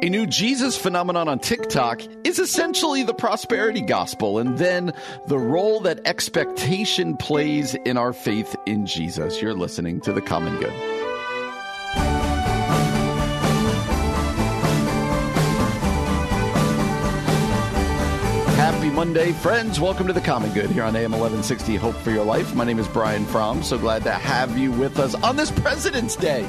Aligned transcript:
A 0.00 0.08
new 0.08 0.28
Jesus 0.28 0.76
phenomenon 0.76 1.26
on 1.26 1.40
TikTok 1.40 2.02
is 2.22 2.38
essentially 2.38 3.02
the 3.02 3.12
prosperity 3.12 3.80
gospel 3.80 4.38
and 4.38 4.56
then 4.56 4.92
the 5.26 5.40
role 5.40 5.80
that 5.80 6.06
expectation 6.06 7.16
plays 7.16 7.74
in 7.74 7.96
our 7.96 8.12
faith 8.12 8.54
in 8.64 8.86
Jesus. 8.86 9.42
You're 9.42 9.54
listening 9.54 10.00
to 10.02 10.12
The 10.12 10.20
Common 10.20 10.56
Good. 10.60 10.70
Happy 18.54 18.90
Monday, 18.90 19.32
friends. 19.32 19.80
Welcome 19.80 20.06
to 20.06 20.12
The 20.12 20.20
Common 20.20 20.52
Good 20.52 20.70
here 20.70 20.84
on 20.84 20.94
AM 20.94 21.10
1160 21.10 21.74
Hope 21.74 21.96
for 21.96 22.12
Your 22.12 22.24
Life. 22.24 22.54
My 22.54 22.62
name 22.62 22.78
is 22.78 22.86
Brian 22.86 23.26
Fromm. 23.26 23.64
So 23.64 23.76
glad 23.76 24.04
to 24.04 24.12
have 24.12 24.56
you 24.56 24.70
with 24.70 25.00
us 25.00 25.16
on 25.16 25.34
this 25.34 25.50
President's 25.50 26.14
Day 26.14 26.46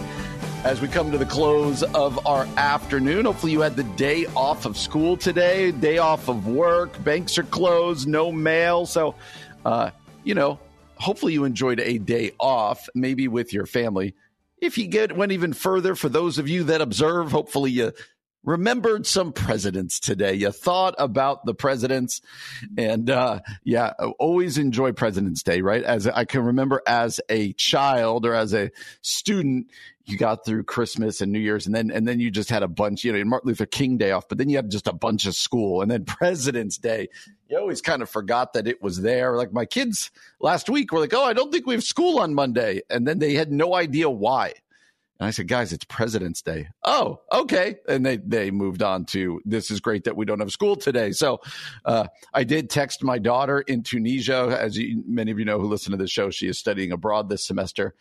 as 0.64 0.82
we 0.82 0.88
come 0.90 1.10
to 1.12 1.18
the 1.18 1.26
close 1.26 1.84
of 1.84 2.26
our 2.28 2.46
afternoon. 2.58 3.26
Hopefully, 3.26 3.52
you 3.52 3.62
had 3.62 3.76
the 3.76 3.84
day 3.84 4.26
off 4.36 4.66
of 4.66 4.78
school 4.78 5.16
today, 5.16 5.72
day 5.72 6.00
off 6.00 6.28
of 6.28 6.48
work. 6.48 7.02
Banks 7.04 7.38
are 7.38 7.44
closed, 7.44 8.08
no 8.08 8.32
mail. 8.32 8.86
So, 8.86 9.16
uh, 9.66 9.92
you 10.24 10.36
know, 10.36 10.60
hopefully, 10.96 11.34
you 11.34 11.46
enjoyed 11.46 11.80
a 11.80 11.98
day 11.98 12.34
off, 12.40 12.90
maybe 12.94 13.28
with 13.28 13.54
your 13.54 13.66
family. 13.66 14.16
If 14.58 14.78
you 14.78 14.88
get 14.88 15.16
went 15.16 15.32
even 15.32 15.54
further, 15.54 15.96
for 15.96 16.10
those 16.10 16.38
of 16.38 16.50
you 16.50 16.66
that 16.66 16.82
observe, 16.82 17.32
hopefully 17.32 17.72
you 17.72 17.94
remembered 18.44 19.06
some 19.06 19.34
presidents 19.34 20.00
today. 20.00 20.34
You 20.34 20.52
thought 20.52 20.96
about 20.98 21.46
the 21.46 21.54
presidents, 21.54 22.22
and 22.78 23.10
uh, 23.10 23.42
yeah, 23.64 23.94
always 24.18 24.58
enjoy 24.58 24.94
President's 24.94 25.44
Day, 25.44 25.62
right? 25.62 25.84
As 25.84 26.08
I 26.08 26.26
can 26.26 26.42
remember, 26.42 26.82
as 26.88 27.20
a 27.30 27.54
child 27.54 28.26
or 28.26 28.34
as 28.34 28.54
a 28.54 28.72
student, 29.02 29.68
you 30.06 30.18
got 30.18 30.46
through 30.46 30.64
Christmas 30.64 31.22
and 31.22 31.32
New 31.32 31.40
Year's, 31.40 31.66
and 31.66 31.76
then 31.76 31.92
and 31.92 32.08
then 32.08 32.20
you 32.20 32.32
just 32.32 32.50
had 32.50 32.64
a 32.64 32.68
bunch, 32.68 33.04
you 33.04 33.14
know, 33.14 33.24
Martin 33.26 33.50
Luther 33.50 33.66
King 33.66 33.98
Day 33.98 34.12
off, 34.12 34.28
but 34.28 34.38
then 34.38 34.50
you 34.50 34.56
had 34.56 34.72
just 34.72 34.88
a 34.88 34.94
bunch 34.94 35.26
of 35.26 35.36
school, 35.36 35.82
and 35.82 35.92
then 35.92 36.06
President's 36.06 36.78
Day. 36.78 37.10
You 37.50 37.58
always 37.58 37.82
kind 37.82 38.02
of 38.02 38.10
forgot 38.10 38.54
that 38.54 38.68
it 38.68 38.82
was 38.82 39.02
there. 39.02 39.36
Like 39.36 39.52
my 39.52 39.66
kids 39.66 40.12
last 40.40 40.70
week 40.70 40.92
were 40.92 41.00
like, 41.00 41.14
"Oh, 41.14 41.24
I 41.24 41.34
don't 41.34 41.52
think 41.52 41.68
we 41.68 41.76
have 41.76 41.84
school 41.84 42.20
on 42.20 42.34
Monday," 42.34 42.82
and 42.90 43.08
then 43.08 43.20
they 43.20 43.34
had 43.34 43.52
no 43.52 43.76
idea 43.76 44.10
why. 44.10 44.54
And 45.20 45.28
I 45.28 45.32
said, 45.32 45.50
guys, 45.50 45.74
it's 45.74 45.84
President's 45.84 46.42
Day. 46.42 46.70
Oh, 46.86 47.20
okay. 47.32 47.76
And 47.90 48.06
they, 48.06 48.18
they 48.18 48.52
moved 48.52 48.82
on 48.82 49.04
to 49.08 49.42
this 49.44 49.70
is 49.70 49.82
great 49.82 50.06
that 50.06 50.16
we 50.16 50.26
don't 50.26 50.40
have 50.40 50.52
school 50.52 50.78
today. 50.78 51.12
So 51.12 51.42
uh, 51.84 52.08
I 52.34 52.46
did 52.46 52.70
text 52.70 53.04
my 53.04 53.20
daughter 53.20 53.60
in 53.60 53.84
Tunisia. 53.84 54.58
As 54.58 54.78
you, 54.78 55.04
many 55.06 55.32
of 55.32 55.38
you 55.38 55.44
know 55.44 55.60
who 55.60 55.68
listen 55.68 55.92
to 55.92 55.98
this 55.98 56.10
show, 56.10 56.30
she 56.30 56.48
is 56.48 56.58
studying 56.58 56.94
abroad 56.94 57.28
this 57.28 57.46
semester. 57.46 57.96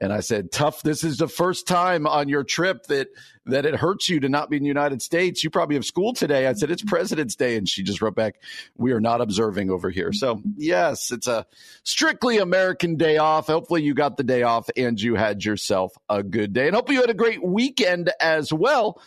And 0.00 0.14
I 0.14 0.20
said, 0.20 0.50
tough. 0.50 0.82
This 0.82 1.04
is 1.04 1.18
the 1.18 1.28
first 1.28 1.66
time 1.66 2.06
on 2.06 2.30
your 2.30 2.42
trip 2.42 2.84
that 2.86 3.08
that 3.46 3.66
it 3.66 3.74
hurts 3.74 4.08
you 4.08 4.20
to 4.20 4.28
not 4.28 4.50
be 4.50 4.56
in 4.56 4.62
the 4.62 4.68
United 4.68 5.02
States. 5.02 5.42
You 5.42 5.50
probably 5.50 5.74
have 5.76 5.84
school 5.84 6.12
today. 6.12 6.46
I 6.46 6.52
said, 6.52 6.70
it's 6.70 6.82
President's 6.82 7.34
Day. 7.34 7.56
And 7.56 7.68
she 7.68 7.82
just 7.82 8.00
wrote 8.00 8.14
back, 8.14 8.36
we 8.76 8.92
are 8.92 9.00
not 9.00 9.20
observing 9.20 9.70
over 9.70 9.90
here. 9.90 10.12
So, 10.12 10.40
yes, 10.56 11.10
it's 11.10 11.26
a 11.26 11.46
strictly 11.82 12.38
American 12.38 12.96
day 12.96 13.16
off. 13.16 13.48
Hopefully, 13.48 13.82
you 13.82 13.94
got 13.94 14.16
the 14.16 14.24
day 14.24 14.42
off 14.42 14.70
and 14.76 15.00
you 15.00 15.16
had 15.16 15.44
yourself 15.44 15.92
a 16.08 16.22
good 16.22 16.52
day. 16.52 16.66
And 16.66 16.76
hopefully, 16.76 16.96
you 16.96 17.00
had 17.00 17.10
a 17.10 17.14
great 17.14 17.42
weekend 17.42 18.12
as 18.20 18.52
well. 18.52 19.00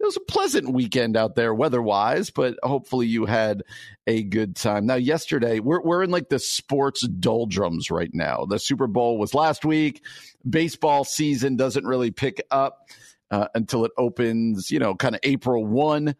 It 0.00 0.04
was 0.04 0.16
a 0.18 0.20
pleasant 0.20 0.68
weekend 0.70 1.16
out 1.16 1.34
there 1.34 1.54
weather 1.54 1.80
wise, 1.80 2.28
but 2.28 2.58
hopefully 2.62 3.06
you 3.06 3.24
had 3.24 3.62
a 4.06 4.22
good 4.22 4.56
time. 4.56 4.84
Now, 4.84 4.96
yesterday, 4.96 5.60
we're, 5.60 5.80
we're 5.80 6.02
in 6.02 6.10
like 6.10 6.28
the 6.28 6.38
sports 6.38 7.06
doldrums 7.08 7.90
right 7.90 8.12
now. 8.12 8.44
The 8.44 8.58
Super 8.58 8.86
Bowl 8.86 9.16
was 9.18 9.32
last 9.32 9.64
week. 9.64 10.02
Baseball 10.46 11.04
season 11.04 11.56
doesn't 11.56 11.86
really 11.86 12.10
pick 12.10 12.42
up 12.50 12.90
uh, 13.34 13.48
until 13.52 13.84
it 13.84 13.90
opens, 13.98 14.70
you 14.70 14.78
know, 14.78 14.94
kind 14.94 15.16
of 15.16 15.20
April 15.24 15.66
1. 15.66 16.14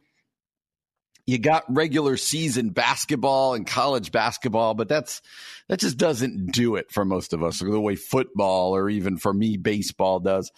You 1.27 1.39
got 1.39 1.65
regular 1.69 2.17
season 2.17 2.71
basketball 2.71 3.55
and 3.55 3.65
college 3.65 4.11
basketball, 4.11 4.75
but 4.75 4.89
that's 4.89 5.23
that 5.69 5.79
just 5.79 5.97
doesn't 5.97 6.53
do 6.53 6.75
it 6.75 6.91
for 6.91 7.05
most 7.05 7.33
of 7.33 7.43
us 7.43 7.61
the 7.61 7.81
way 7.81 7.95
football 7.95 8.75
or 8.75 8.91
even 8.91 9.17
for 9.17 9.33
me 9.33 9.57
baseball 9.57 10.19
does. 10.19 10.51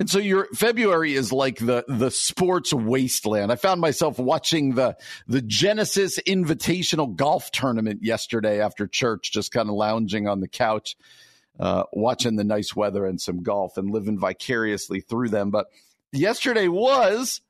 And 0.00 0.08
so 0.08 0.18
your 0.18 0.48
February 0.54 1.12
is 1.12 1.30
like 1.30 1.58
the 1.58 1.84
the 1.86 2.10
sports 2.10 2.72
wasteland. 2.72 3.52
I 3.52 3.56
found 3.56 3.82
myself 3.82 4.18
watching 4.18 4.74
the 4.74 4.96
the 5.28 5.42
Genesis 5.42 6.18
Invitational 6.26 7.14
Golf 7.14 7.50
Tournament 7.50 8.02
yesterday 8.02 8.62
after 8.62 8.86
church, 8.86 9.30
just 9.30 9.52
kind 9.52 9.68
of 9.68 9.74
lounging 9.74 10.26
on 10.26 10.40
the 10.40 10.48
couch, 10.48 10.96
uh, 11.58 11.84
watching 11.92 12.36
the 12.36 12.44
nice 12.44 12.74
weather 12.74 13.06
and 13.06 13.20
some 13.20 13.42
golf 13.42 13.76
and 13.76 13.90
living 13.90 14.18
vicariously 14.18 15.00
through 15.00 15.28
them. 15.28 15.50
But 15.50 15.66
yesterday 16.12 16.68
was 16.68 17.40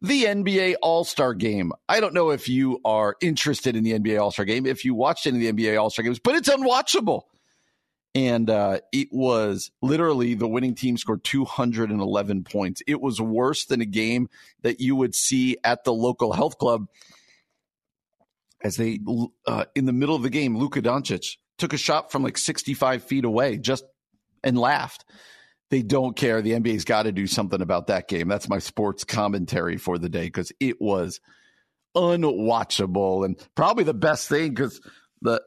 the 0.00 0.24
NBA 0.24 0.76
All 0.82 1.04
Star 1.04 1.34
Game. 1.34 1.72
I 1.88 2.00
don't 2.00 2.14
know 2.14 2.30
if 2.30 2.48
you 2.48 2.80
are 2.84 3.16
interested 3.20 3.76
in 3.76 3.84
the 3.84 3.98
NBA 3.98 4.20
All 4.20 4.30
Star 4.30 4.44
Game, 4.44 4.66
if 4.66 4.84
you 4.84 4.94
watched 4.94 5.26
any 5.26 5.46
of 5.46 5.56
the 5.56 5.64
NBA 5.64 5.80
All 5.80 5.90
Star 5.90 6.04
Games, 6.04 6.18
but 6.18 6.34
it's 6.34 6.48
unwatchable. 6.48 7.22
And 8.14 8.48
uh, 8.50 8.80
it 8.90 9.08
was 9.12 9.70
literally 9.82 10.34
the 10.34 10.48
winning 10.48 10.74
team 10.74 10.96
scored 10.96 11.22
211 11.24 12.42
points. 12.42 12.82
It 12.86 13.00
was 13.00 13.20
worse 13.20 13.66
than 13.66 13.80
a 13.80 13.86
game 13.86 14.28
that 14.62 14.80
you 14.80 14.96
would 14.96 15.14
see 15.14 15.58
at 15.62 15.84
the 15.84 15.92
local 15.92 16.32
health 16.32 16.58
club. 16.58 16.86
As 18.60 18.76
they, 18.76 18.98
uh, 19.46 19.66
in 19.76 19.84
the 19.84 19.92
middle 19.92 20.16
of 20.16 20.22
the 20.22 20.30
game, 20.30 20.56
Luka 20.56 20.82
Doncic 20.82 21.36
took 21.58 21.72
a 21.72 21.78
shot 21.78 22.10
from 22.10 22.22
like 22.22 22.38
65 22.38 23.02
feet 23.02 23.24
away 23.24 23.58
just 23.58 23.84
and 24.42 24.58
laughed 24.58 25.04
they 25.70 25.82
don't 25.82 26.16
care. 26.16 26.40
The 26.40 26.52
NBA's 26.52 26.84
got 26.84 27.04
to 27.04 27.12
do 27.12 27.26
something 27.26 27.60
about 27.60 27.88
that 27.88 28.08
game. 28.08 28.28
That's 28.28 28.48
my 28.48 28.58
sports 28.58 29.04
commentary 29.04 29.76
for 29.76 29.98
the 29.98 30.08
day 30.08 30.24
because 30.24 30.52
it 30.60 30.80
was 30.80 31.20
unwatchable 31.94 33.24
and 33.24 33.38
probably 33.54 33.84
the 33.84 33.94
best 33.94 34.28
thing 34.28 34.50
because 34.50 34.80
the 35.20 35.42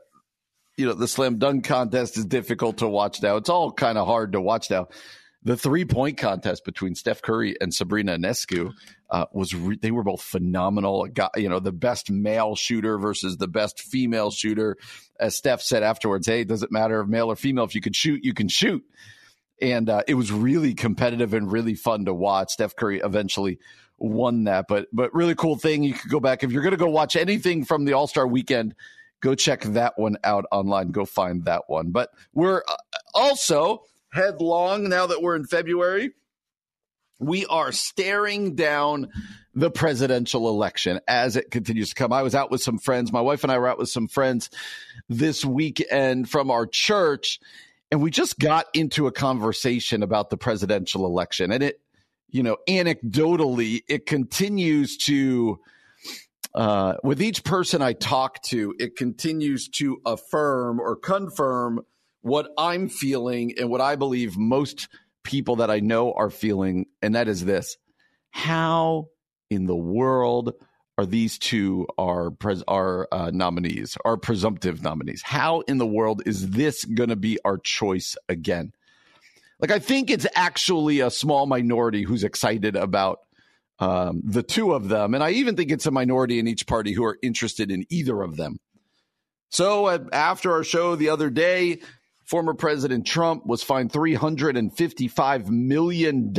you 0.77 0.85
know 0.85 0.93
the 0.93 1.07
slam 1.07 1.37
dunk 1.37 1.65
contest 1.65 2.17
is 2.17 2.25
difficult 2.25 2.77
to 2.77 2.87
watch 2.87 3.21
now. 3.21 3.37
It's 3.37 3.49
all 3.49 3.71
kind 3.71 3.97
of 3.97 4.07
hard 4.07 4.33
to 4.33 4.41
watch 4.41 4.69
now. 4.69 4.87
The 5.43 5.57
three 5.57 5.85
point 5.85 6.17
contest 6.17 6.65
between 6.65 6.93
Steph 6.93 7.21
Curry 7.21 7.55
and 7.59 7.73
Sabrina 7.73 8.17
Ionescu 8.17 8.73
uh, 9.11 9.25
was 9.33 9.53
re- 9.53 9.77
they 9.79 9.91
were 9.91 10.03
both 10.03 10.21
phenomenal. 10.21 11.05
Got, 11.07 11.31
you 11.37 11.49
know 11.49 11.59
the 11.59 11.71
best 11.71 12.09
male 12.09 12.55
shooter 12.55 12.97
versus 12.97 13.37
the 13.37 13.47
best 13.47 13.79
female 13.81 14.31
shooter. 14.31 14.77
As 15.19 15.35
Steph 15.35 15.61
said 15.61 15.83
afterwards, 15.83 16.27
"Hey, 16.27 16.43
does 16.43 16.63
it 16.63 16.71
matter 16.71 17.01
if 17.01 17.07
male 17.07 17.31
or 17.31 17.35
female. 17.35 17.65
If 17.65 17.75
you 17.75 17.81
can 17.81 17.93
shoot, 17.93 18.23
you 18.23 18.33
can 18.33 18.47
shoot." 18.47 18.83
and 19.61 19.89
uh, 19.89 20.01
it 20.07 20.15
was 20.15 20.31
really 20.31 20.73
competitive 20.73 21.33
and 21.33 21.51
really 21.51 21.75
fun 21.75 22.05
to 22.05 22.13
watch. 22.13 22.51
Steph 22.51 22.75
Curry 22.75 22.99
eventually 22.99 23.59
won 23.97 24.45
that, 24.45 24.65
but 24.67 24.87
but 24.91 25.13
really 25.13 25.35
cool 25.35 25.55
thing. 25.55 25.83
You 25.83 25.93
could 25.93 26.09
go 26.09 26.19
back 26.19 26.43
if 26.43 26.51
you're 26.51 26.63
going 26.63 26.71
to 26.71 26.77
go 26.77 26.89
watch 26.89 27.15
anything 27.15 27.63
from 27.63 27.85
the 27.85 27.93
All 27.93 28.07
Star 28.07 28.27
Weekend. 28.27 28.75
Go 29.21 29.35
check 29.35 29.61
that 29.61 29.93
one 29.97 30.17
out 30.23 30.45
online. 30.51 30.89
Go 30.89 31.05
find 31.05 31.45
that 31.45 31.63
one. 31.67 31.91
But 31.91 32.09
we're 32.33 32.63
uh, 32.67 32.75
also 33.13 33.83
headlong 34.11 34.89
now 34.89 35.05
that 35.05 35.21
we're 35.21 35.35
in 35.35 35.45
February. 35.45 36.11
We 37.21 37.45
are 37.45 37.71
staring 37.71 38.55
down 38.55 39.09
the 39.53 39.71
presidential 39.71 40.49
election 40.49 40.99
as 41.07 41.35
it 41.35 41.51
continues 41.51 41.89
to 41.89 41.95
come. 41.95 42.11
I 42.11 42.23
was 42.23 42.35
out 42.35 42.51
with 42.51 42.61
some 42.61 42.77
friends. 42.77 43.13
My 43.13 43.21
wife 43.21 43.43
and 43.43 43.51
I 43.51 43.57
were 43.57 43.67
out 43.67 43.77
with 43.77 43.89
some 43.89 44.07
friends 44.07 44.49
this 45.07 45.45
weekend 45.45 46.29
from 46.29 46.51
our 46.51 46.65
church 46.65 47.39
and 47.91 48.01
we 48.01 48.09
just 48.09 48.39
got 48.39 48.67
into 48.73 49.05
a 49.05 49.11
conversation 49.11 50.01
about 50.01 50.29
the 50.29 50.37
presidential 50.37 51.05
election 51.05 51.51
and 51.51 51.61
it 51.61 51.81
you 52.29 52.41
know 52.41 52.57
anecdotally 52.67 53.81
it 53.87 54.05
continues 54.05 54.97
to 54.97 55.59
uh, 56.55 56.95
with 57.03 57.21
each 57.21 57.43
person 57.43 57.81
i 57.81 57.93
talk 57.93 58.41
to 58.41 58.73
it 58.79 58.95
continues 58.95 59.67
to 59.67 60.01
affirm 60.05 60.79
or 60.79 60.95
confirm 60.95 61.81
what 62.21 62.49
i'm 62.57 62.87
feeling 62.87 63.53
and 63.59 63.69
what 63.69 63.81
i 63.81 63.95
believe 63.95 64.37
most 64.37 64.87
people 65.23 65.57
that 65.57 65.71
i 65.71 65.79
know 65.79 66.13
are 66.13 66.29
feeling 66.29 66.85
and 67.01 67.15
that 67.15 67.27
is 67.27 67.45
this 67.45 67.77
how 68.31 69.07
in 69.49 69.65
the 69.65 69.75
world 69.75 70.53
are 70.97 71.05
these 71.05 71.39
two 71.39 71.87
our 71.97 72.31
pres- 72.31 72.63
are 72.67 73.07
uh, 73.11 73.31
nominees, 73.33 73.97
our 74.05 74.17
presumptive 74.17 74.83
nominees. 74.83 75.23
How 75.23 75.61
in 75.61 75.77
the 75.77 75.87
world 75.87 76.21
is 76.25 76.51
this 76.51 76.85
going 76.85 77.09
to 77.09 77.15
be 77.15 77.39
our 77.43 77.57
choice 77.57 78.15
again? 78.29 78.71
Like, 79.59 79.71
I 79.71 79.79
think 79.79 80.09
it's 80.09 80.27
actually 80.35 80.99
a 80.99 81.09
small 81.09 81.45
minority 81.45 82.03
who's 82.03 82.23
excited 82.23 82.75
about 82.75 83.19
um, 83.79 84.21
the 84.23 84.43
two 84.43 84.73
of 84.73 84.89
them. 84.89 85.13
And 85.13 85.23
I 85.23 85.31
even 85.31 85.55
think 85.55 85.71
it's 85.71 85.85
a 85.87 85.91
minority 85.91 86.39
in 86.39 86.47
each 86.47 86.67
party 86.67 86.93
who 86.93 87.03
are 87.03 87.17
interested 87.21 87.71
in 87.71 87.85
either 87.89 88.21
of 88.21 88.37
them. 88.37 88.59
So 89.49 89.87
uh, 89.87 89.99
after 90.13 90.51
our 90.51 90.63
show 90.63 90.95
the 90.95 91.09
other 91.09 91.29
day, 91.29 91.79
former 92.31 92.53
President 92.53 93.05
Trump 93.05 93.45
was 93.45 93.61
fined 93.61 93.91
$355 93.91 95.49
million. 95.49 96.33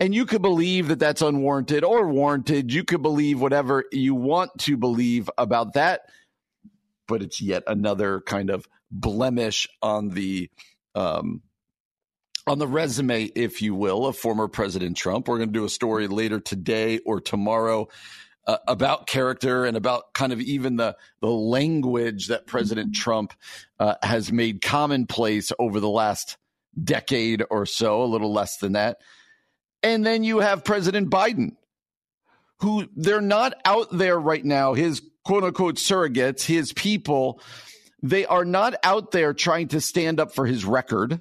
And 0.00 0.14
you 0.14 0.24
could 0.24 0.40
believe 0.40 0.88
that 0.88 0.98
that's 0.98 1.20
unwarranted 1.20 1.84
or 1.84 2.08
warranted. 2.08 2.72
You 2.72 2.82
could 2.82 3.02
believe 3.02 3.38
whatever 3.38 3.84
you 3.92 4.14
want 4.14 4.50
to 4.60 4.78
believe 4.78 5.28
about 5.36 5.74
that. 5.74 6.08
But 7.06 7.20
it's 7.20 7.42
yet 7.42 7.64
another 7.66 8.22
kind 8.22 8.48
of 8.48 8.66
blemish 8.90 9.68
on 9.82 10.08
the 10.08 10.50
um, 10.94 11.42
on 12.46 12.58
the 12.58 12.66
resume, 12.66 13.24
if 13.24 13.60
you 13.60 13.74
will, 13.74 14.06
of 14.06 14.16
former 14.16 14.48
President 14.48 14.96
Trump. 14.96 15.28
We're 15.28 15.36
going 15.36 15.50
to 15.50 15.58
do 15.58 15.66
a 15.66 15.68
story 15.68 16.08
later 16.08 16.40
today 16.40 16.98
or 17.00 17.20
tomorrow 17.20 17.88
uh, 18.46 18.58
about 18.66 19.06
character 19.06 19.64
and 19.64 19.76
about 19.76 20.12
kind 20.14 20.32
of 20.32 20.40
even 20.40 20.76
the 20.76 20.96
the 21.20 21.30
language 21.30 22.28
that 22.28 22.46
President 22.46 22.94
Trump 22.94 23.32
uh, 23.78 23.94
has 24.02 24.32
made 24.32 24.62
commonplace 24.62 25.52
over 25.58 25.80
the 25.80 25.88
last 25.88 26.36
decade 26.82 27.42
or 27.50 27.66
so, 27.66 28.02
a 28.02 28.04
little 28.04 28.32
less 28.32 28.58
than 28.58 28.72
that. 28.72 28.98
And 29.82 30.04
then 30.04 30.24
you 30.24 30.38
have 30.40 30.64
President 30.64 31.10
Biden, 31.10 31.56
who 32.60 32.88
they're 32.96 33.20
not 33.20 33.54
out 33.64 33.88
there 33.90 34.18
right 34.18 34.44
now. 34.44 34.74
His 34.74 35.02
quote 35.24 35.44
unquote 35.44 35.76
surrogates, 35.76 36.42
his 36.44 36.72
people, 36.72 37.40
they 38.02 38.26
are 38.26 38.44
not 38.44 38.74
out 38.82 39.10
there 39.10 39.34
trying 39.34 39.68
to 39.68 39.80
stand 39.80 40.20
up 40.20 40.34
for 40.34 40.46
his 40.46 40.64
record. 40.64 41.20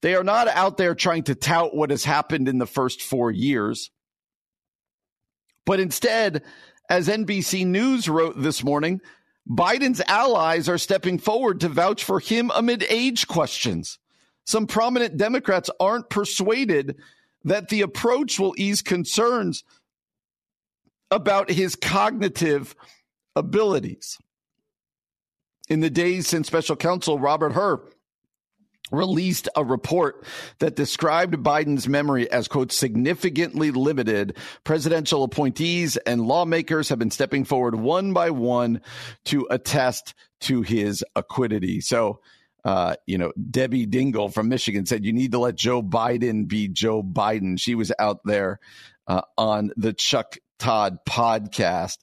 They 0.00 0.14
are 0.14 0.24
not 0.24 0.48
out 0.48 0.76
there 0.76 0.94
trying 0.94 1.24
to 1.24 1.34
tout 1.34 1.74
what 1.74 1.90
has 1.90 2.04
happened 2.04 2.48
in 2.48 2.58
the 2.58 2.66
first 2.66 3.02
four 3.02 3.30
years. 3.30 3.90
But 5.64 5.80
instead, 5.80 6.42
as 6.88 7.08
NBC 7.08 7.66
News 7.66 8.08
wrote 8.08 8.40
this 8.40 8.62
morning, 8.62 9.00
Biden's 9.48 10.00
allies 10.06 10.68
are 10.68 10.78
stepping 10.78 11.18
forward 11.18 11.60
to 11.60 11.68
vouch 11.68 12.04
for 12.04 12.20
him 12.20 12.50
amid 12.54 12.84
age 12.88 13.26
questions. 13.26 13.98
Some 14.46 14.66
prominent 14.66 15.16
Democrats 15.16 15.70
aren't 15.80 16.10
persuaded 16.10 16.96
that 17.44 17.68
the 17.68 17.82
approach 17.82 18.38
will 18.38 18.54
ease 18.56 18.82
concerns 18.82 19.64
about 21.10 21.50
his 21.50 21.76
cognitive 21.76 22.74
abilities. 23.36 24.18
In 25.68 25.80
the 25.80 25.90
days 25.90 26.26
since 26.26 26.46
special 26.46 26.76
counsel 26.76 27.18
Robert 27.18 27.52
Hur 27.52 27.82
released 28.90 29.48
a 29.56 29.64
report 29.64 30.24
that 30.58 30.76
described 30.76 31.34
Biden's 31.36 31.88
memory 31.88 32.30
as, 32.30 32.48
quote, 32.48 32.72
significantly 32.72 33.70
limited. 33.70 34.36
Presidential 34.62 35.24
appointees 35.24 35.96
and 35.96 36.26
lawmakers 36.26 36.88
have 36.88 36.98
been 36.98 37.10
stepping 37.10 37.44
forward 37.44 37.74
one 37.74 38.12
by 38.12 38.30
one 38.30 38.80
to 39.26 39.46
attest 39.50 40.14
to 40.40 40.62
his 40.62 41.04
acquittal. 41.16 41.80
So, 41.80 42.20
uh, 42.64 42.96
you 43.06 43.18
know, 43.18 43.32
Debbie 43.50 43.86
Dingell 43.86 44.32
from 44.32 44.48
Michigan 44.48 44.86
said, 44.86 45.04
you 45.04 45.12
need 45.12 45.32
to 45.32 45.38
let 45.38 45.54
Joe 45.54 45.82
Biden 45.82 46.46
be 46.48 46.68
Joe 46.68 47.02
Biden. 47.02 47.58
She 47.58 47.74
was 47.74 47.92
out 47.98 48.20
there 48.24 48.58
uh, 49.06 49.22
on 49.36 49.70
the 49.76 49.92
Chuck 49.92 50.36
Todd 50.58 50.98
podcast. 51.06 51.98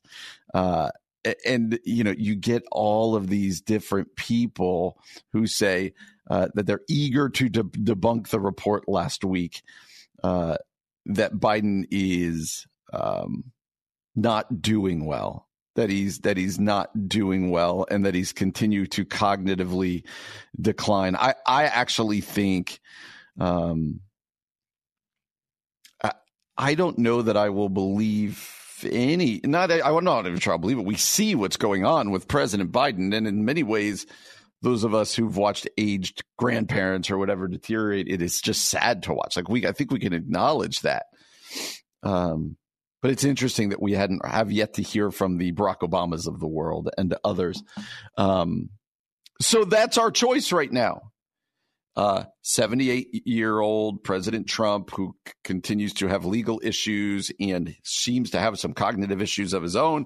Uh, 0.53 0.89
and 1.45 1.79
you 1.85 2.03
know 2.03 2.13
you 2.17 2.35
get 2.35 2.63
all 2.71 3.15
of 3.15 3.27
these 3.27 3.61
different 3.61 4.15
people 4.15 4.97
who 5.33 5.45
say 5.45 5.93
uh, 6.31 6.47
that 6.53 6.65
they're 6.65 6.81
eager 6.87 7.27
to 7.27 7.49
de- 7.49 7.63
debunk 7.63 8.29
the 8.29 8.39
report 8.39 8.87
last 8.87 9.25
week 9.25 9.61
uh, 10.23 10.55
that 11.05 11.33
Biden 11.33 11.85
is 11.91 12.65
um, 12.93 13.51
not 14.15 14.61
doing 14.61 15.05
well, 15.05 15.49
that 15.75 15.89
he's 15.89 16.19
that 16.19 16.37
he's 16.37 16.57
not 16.57 17.09
doing 17.09 17.51
well, 17.51 17.85
and 17.91 18.05
that 18.05 18.15
he's 18.15 18.31
continued 18.31 18.91
to 18.91 19.03
cognitively 19.03 20.05
decline. 20.59 21.17
I 21.17 21.35
I 21.45 21.65
actually 21.65 22.21
think. 22.21 22.79
Um, 23.37 23.99
I, 26.01 26.13
I 26.57 26.75
don't 26.75 26.97
know 26.97 27.23
that 27.23 27.35
I 27.35 27.49
will 27.49 27.69
believe 27.69 28.47
any 28.89 29.41
not 29.43 29.69
I 29.69 29.91
would 29.91 30.05
not 30.05 30.25
even 30.27 30.39
try 30.39 30.53
to 30.53 30.59
believe 30.59 30.79
it. 30.79 30.85
We 30.85 30.95
see 30.95 31.35
what's 31.35 31.57
going 31.57 31.85
on 31.85 32.09
with 32.11 32.29
President 32.29 32.71
Biden, 32.71 33.13
and 33.13 33.27
in 33.27 33.43
many 33.43 33.63
ways, 33.63 34.05
those 34.61 34.83
of 34.83 34.93
us 34.93 35.13
who've 35.15 35.37
watched 35.37 35.67
aged 35.77 36.23
grandparents 36.37 37.09
or 37.09 37.17
whatever 37.17 37.47
deteriorate, 37.47 38.07
it 38.07 38.21
is 38.21 38.41
just 38.41 38.65
sad 38.65 39.03
to 39.03 39.13
watch. 39.13 39.35
Like 39.35 39.49
we, 39.49 39.65
I 39.65 39.71
think 39.71 39.91
we 39.91 39.99
can 39.99 40.13
acknowledge 40.13 40.81
that. 40.81 41.05
Um, 42.03 42.57
but 43.01 43.11
it's 43.11 43.23
interesting 43.23 43.69
that 43.69 43.81
we 43.81 43.93
hadn't 43.93 44.25
have 44.25 44.51
yet 44.51 44.75
to 44.75 44.83
hear 44.83 45.09
from 45.11 45.37
the 45.37 45.51
Barack 45.51 45.79
Obamas 45.79 46.27
of 46.27 46.39
the 46.39 46.47
world 46.47 46.89
and 46.97 47.15
others. 47.23 47.63
Um, 48.17 48.69
so 49.41 49.65
that's 49.65 49.97
our 49.97 50.11
choice 50.11 50.51
right 50.51 50.71
now. 50.71 51.01
Uh, 51.95 52.23
78 52.43 53.27
year 53.27 53.59
old 53.59 54.03
President 54.03 54.47
Trump, 54.47 54.91
who 54.91 55.15
c- 55.27 55.33
continues 55.43 55.93
to 55.95 56.07
have 56.07 56.23
legal 56.23 56.61
issues 56.63 57.31
and 57.39 57.75
seems 57.83 58.29
to 58.29 58.39
have 58.39 58.57
some 58.57 58.73
cognitive 58.73 59.21
issues 59.21 59.53
of 59.53 59.61
his 59.61 59.75
own, 59.75 60.05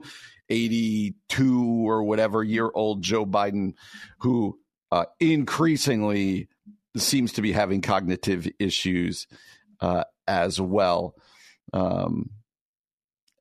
82 0.49 1.89
or 1.89 2.03
whatever 2.03 2.43
year 2.43 2.69
old 2.73 3.01
Joe 3.01 3.25
Biden, 3.25 3.73
who 4.19 4.59
uh, 4.91 5.05
increasingly 5.19 6.47
seems 6.97 7.33
to 7.33 7.41
be 7.41 7.51
having 7.51 7.81
cognitive 7.81 8.47
issues 8.59 9.27
uh, 9.81 10.03
as 10.27 10.59
well. 10.59 11.15
Um, 11.73 12.29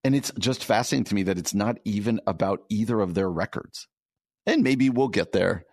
and 0.03 0.15
it's 0.15 0.33
just 0.39 0.65
fascinating 0.65 1.05
to 1.05 1.15
me 1.15 1.23
that 1.25 1.39
it's 1.39 1.55
not 1.55 1.79
even 1.85 2.21
about 2.27 2.61
either 2.69 3.01
of 3.01 3.15
their 3.15 3.31
records. 3.31 3.89
And 4.47 4.63
maybe 4.63 4.91
we'll 4.91 5.09
get 5.09 5.33
there. 5.33 5.65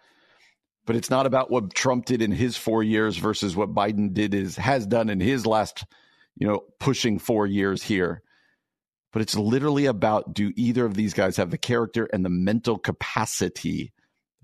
But 0.86 0.96
it's 0.96 1.10
not 1.10 1.26
about 1.26 1.52
what 1.52 1.74
Trump 1.74 2.06
did 2.06 2.22
in 2.22 2.32
his 2.32 2.58
four 2.58 2.82
years 2.82 3.18
versus 3.18 3.56
what 3.56 3.74
Biden 3.74 4.14
did 4.14 4.34
is 4.34 4.56
has 4.56 4.88
done 4.88 5.10
in 5.10 5.20
his 5.20 5.46
last, 5.46 5.86
you 6.38 6.48
know, 6.48 6.62
pushing 6.80 7.20
four 7.20 7.46
years 7.46 7.84
here 7.84 8.24
but 9.12 9.22
it's 9.22 9.36
literally 9.36 9.86
about 9.86 10.34
do 10.34 10.52
either 10.56 10.86
of 10.86 10.94
these 10.94 11.14
guys 11.14 11.38
have 11.38 11.52
the 11.52 11.58
character 11.58 12.08
and 12.12 12.24
the 12.24 12.30
mental 12.30 12.78
capacity 12.78 13.92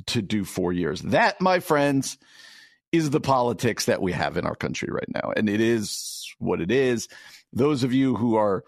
to 0.08 0.22
do 0.22 0.44
four 0.44 0.74
years? 0.74 1.02
That, 1.02 1.40
my 1.42 1.60
friends, 1.60 2.18
is 2.92 3.10
the 3.10 3.22
politics 3.22 3.86
that 3.86 4.02
we 4.02 4.12
have 4.12 4.38
in 4.38 4.46
our 4.46 4.56
country 4.56 4.90
right 4.92 5.10
now. 5.14 5.32
And 5.36 5.50
it 5.50 5.62
is 5.62 6.34
what 6.40 6.62
it 6.62 6.72
is. 6.72 7.08
Those 7.54 7.84
of 7.84 7.94
you 7.94 8.16
who 8.16 8.36
are 8.36 8.64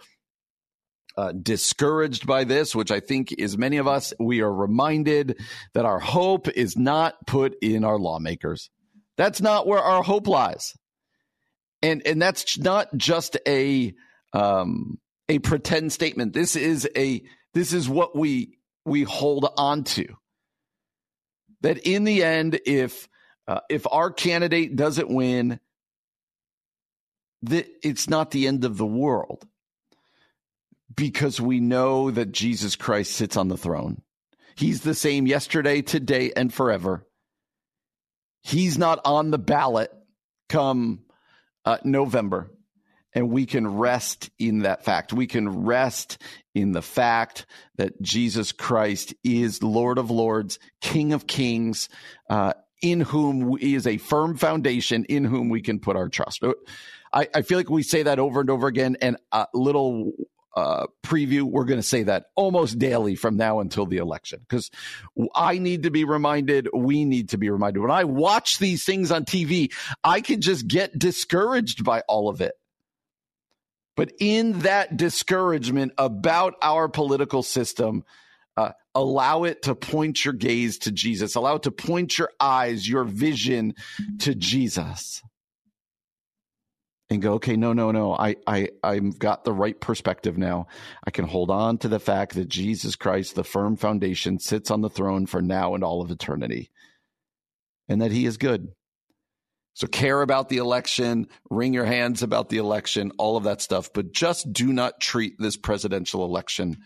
uh, 1.17 1.33
discouraged 1.33 2.25
by 2.25 2.43
this, 2.43 2.75
which 2.75 2.91
I 2.91 2.99
think 2.99 3.33
is 3.37 3.57
many 3.57 3.77
of 3.77 3.87
us, 3.87 4.13
we 4.19 4.41
are 4.41 4.53
reminded 4.53 5.39
that 5.73 5.85
our 5.85 5.99
hope 5.99 6.47
is 6.47 6.77
not 6.77 7.15
put 7.27 7.55
in 7.61 7.83
our 7.83 7.97
lawmakers. 7.97 8.69
That's 9.17 9.41
not 9.41 9.67
where 9.67 9.79
our 9.79 10.03
hope 10.03 10.27
lies. 10.27 10.73
And, 11.81 12.01
and 12.05 12.21
that's 12.21 12.57
not 12.57 12.95
just 12.95 13.37
a, 13.47 13.93
um, 14.33 14.97
a 15.29 15.39
pretend 15.39 15.93
statement. 15.93 16.33
This 16.33 16.55
is 16.55 16.89
a 16.97 17.23
this 17.53 17.71
is 17.71 17.87
what 17.87 18.15
we 18.15 18.57
we 18.85 19.03
hold 19.03 19.47
on 19.55 19.83
to. 19.85 20.07
That 21.61 21.77
in 21.79 22.03
the 22.03 22.23
end, 22.23 22.59
if 22.65 23.07
uh, 23.47 23.61
if 23.69 23.85
our 23.91 24.11
candidate 24.11 24.75
doesn't 24.75 25.09
win, 25.09 25.59
that 27.43 27.67
it's 27.83 28.09
not 28.09 28.31
the 28.31 28.47
end 28.47 28.65
of 28.65 28.77
the 28.77 28.85
world 28.85 29.45
because 30.95 31.39
we 31.39 31.59
know 31.59 32.11
that 32.11 32.31
Jesus 32.31 32.75
Christ 32.75 33.11
sits 33.11 33.37
on 33.37 33.47
the 33.47 33.57
throne. 33.57 34.01
He's 34.55 34.81
the 34.81 34.95
same 34.95 35.25
yesterday, 35.25 35.81
today, 35.81 36.33
and 36.35 36.53
forever. 36.53 37.05
He's 38.41 38.77
not 38.77 38.99
on 39.05 39.31
the 39.31 39.37
ballot 39.37 39.91
come 40.49 41.01
uh, 41.65 41.77
November 41.83 42.49
and 43.19 43.29
we 43.29 43.45
can 43.45 43.67
rest 43.67 44.29
in 44.39 44.59
that 44.59 44.85
fact. 44.85 45.11
We 45.11 45.27
can 45.27 45.65
rest 45.65 46.17
in 46.55 46.71
the 46.71 46.81
fact 46.81 47.45
that 47.75 48.01
Jesus 48.01 48.53
Christ 48.53 49.13
is 49.25 49.61
Lord 49.61 49.97
of 49.97 50.09
Lords, 50.09 50.57
King 50.79 51.11
of 51.11 51.27
Kings, 51.27 51.89
uh, 52.29 52.53
in 52.81 53.01
whom 53.01 53.57
is 53.59 53.85
a 53.85 53.97
firm 53.97 54.37
foundation, 54.37 55.03
in 55.03 55.25
whom 55.25 55.49
we 55.49 55.61
can 55.61 55.81
put 55.81 55.97
our 55.97 56.07
trust. 56.07 56.45
I, 57.11 57.27
I 57.35 57.41
feel 57.41 57.57
like 57.57 57.69
we 57.69 57.83
say 57.83 58.03
that 58.03 58.19
over 58.19 58.39
and 58.39 58.49
over 58.49 58.67
again. 58.67 58.95
And 59.01 59.17
a 59.33 59.47
little 59.53 60.13
uh, 60.55 60.87
preview, 61.03 61.41
we're 61.41 61.65
going 61.65 61.81
to 61.81 61.85
say 61.85 62.03
that 62.03 62.27
almost 62.37 62.79
daily 62.79 63.15
from 63.15 63.35
now 63.35 63.59
until 63.59 63.85
the 63.85 63.97
election 63.97 64.39
because 64.47 64.71
I 65.35 65.57
need 65.57 65.83
to 65.83 65.91
be 65.91 66.05
reminded. 66.05 66.69
We 66.73 67.03
need 67.03 67.29
to 67.29 67.37
be 67.37 67.49
reminded. 67.49 67.81
When 67.81 67.91
I 67.91 68.05
watch 68.05 68.59
these 68.59 68.85
things 68.85 69.11
on 69.11 69.25
TV, 69.25 69.73
I 70.05 70.21
can 70.21 70.39
just 70.39 70.69
get 70.69 70.97
discouraged 70.97 71.83
by 71.83 71.99
all 72.07 72.29
of 72.29 72.39
it. 72.39 72.53
But 73.99 74.13
in 74.17 74.59
that 74.59 74.95
discouragement 74.95 75.91
about 75.97 76.55
our 76.61 76.87
political 76.87 77.43
system, 77.43 78.05
uh, 78.55 78.71
allow 78.95 79.43
it 79.43 79.63
to 79.63 79.75
point 79.75 80.23
your 80.23 80.33
gaze 80.33 80.77
to 80.79 80.91
Jesus. 80.93 81.35
Allow 81.35 81.55
it 81.55 81.63
to 81.63 81.71
point 81.71 82.17
your 82.17 82.31
eyes, 82.39 82.87
your 82.87 83.03
vision 83.03 83.73
to 84.19 84.33
Jesus. 84.35 85.21
and 87.09 87.21
go, 87.21 87.33
okay, 87.33 87.57
no, 87.57 87.73
no, 87.73 87.91
no. 87.91 88.13
I, 88.13 88.37
I, 88.47 88.69
I've 88.81 89.19
got 89.19 89.43
the 89.43 89.51
right 89.51 89.77
perspective 89.77 90.37
now. 90.37 90.67
I 91.03 91.11
can 91.11 91.25
hold 91.25 91.51
on 91.51 91.77
to 91.79 91.89
the 91.89 91.99
fact 91.99 92.35
that 92.35 92.47
Jesus 92.47 92.95
Christ, 92.95 93.35
the 93.35 93.43
firm 93.43 93.75
foundation, 93.75 94.39
sits 94.39 94.71
on 94.71 94.79
the 94.79 94.89
throne 94.89 95.25
for 95.25 95.41
now 95.41 95.75
and 95.75 95.83
all 95.83 96.01
of 96.01 96.09
eternity, 96.09 96.69
and 97.89 98.01
that 98.01 98.13
He 98.13 98.25
is 98.25 98.37
good. 98.37 98.69
So 99.79 99.87
care 99.87 100.21
about 100.21 100.49
the 100.49 100.57
election, 100.57 101.29
wring 101.49 101.73
your 101.73 101.85
hands 101.85 102.21
about 102.21 102.49
the 102.49 102.57
election, 102.57 103.13
all 103.17 103.37
of 103.37 103.45
that 103.45 103.61
stuff, 103.61 103.93
but 103.93 104.11
just 104.11 104.51
do 104.51 104.73
not 104.73 104.99
treat 104.99 105.39
this 105.39 105.55
presidential 105.55 106.25
election 106.25 106.79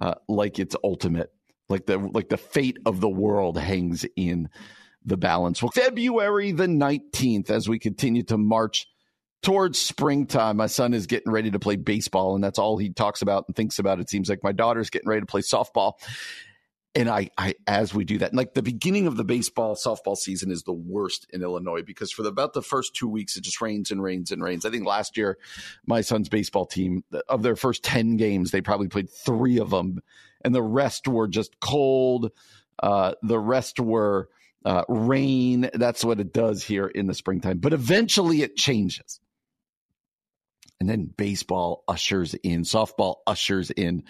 uh, 0.00 0.14
like 0.28 0.58
it's 0.58 0.74
ultimate, 0.82 1.30
like 1.68 1.86
the 1.86 1.98
like 1.98 2.30
the 2.30 2.36
fate 2.36 2.78
of 2.84 3.00
the 3.00 3.08
world 3.08 3.56
hangs 3.58 4.04
in 4.16 4.48
the 5.04 5.16
balance. 5.16 5.62
Well, 5.62 5.70
February 5.70 6.50
the 6.50 6.66
nineteenth, 6.66 7.48
as 7.48 7.68
we 7.68 7.78
continue 7.78 8.24
to 8.24 8.36
march 8.36 8.88
towards 9.44 9.78
springtime. 9.78 10.56
My 10.56 10.66
son 10.66 10.94
is 10.94 11.06
getting 11.06 11.30
ready 11.30 11.52
to 11.52 11.60
play 11.60 11.76
baseball, 11.76 12.34
and 12.34 12.42
that's 12.42 12.58
all 12.58 12.76
he 12.76 12.90
talks 12.90 13.22
about 13.22 13.44
and 13.46 13.54
thinks 13.54 13.78
about. 13.78 14.00
It 14.00 14.10
seems 14.10 14.28
like 14.28 14.42
my 14.42 14.52
daughter's 14.52 14.90
getting 14.90 15.08
ready 15.08 15.20
to 15.20 15.26
play 15.26 15.42
softball. 15.42 15.92
And 16.94 17.08
I, 17.08 17.30
I, 17.38 17.54
as 17.66 17.94
we 17.94 18.04
do 18.04 18.18
that, 18.18 18.34
like 18.34 18.52
the 18.52 18.62
beginning 18.62 19.06
of 19.06 19.16
the 19.16 19.24
baseball 19.24 19.76
softball 19.76 20.16
season 20.16 20.50
is 20.50 20.64
the 20.64 20.74
worst 20.74 21.26
in 21.32 21.42
Illinois 21.42 21.80
because 21.82 22.12
for 22.12 22.22
the, 22.22 22.28
about 22.28 22.52
the 22.52 22.60
first 22.60 22.94
two 22.94 23.08
weeks, 23.08 23.34
it 23.36 23.44
just 23.44 23.62
rains 23.62 23.90
and 23.90 24.02
rains 24.02 24.30
and 24.30 24.42
rains. 24.42 24.66
I 24.66 24.70
think 24.70 24.84
last 24.84 25.16
year, 25.16 25.38
my 25.86 26.02
son's 26.02 26.28
baseball 26.28 26.66
team, 26.66 27.02
of 27.30 27.42
their 27.42 27.56
first 27.56 27.82
10 27.82 28.18
games, 28.18 28.50
they 28.50 28.60
probably 28.60 28.88
played 28.88 29.08
three 29.08 29.58
of 29.58 29.70
them, 29.70 30.00
and 30.44 30.54
the 30.54 30.62
rest 30.62 31.08
were 31.08 31.28
just 31.28 31.58
cold. 31.60 32.30
Uh, 32.82 33.14
the 33.22 33.38
rest 33.38 33.80
were 33.80 34.28
uh, 34.64 34.84
rain. 34.88 35.70
That's 35.72 36.04
what 36.04 36.20
it 36.20 36.32
does 36.32 36.62
here 36.62 36.86
in 36.86 37.06
the 37.06 37.14
springtime. 37.14 37.58
But 37.58 37.72
eventually 37.72 38.42
it 38.42 38.56
changes. 38.56 39.20
And 40.80 40.88
then 40.88 41.10
baseball 41.16 41.84
ushers 41.86 42.34
in, 42.34 42.62
softball 42.62 43.16
ushers 43.26 43.70
in 43.70 44.02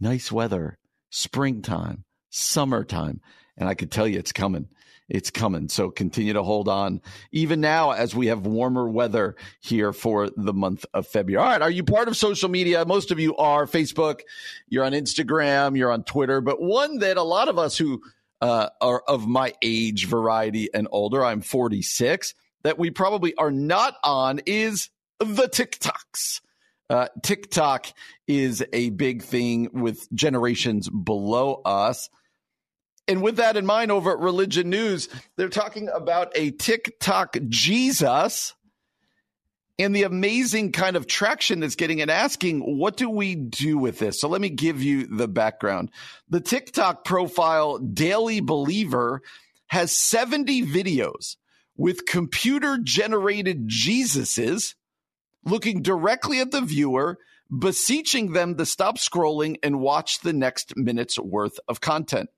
nice 0.00 0.32
weather, 0.32 0.78
springtime, 1.10 2.04
summertime. 2.30 3.20
And 3.56 3.68
I 3.68 3.74
could 3.74 3.90
tell 3.90 4.06
you 4.06 4.18
it's 4.18 4.32
coming. 4.32 4.68
It's 5.08 5.30
coming. 5.30 5.68
So 5.70 5.90
continue 5.90 6.34
to 6.34 6.42
hold 6.42 6.68
on. 6.68 7.00
Even 7.32 7.60
now, 7.60 7.92
as 7.92 8.14
we 8.14 8.26
have 8.26 8.46
warmer 8.46 8.88
weather 8.88 9.36
here 9.60 9.92
for 9.94 10.28
the 10.36 10.52
month 10.52 10.84
of 10.92 11.06
February. 11.06 11.42
All 11.42 11.50
right. 11.50 11.62
Are 11.62 11.70
you 11.70 11.82
part 11.82 12.08
of 12.08 12.16
social 12.16 12.50
media? 12.50 12.84
Most 12.84 13.10
of 13.10 13.18
you 13.18 13.34
are 13.36 13.66
Facebook. 13.66 14.20
You're 14.68 14.84
on 14.84 14.92
Instagram. 14.92 15.78
You're 15.78 15.92
on 15.92 16.04
Twitter. 16.04 16.42
But 16.42 16.60
one 16.60 16.98
that 16.98 17.16
a 17.16 17.22
lot 17.22 17.48
of 17.48 17.58
us 17.58 17.78
who 17.78 18.02
uh, 18.42 18.68
are 18.82 19.02
of 19.08 19.26
my 19.26 19.54
age 19.62 20.06
variety 20.06 20.68
and 20.74 20.86
older, 20.90 21.24
I'm 21.24 21.40
46, 21.40 22.34
that 22.62 22.78
we 22.78 22.90
probably 22.90 23.34
are 23.36 23.50
not 23.50 23.96
on 24.04 24.40
is 24.44 24.90
the 25.18 25.48
TikToks. 25.48 26.42
Uh, 26.90 27.08
TikTok 27.22 27.86
is 28.26 28.64
a 28.72 28.90
big 28.90 29.22
thing 29.22 29.70
with 29.72 30.10
generations 30.12 30.88
below 30.88 31.60
us. 31.64 32.08
And 33.08 33.22
with 33.22 33.36
that 33.36 33.56
in 33.56 33.64
mind, 33.64 33.90
over 33.90 34.12
at 34.12 34.18
Religion 34.18 34.68
News, 34.68 35.08
they're 35.36 35.48
talking 35.48 35.88
about 35.92 36.30
a 36.36 36.50
TikTok 36.50 37.38
Jesus 37.48 38.54
and 39.78 39.96
the 39.96 40.02
amazing 40.02 40.72
kind 40.72 40.96
of 40.96 41.06
traction 41.06 41.60
that's 41.60 41.76
getting 41.76 42.02
and 42.02 42.10
asking, 42.10 42.60
what 42.60 42.96
do 42.96 43.08
we 43.08 43.34
do 43.34 43.78
with 43.78 43.98
this? 43.98 44.20
So 44.20 44.28
let 44.28 44.40
me 44.40 44.50
give 44.50 44.82
you 44.82 45.06
the 45.06 45.28
background. 45.28 45.90
The 46.28 46.40
TikTok 46.40 47.04
profile 47.04 47.78
Daily 47.78 48.40
Believer 48.40 49.22
has 49.68 49.96
70 49.96 50.66
videos 50.66 51.36
with 51.76 52.06
computer 52.06 52.78
generated 52.82 53.68
Jesuses 53.68 54.74
looking 55.44 55.80
directly 55.80 56.40
at 56.40 56.50
the 56.50 56.60
viewer, 56.60 57.18
beseeching 57.56 58.32
them 58.32 58.56
to 58.56 58.66
stop 58.66 58.98
scrolling 58.98 59.56
and 59.62 59.80
watch 59.80 60.20
the 60.20 60.32
next 60.32 60.76
minute's 60.76 61.18
worth 61.18 61.58
of 61.68 61.80
content. 61.80 62.28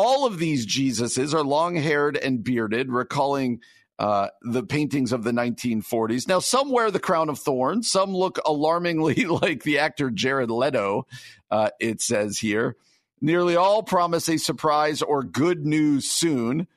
All 0.00 0.26
of 0.26 0.38
these 0.38 0.64
Jesuses 0.64 1.34
are 1.34 1.42
long 1.42 1.74
haired 1.74 2.16
and 2.16 2.44
bearded, 2.44 2.88
recalling 2.88 3.62
uh, 3.98 4.28
the 4.42 4.62
paintings 4.62 5.12
of 5.12 5.24
the 5.24 5.32
1940s. 5.32 6.28
Now, 6.28 6.38
some 6.38 6.70
wear 6.70 6.92
the 6.92 7.00
crown 7.00 7.28
of 7.28 7.40
thorns, 7.40 7.90
some 7.90 8.14
look 8.14 8.38
alarmingly 8.46 9.24
like 9.24 9.64
the 9.64 9.80
actor 9.80 10.12
Jared 10.12 10.52
Leto, 10.52 11.08
uh, 11.50 11.70
it 11.80 12.00
says 12.00 12.38
here. 12.38 12.76
Nearly 13.20 13.56
all 13.56 13.82
promise 13.82 14.28
a 14.28 14.38
surprise 14.38 15.02
or 15.02 15.24
good 15.24 15.66
news 15.66 16.08
soon 16.08 16.68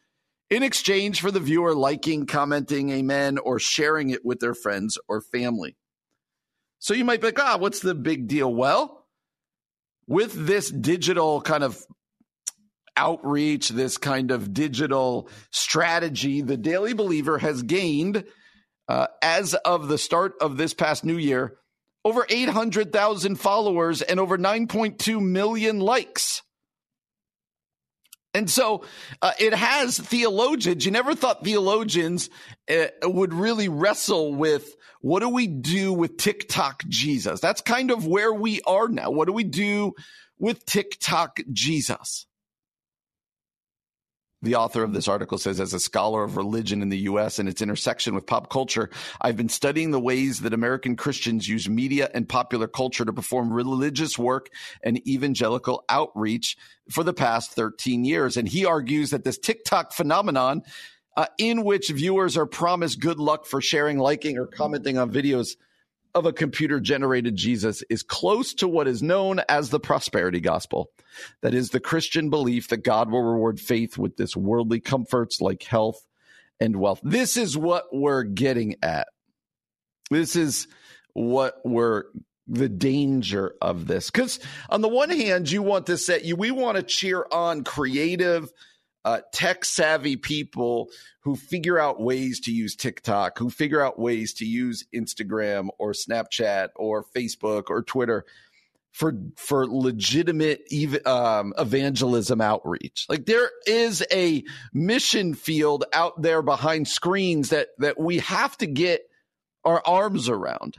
in 0.49 0.63
exchange 0.63 1.21
for 1.21 1.29
the 1.29 1.39
viewer 1.39 1.75
liking, 1.75 2.25
commenting 2.25 2.89
amen, 2.89 3.37
or 3.37 3.59
sharing 3.59 4.09
it 4.09 4.25
with 4.25 4.39
their 4.39 4.55
friends 4.55 4.97
or 5.07 5.21
family. 5.21 5.75
So 6.79 6.95
you 6.95 7.05
might 7.05 7.21
be 7.21 7.27
like, 7.27 7.39
ah, 7.39 7.57
what's 7.59 7.81
the 7.81 7.93
big 7.93 8.27
deal? 8.27 8.51
Well, 8.51 9.05
with 10.07 10.33
this 10.33 10.71
digital 10.71 11.39
kind 11.39 11.63
of 11.63 11.85
outreach, 12.97 13.69
this 13.69 13.97
kind 13.97 14.31
of 14.31 14.53
digital 14.53 15.29
strategy, 15.51 16.41
the 16.41 16.57
Daily 16.57 16.93
Believer 16.93 17.37
has 17.37 17.63
gained, 17.63 18.23
uh, 18.87 19.07
as 19.21 19.53
of 19.53 19.87
the 19.87 19.97
start 19.97 20.33
of 20.41 20.57
this 20.57 20.73
past 20.73 21.03
new 21.05 21.17
year, 21.17 21.57
over 22.03 22.25
800,000 22.27 23.35
followers 23.35 24.01
and 24.01 24.19
over 24.19 24.37
9.2 24.37 25.21
million 25.21 25.79
likes. 25.79 26.41
And 28.33 28.49
so 28.49 28.85
uh, 29.21 29.33
it 29.39 29.53
has 29.53 29.97
theologians. 29.97 30.85
You 30.85 30.91
never 30.91 31.15
thought 31.15 31.43
theologians 31.43 32.29
uh, 32.69 32.87
would 33.03 33.33
really 33.33 33.67
wrestle 33.67 34.33
with 34.33 34.75
what 35.01 35.19
do 35.19 35.29
we 35.29 35.47
do 35.47 35.91
with 35.91 36.17
TikTok 36.17 36.83
Jesus? 36.87 37.39
That's 37.39 37.61
kind 37.61 37.91
of 37.91 38.05
where 38.05 38.33
we 38.33 38.61
are 38.61 38.87
now. 38.87 39.11
What 39.11 39.25
do 39.25 39.33
we 39.33 39.43
do 39.43 39.93
with 40.39 40.65
TikTok 40.65 41.39
Jesus? 41.51 42.25
The 44.43 44.55
author 44.55 44.83
of 44.83 44.91
this 44.93 45.07
article 45.07 45.37
says, 45.37 45.59
as 45.59 45.73
a 45.73 45.79
scholar 45.79 46.23
of 46.23 46.35
religion 46.35 46.81
in 46.81 46.89
the 46.89 46.97
U.S. 46.99 47.37
and 47.37 47.47
its 47.47 47.61
intersection 47.61 48.15
with 48.15 48.25
pop 48.25 48.49
culture, 48.49 48.89
I've 49.21 49.37
been 49.37 49.49
studying 49.49 49.91
the 49.91 49.99
ways 49.99 50.39
that 50.39 50.53
American 50.53 50.95
Christians 50.95 51.47
use 51.47 51.69
media 51.69 52.09
and 52.13 52.27
popular 52.27 52.67
culture 52.67 53.05
to 53.05 53.13
perform 53.13 53.53
religious 53.53 54.17
work 54.17 54.49
and 54.83 55.07
evangelical 55.07 55.83
outreach 55.89 56.57
for 56.89 57.03
the 57.03 57.13
past 57.13 57.51
13 57.51 58.03
years. 58.03 58.35
And 58.35 58.47
he 58.47 58.65
argues 58.65 59.11
that 59.11 59.23
this 59.23 59.37
TikTok 59.37 59.93
phenomenon, 59.93 60.63
uh, 61.15 61.27
in 61.37 61.63
which 61.63 61.89
viewers 61.89 62.35
are 62.35 62.47
promised 62.47 62.99
good 62.99 63.19
luck 63.19 63.45
for 63.45 63.61
sharing, 63.61 63.99
liking, 63.99 64.39
or 64.39 64.47
commenting 64.47 64.97
on 64.97 65.11
videos 65.11 65.55
of 66.13 66.25
a 66.25 66.33
computer 66.33 66.79
generated 66.79 67.35
Jesus 67.35 67.83
is 67.89 68.03
close 68.03 68.53
to 68.55 68.67
what 68.67 68.87
is 68.87 69.01
known 69.01 69.41
as 69.47 69.69
the 69.69 69.79
prosperity 69.79 70.39
gospel. 70.39 70.89
That 71.41 71.53
is 71.53 71.69
the 71.69 71.79
Christian 71.79 72.29
belief 72.29 72.69
that 72.69 72.83
God 72.83 73.11
will 73.11 73.23
reward 73.23 73.59
faith 73.59 73.97
with 73.97 74.17
this 74.17 74.35
worldly 74.35 74.79
comforts 74.79 75.41
like 75.41 75.63
health 75.63 76.05
and 76.59 76.75
wealth. 76.75 76.99
This 77.03 77.37
is 77.37 77.57
what 77.57 77.85
we're 77.91 78.23
getting 78.23 78.75
at. 78.81 79.07
This 80.09 80.35
is 80.35 80.67
what 81.13 81.55
we're 81.65 82.03
the 82.47 82.69
danger 82.69 83.53
of 83.61 83.87
this. 83.87 84.11
Because 84.11 84.39
on 84.69 84.81
the 84.81 84.89
one 84.89 85.09
hand, 85.09 85.49
you 85.49 85.61
want 85.61 85.85
to 85.87 85.97
set 85.97 86.25
you, 86.25 86.35
we 86.35 86.51
want 86.51 86.77
to 86.77 86.83
cheer 86.83 87.25
on 87.31 87.63
creative, 87.63 88.51
uh, 89.03 89.21
tech 89.33 89.65
savvy 89.65 90.15
people 90.15 90.89
who 91.21 91.35
figure 91.35 91.79
out 91.79 92.01
ways 92.01 92.39
to 92.41 92.51
use 92.51 92.75
TikTok, 92.75 93.37
who 93.37 93.49
figure 93.49 93.81
out 93.81 93.99
ways 93.99 94.33
to 94.35 94.45
use 94.45 94.85
Instagram 94.93 95.69
or 95.79 95.93
Snapchat 95.93 96.69
or 96.75 97.03
Facebook 97.15 97.69
or 97.69 97.81
Twitter 97.83 98.25
for 98.91 99.13
for 99.37 99.65
legitimate 99.67 100.67
um, 101.05 101.53
evangelism 101.57 102.41
outreach. 102.41 103.05
Like 103.09 103.25
there 103.25 103.49
is 103.65 104.05
a 104.11 104.43
mission 104.73 105.33
field 105.33 105.85
out 105.93 106.21
there 106.21 106.41
behind 106.41 106.87
screens 106.87 107.49
that 107.49 107.69
that 107.79 107.99
we 107.99 108.19
have 108.19 108.57
to 108.57 108.67
get 108.67 109.01
our 109.63 109.81
arms 109.85 110.29
around. 110.29 110.77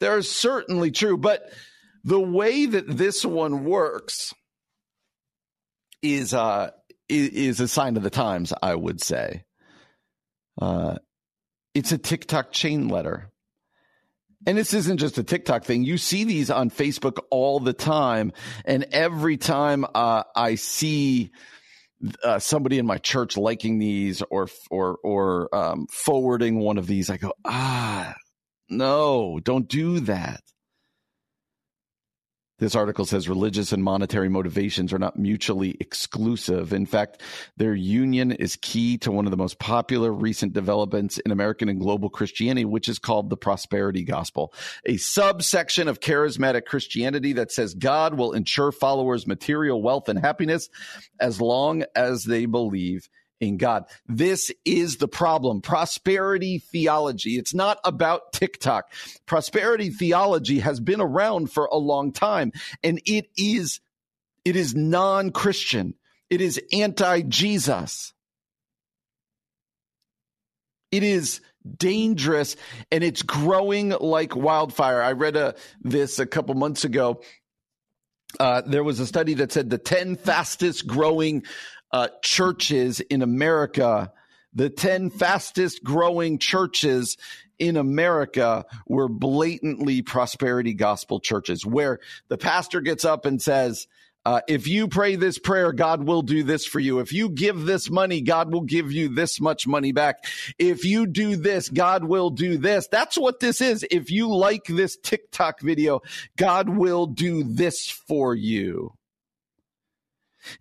There 0.00 0.16
is 0.18 0.30
certainly 0.30 0.90
true, 0.90 1.16
but 1.16 1.52
the 2.04 2.20
way 2.20 2.66
that 2.66 2.88
this 2.88 3.24
one 3.24 3.64
works 3.64 4.34
is 6.02 6.34
uh 6.34 6.70
is 7.08 7.60
a 7.60 7.68
sign 7.68 7.96
of 7.96 8.02
the 8.02 8.10
times, 8.10 8.52
I 8.62 8.74
would 8.74 9.00
say. 9.00 9.44
Uh, 10.60 10.96
it's 11.74 11.92
a 11.92 11.98
TikTok 11.98 12.52
chain 12.52 12.88
letter. 12.88 13.30
And 14.46 14.58
this 14.58 14.74
isn't 14.74 14.98
just 14.98 15.18
a 15.18 15.22
TikTok 15.22 15.64
thing. 15.64 15.84
You 15.84 15.98
see 15.98 16.24
these 16.24 16.50
on 16.50 16.70
Facebook 16.70 17.18
all 17.30 17.60
the 17.60 17.72
time. 17.72 18.32
And 18.64 18.86
every 18.90 19.36
time 19.36 19.84
uh, 19.94 20.24
I 20.34 20.56
see 20.56 21.30
uh, 22.24 22.40
somebody 22.40 22.78
in 22.78 22.86
my 22.86 22.98
church 22.98 23.36
liking 23.36 23.78
these 23.78 24.22
or 24.22 24.48
or 24.70 24.98
or 25.04 25.54
um, 25.54 25.86
forwarding 25.90 26.58
one 26.58 26.76
of 26.78 26.88
these, 26.88 27.08
I 27.08 27.18
go, 27.18 27.32
ah, 27.44 28.14
no, 28.68 29.38
don't 29.42 29.68
do 29.68 30.00
that. 30.00 30.40
This 32.62 32.76
article 32.76 33.04
says 33.04 33.28
religious 33.28 33.72
and 33.72 33.82
monetary 33.82 34.28
motivations 34.28 34.92
are 34.92 34.98
not 35.00 35.18
mutually 35.18 35.76
exclusive. 35.80 36.72
In 36.72 36.86
fact, 36.86 37.20
their 37.56 37.74
union 37.74 38.30
is 38.30 38.54
key 38.54 38.96
to 38.98 39.10
one 39.10 39.26
of 39.26 39.32
the 39.32 39.36
most 39.36 39.58
popular 39.58 40.12
recent 40.12 40.52
developments 40.52 41.18
in 41.18 41.32
American 41.32 41.68
and 41.68 41.80
global 41.80 42.08
Christianity, 42.08 42.64
which 42.64 42.88
is 42.88 43.00
called 43.00 43.30
the 43.30 43.36
prosperity 43.36 44.04
gospel, 44.04 44.54
a 44.86 44.96
subsection 44.96 45.88
of 45.88 45.98
charismatic 45.98 46.64
Christianity 46.64 47.32
that 47.32 47.50
says 47.50 47.74
God 47.74 48.14
will 48.14 48.30
ensure 48.30 48.70
followers 48.70 49.26
material 49.26 49.82
wealth 49.82 50.08
and 50.08 50.20
happiness 50.20 50.68
as 51.18 51.40
long 51.40 51.82
as 51.96 52.22
they 52.22 52.46
believe 52.46 53.08
in 53.42 53.56
God. 53.56 53.86
This 54.06 54.52
is 54.64 54.98
the 54.98 55.08
problem. 55.08 55.60
Prosperity 55.60 56.60
theology. 56.60 57.32
It's 57.32 57.52
not 57.52 57.78
about 57.84 58.32
TikTok. 58.32 58.92
Prosperity 59.26 59.90
theology 59.90 60.60
has 60.60 60.78
been 60.78 61.00
around 61.00 61.50
for 61.50 61.66
a 61.66 61.76
long 61.76 62.12
time 62.12 62.52
and 62.84 63.02
it 63.04 63.28
is, 63.36 63.80
it 64.44 64.54
is 64.54 64.76
non-Christian. 64.76 65.94
It 66.30 66.40
is 66.40 66.60
anti-Jesus. 66.72 68.14
It 70.92 71.02
is 71.02 71.40
dangerous 71.76 72.54
and 72.92 73.02
it's 73.02 73.22
growing 73.22 73.88
like 73.88 74.36
wildfire. 74.36 75.02
I 75.02 75.12
read 75.12 75.34
a, 75.34 75.46
uh, 75.48 75.52
this 75.80 76.20
a 76.20 76.26
couple 76.26 76.54
months 76.54 76.84
ago. 76.84 77.22
Uh, 78.38 78.62
there 78.64 78.84
was 78.84 79.00
a 79.00 79.06
study 79.06 79.34
that 79.34 79.52
said 79.52 79.68
the 79.68 79.78
10 79.78 80.16
fastest 80.16 80.86
growing 80.86 81.42
uh, 81.92 82.08
churches 82.22 83.00
in 83.00 83.22
America, 83.22 84.12
the 84.54 84.70
10 84.70 85.10
fastest 85.10 85.82
growing 85.84 86.38
churches 86.38 87.16
in 87.58 87.76
America 87.76 88.64
were 88.86 89.08
blatantly 89.08 90.02
prosperity 90.02 90.74
gospel 90.74 91.20
churches 91.20 91.64
where 91.64 92.00
the 92.28 92.38
pastor 92.38 92.80
gets 92.80 93.04
up 93.04 93.24
and 93.24 93.40
says, 93.40 93.86
uh, 94.24 94.40
if 94.46 94.68
you 94.68 94.86
pray 94.86 95.16
this 95.16 95.38
prayer, 95.38 95.72
God 95.72 96.04
will 96.04 96.22
do 96.22 96.44
this 96.44 96.64
for 96.64 96.78
you. 96.78 97.00
If 97.00 97.12
you 97.12 97.28
give 97.28 97.62
this 97.62 97.90
money, 97.90 98.20
God 98.20 98.52
will 98.52 98.62
give 98.62 98.92
you 98.92 99.08
this 99.08 99.40
much 99.40 99.66
money 99.66 99.90
back. 99.90 100.24
If 100.58 100.84
you 100.84 101.06
do 101.06 101.34
this, 101.34 101.68
God 101.68 102.04
will 102.04 102.30
do 102.30 102.56
this. 102.56 102.86
That's 102.86 103.18
what 103.18 103.40
this 103.40 103.60
is. 103.60 103.84
If 103.90 104.10
you 104.12 104.32
like 104.32 104.64
this 104.66 104.96
TikTok 104.96 105.60
video, 105.60 106.02
God 106.36 106.68
will 106.68 107.06
do 107.06 107.42
this 107.42 107.90
for 107.90 108.34
you. 108.34 108.92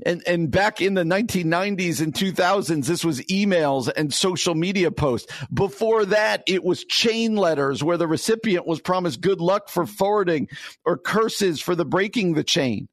And 0.05 0.21
and 0.27 0.51
back 0.51 0.81
in 0.81 0.93
the 0.93 1.03
1990s 1.03 2.01
and 2.01 2.13
2000s, 2.13 2.85
this 2.85 3.03
was 3.03 3.21
emails 3.21 3.91
and 3.95 4.13
social 4.13 4.55
media 4.55 4.91
posts. 4.91 5.31
Before 5.53 6.05
that, 6.05 6.43
it 6.47 6.63
was 6.63 6.85
chain 6.85 7.35
letters 7.35 7.83
where 7.83 7.97
the 7.97 8.07
recipient 8.07 8.67
was 8.67 8.81
promised 8.81 9.21
good 9.21 9.41
luck 9.41 9.69
for 9.69 9.85
forwarding 9.85 10.47
or 10.85 10.97
curses 10.97 11.61
for 11.61 11.75
the 11.75 11.85
breaking 11.85 12.33
the 12.33 12.43
chain. 12.43 12.87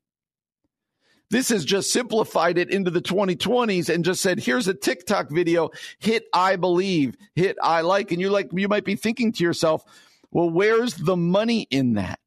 This 1.30 1.50
has 1.50 1.64
just 1.64 1.90
simplified 1.90 2.56
it 2.56 2.70
into 2.70 2.90
the 2.90 3.02
2020s 3.02 3.92
and 3.92 4.04
just 4.04 4.22
said, 4.22 4.38
here's 4.38 4.66
a 4.66 4.74
TikTok 4.74 5.30
video, 5.30 5.70
hit 5.98 6.24
I 6.32 6.56
believe, 6.56 7.16
hit 7.34 7.56
I 7.62 7.82
like. 7.82 8.12
And 8.12 8.20
you're 8.20 8.30
like, 8.30 8.48
you 8.52 8.66
might 8.66 8.84
be 8.84 8.96
thinking 8.96 9.32
to 9.32 9.44
yourself, 9.44 9.84
well, 10.30 10.48
where's 10.48 10.94
the 10.94 11.16
money 11.16 11.66
in 11.70 11.94
that? 11.94 12.18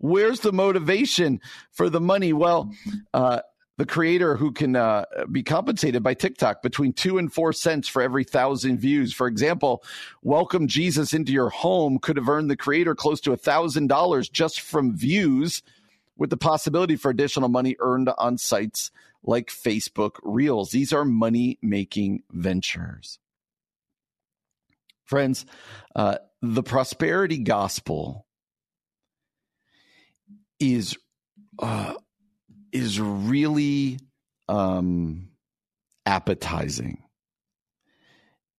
Where's 0.00 0.40
the 0.40 0.52
motivation 0.52 1.40
for 1.70 1.90
the 1.90 2.00
money? 2.00 2.32
Well, 2.32 2.72
uh, 3.12 3.40
the 3.76 3.86
creator 3.86 4.36
who 4.36 4.52
can 4.52 4.76
uh, 4.76 5.04
be 5.30 5.42
compensated 5.42 6.02
by 6.02 6.14
TikTok 6.14 6.62
between 6.62 6.92
two 6.92 7.18
and 7.18 7.32
four 7.32 7.52
cents 7.52 7.86
for 7.86 8.02
every 8.02 8.24
thousand 8.24 8.78
views. 8.78 9.12
For 9.12 9.26
example, 9.26 9.82
Welcome 10.22 10.68
Jesus 10.68 11.12
into 11.12 11.32
Your 11.32 11.50
Home 11.50 11.98
could 11.98 12.16
have 12.16 12.28
earned 12.28 12.50
the 12.50 12.56
creator 12.56 12.94
close 12.94 13.20
to 13.22 13.32
a 13.32 13.36
thousand 13.36 13.88
dollars 13.88 14.28
just 14.28 14.60
from 14.60 14.96
views, 14.96 15.62
with 16.16 16.30
the 16.30 16.36
possibility 16.36 16.96
for 16.96 17.10
additional 17.10 17.48
money 17.48 17.76
earned 17.78 18.10
on 18.18 18.36
sites 18.36 18.90
like 19.22 19.48
Facebook 19.48 20.16
Reels. 20.22 20.70
These 20.70 20.92
are 20.92 21.04
money 21.04 21.58
making 21.62 22.22
ventures. 22.30 23.18
Friends, 25.04 25.44
uh, 25.96 26.18
the 26.42 26.62
prosperity 26.62 27.38
gospel 27.38 28.26
is 30.60 30.96
uh, 31.58 31.94
is 32.72 33.00
really 33.00 33.98
um, 34.48 35.30
appetizing. 36.06 37.02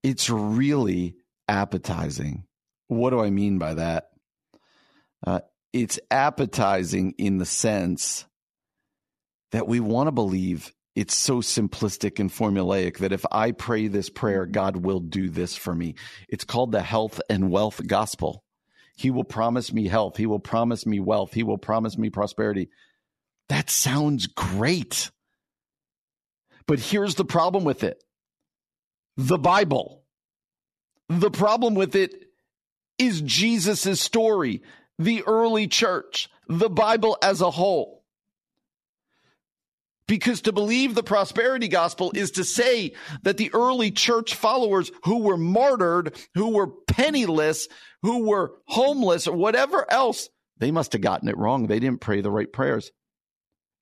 It's 0.04 0.30
really 0.30 1.16
appetizing. 1.48 2.46
What 2.88 3.12
do 3.12 3.22
I 3.22 3.30
mean 3.30 3.60
by 3.60 3.76
that? 3.76 4.10
Uh, 5.26 5.42
it's 5.72 6.00
appetizing 6.10 7.14
in 7.18 7.38
the 7.38 7.46
sense 7.46 8.26
that 9.52 9.68
we 9.68 9.80
want 9.80 10.08
to 10.08 10.12
believe 10.12 10.74
it's 10.96 11.16
so 11.16 11.38
simplistic 11.38 12.20
and 12.20 12.30
formulaic 12.30 12.98
that 12.98 13.14
if 13.14 13.26
I 13.32 13.52
pray 13.52 13.88
this 13.88 14.10
prayer, 14.10 14.46
God 14.46 14.78
will 14.78 15.00
do 15.00 15.30
this 15.30 15.56
for 15.56 15.74
me. 15.74 15.96
It's 16.28 16.44
called 16.44 16.74
the 16.74 16.82
health 16.82 17.22
and 17.30 17.50
wealth 17.50 17.86
gospel. 17.88 18.44
He 18.96 19.12
will 19.12 19.24
promise 19.24 19.74
me 19.74 19.88
health. 19.88 20.18
He 20.18 20.26
will 20.26 20.40
promise 20.40 20.86
me 20.86 21.00
wealth. 21.00 21.34
He 21.34 21.44
will 21.44 21.58
promise 21.58 21.98
me 21.98 22.10
prosperity. 22.10 22.70
That 23.50 23.70
sounds 23.70 24.28
great. 24.28 25.12
But 26.68 26.80
here's 26.80 27.16
the 27.16 27.26
problem 27.26 27.64
with 27.64 27.84
it 27.84 28.04
the 29.18 29.38
Bible. 29.38 30.04
The 31.10 31.32
problem 31.32 31.76
with 31.76 31.96
it 31.96 32.14
is 32.98 33.22
Jesus' 33.22 34.00
story, 34.00 34.62
the 34.98 35.24
early 35.24 35.68
church, 35.68 36.30
the 36.48 36.70
Bible 36.70 37.18
as 37.22 37.42
a 37.42 37.52
whole. 37.52 38.01
Because 40.12 40.42
to 40.42 40.52
believe 40.52 40.94
the 40.94 41.04
prosperity 41.04 41.70
gospel 41.70 42.12
is 42.14 42.32
to 42.32 42.44
say 42.44 42.96
that 43.24 43.38
the 43.38 43.50
early 43.54 43.92
church 43.92 44.36
followers 44.36 44.92
who 45.06 45.20
were 45.20 45.38
martyred, 45.38 46.20
who 46.36 46.50
were 46.50 46.68
penniless, 46.68 47.70
who 48.02 48.26
were 48.26 48.52
homeless, 48.68 49.26
or 49.26 49.38
whatever 49.38 49.90
else, 49.90 50.28
they 50.58 50.70
must 50.70 50.92
have 50.92 51.02
gotten 51.02 51.30
it 51.30 51.38
wrong. 51.38 51.68
They 51.68 51.80
didn't 51.80 52.02
pray 52.02 52.20
the 52.20 52.30
right 52.30 52.52
prayers. 52.52 52.92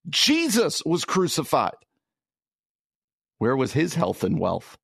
Jesus 0.07 0.83
was 0.85 1.03
crucified. 1.03 1.73
Where 3.39 3.57
was 3.57 3.73
his 3.73 3.95
health 3.95 4.23
and 4.23 4.37
wealth? 4.37 4.77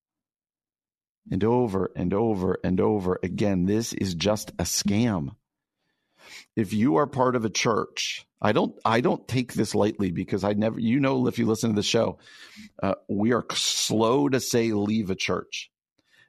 And 1.29 1.43
over 1.43 1.91
and 1.95 2.11
over 2.11 2.57
and 2.63 2.81
over 2.81 3.19
again, 3.21 3.67
this 3.67 3.93
is 3.93 4.15
just 4.15 4.49
a 4.57 4.63
scam 4.63 5.35
if 6.55 6.73
you 6.73 6.97
are 6.97 7.07
part 7.07 7.35
of 7.35 7.45
a 7.45 7.49
church, 7.49 8.25
I 8.41 8.51
don't 8.51 8.77
I 8.85 9.01
don't 9.01 9.27
take 9.27 9.53
this 9.53 9.75
lightly 9.75 10.11
because 10.11 10.43
I 10.43 10.53
never 10.53 10.79
you 10.79 10.99
know 10.99 11.27
if 11.27 11.39
you 11.39 11.45
listen 11.45 11.71
to 11.71 11.75
the 11.75 11.83
show, 11.83 12.19
uh, 12.81 12.95
we 13.07 13.33
are 13.33 13.45
slow 13.53 14.29
to 14.29 14.39
say 14.39 14.71
leave 14.71 15.09
a 15.09 15.15
church. 15.15 15.71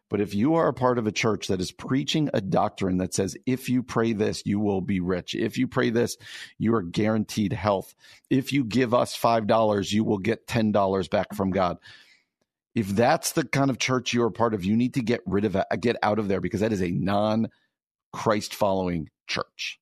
But 0.08 0.20
if 0.20 0.34
you 0.34 0.54
are 0.54 0.68
a 0.68 0.74
part 0.74 0.98
of 0.98 1.06
a 1.06 1.12
church 1.12 1.48
that 1.48 1.60
is 1.60 1.72
preaching 1.72 2.30
a 2.32 2.40
doctrine 2.40 2.98
that 2.98 3.12
says, 3.12 3.36
if 3.44 3.68
you 3.68 3.82
pray 3.82 4.12
this, 4.12 4.42
you 4.46 4.60
will 4.60 4.80
be 4.80 5.00
rich. 5.00 5.34
If 5.34 5.58
you 5.58 5.66
pray 5.66 5.90
this, 5.90 6.16
you 6.58 6.74
are 6.76 6.82
guaranteed 6.82 7.52
health. 7.52 7.94
If 8.30 8.52
you 8.52 8.62
give 8.62 8.94
us 8.94 9.16
$5, 9.16 9.92
you 9.92 10.04
will 10.04 10.18
get 10.18 10.46
$10 10.46 11.10
back 11.10 11.34
from 11.34 11.50
God. 11.50 11.78
If 12.74 12.88
that's 12.88 13.32
the 13.32 13.44
kind 13.44 13.68
of 13.68 13.78
church 13.78 14.12
you 14.12 14.22
are 14.22 14.30
part 14.30 14.54
of, 14.54 14.64
you 14.64 14.76
need 14.76 14.94
to 14.94 15.02
get 15.02 15.22
rid 15.26 15.44
of 15.44 15.56
it, 15.56 15.66
get 15.80 15.96
out 16.02 16.18
of 16.18 16.28
there 16.28 16.40
because 16.40 16.60
that 16.60 16.72
is 16.72 16.82
a 16.82 16.90
non 16.90 17.48
Christ 18.12 18.54
following 18.54 19.08
church 19.26 19.80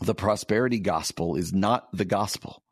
the 0.00 0.14
prosperity 0.14 0.78
gospel 0.78 1.36
is 1.36 1.52
not 1.52 1.88
the 1.92 2.04
gospel. 2.04 2.62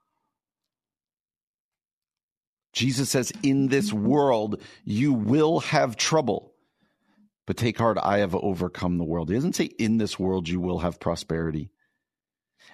Jesus 2.72 3.10
says, 3.10 3.32
In 3.42 3.68
this 3.68 3.92
world, 3.92 4.60
you 4.84 5.12
will 5.12 5.60
have 5.60 5.96
trouble, 5.96 6.52
but 7.46 7.56
take 7.56 7.78
heart, 7.78 7.98
I 8.00 8.18
have 8.18 8.34
overcome 8.34 8.98
the 8.98 9.04
world. 9.04 9.28
He 9.28 9.34
doesn't 9.34 9.56
say, 9.56 9.70
In 9.78 9.98
this 9.98 10.18
world, 10.18 10.48
you 10.48 10.60
will 10.60 10.80
have 10.80 11.00
prosperity. 11.00 11.70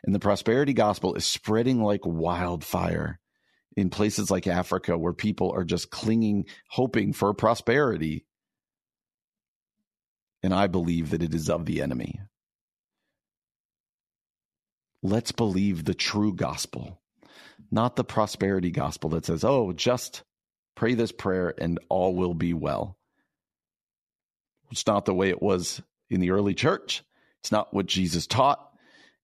And 0.04 0.14
the 0.14 0.18
prosperity 0.18 0.72
gospel 0.72 1.14
is 1.14 1.24
spreading 1.24 1.82
like 1.82 2.04
wildfire 2.04 3.20
in 3.76 3.90
places 3.90 4.30
like 4.30 4.46
Africa 4.46 4.98
where 4.98 5.12
people 5.12 5.52
are 5.52 5.64
just 5.64 5.90
clinging, 5.90 6.46
hoping 6.68 7.12
for 7.12 7.32
prosperity. 7.32 8.26
And 10.42 10.52
I 10.52 10.66
believe 10.66 11.10
that 11.10 11.22
it 11.22 11.32
is 11.32 11.48
of 11.48 11.64
the 11.64 11.80
enemy. 11.80 12.20
Let's 15.02 15.32
believe 15.32 15.84
the 15.84 15.94
true 15.94 16.32
gospel, 16.32 17.00
not 17.70 17.96
the 17.96 18.04
prosperity 18.04 18.70
gospel 18.70 19.10
that 19.10 19.26
says, 19.26 19.44
oh, 19.44 19.72
just 19.72 20.22
pray 20.76 20.94
this 20.94 21.12
prayer 21.12 21.52
and 21.58 21.78
all 21.88 22.14
will 22.14 22.34
be 22.34 22.54
well. 22.54 22.96
It's 24.70 24.86
not 24.86 25.04
the 25.04 25.14
way 25.14 25.28
it 25.28 25.42
was 25.42 25.82
in 26.08 26.20
the 26.20 26.30
early 26.30 26.54
church. 26.54 27.02
It's 27.40 27.52
not 27.52 27.74
what 27.74 27.86
Jesus 27.86 28.26
taught, 28.26 28.60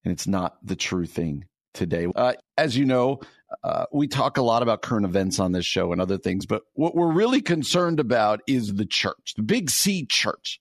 and 0.04 0.12
it's 0.12 0.26
not 0.26 0.58
the 0.62 0.76
true 0.76 1.06
thing 1.06 1.44
today. 1.74 2.08
Uh, 2.14 2.32
as 2.56 2.76
you 2.76 2.84
know, 2.84 3.20
uh, 3.62 3.86
we 3.92 4.08
talk 4.08 4.36
a 4.36 4.42
lot 4.42 4.62
about 4.62 4.82
current 4.82 5.06
events 5.06 5.38
on 5.38 5.52
this 5.52 5.64
show 5.64 5.92
and 5.92 6.00
other 6.00 6.18
things, 6.18 6.44
but 6.44 6.62
what 6.74 6.94
we're 6.94 7.12
really 7.12 7.40
concerned 7.40 8.00
about 8.00 8.40
is 8.46 8.74
the 8.74 8.84
church, 8.84 9.34
the 9.36 9.42
big 9.42 9.70
C 9.70 10.04
church. 10.04 10.60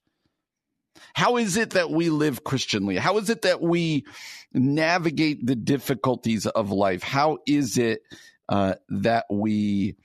How 1.14 1.36
is 1.36 1.56
it 1.56 1.70
that 1.70 1.90
we 1.90 2.10
live 2.10 2.44
Christianly? 2.44 2.96
How 2.96 3.18
is 3.18 3.30
it 3.30 3.42
that 3.42 3.60
we 3.60 4.04
navigate 4.52 5.44
the 5.44 5.56
difficulties 5.56 6.46
of 6.46 6.70
life? 6.70 7.02
How 7.02 7.38
is 7.46 7.78
it 7.78 8.02
uh, 8.48 8.74
that 8.88 9.26
we 9.30 9.96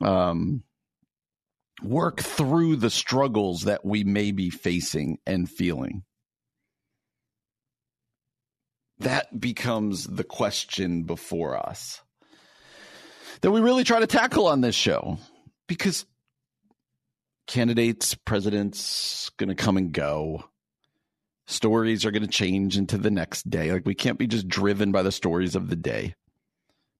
um, 0.00 0.62
work 1.82 2.20
through 2.20 2.76
the 2.76 2.90
struggles 2.90 3.62
that 3.62 3.84
we 3.84 4.04
may 4.04 4.32
be 4.32 4.50
facing 4.50 5.18
and 5.26 5.48
feeling? 5.50 6.04
That 9.00 9.40
becomes 9.40 10.06
the 10.06 10.24
question 10.24 11.02
before 11.02 11.56
us 11.56 12.00
that 13.40 13.50
we 13.50 13.60
really 13.60 13.84
try 13.84 14.00
to 14.00 14.06
tackle 14.06 14.46
on 14.46 14.60
this 14.60 14.74
show 14.74 15.18
because 15.66 16.06
candidates, 17.52 18.14
presidents 18.14 19.30
going 19.36 19.50
to 19.50 19.54
come 19.54 19.76
and 19.76 19.92
go. 19.92 20.42
Stories 21.46 22.06
are 22.06 22.10
going 22.10 22.22
to 22.22 22.28
change 22.28 22.78
into 22.78 22.96
the 22.96 23.10
next 23.10 23.50
day. 23.50 23.70
Like 23.70 23.84
we 23.84 23.94
can't 23.94 24.18
be 24.18 24.26
just 24.26 24.48
driven 24.48 24.90
by 24.90 25.02
the 25.02 25.12
stories 25.12 25.54
of 25.54 25.68
the 25.68 25.76
day. 25.76 26.14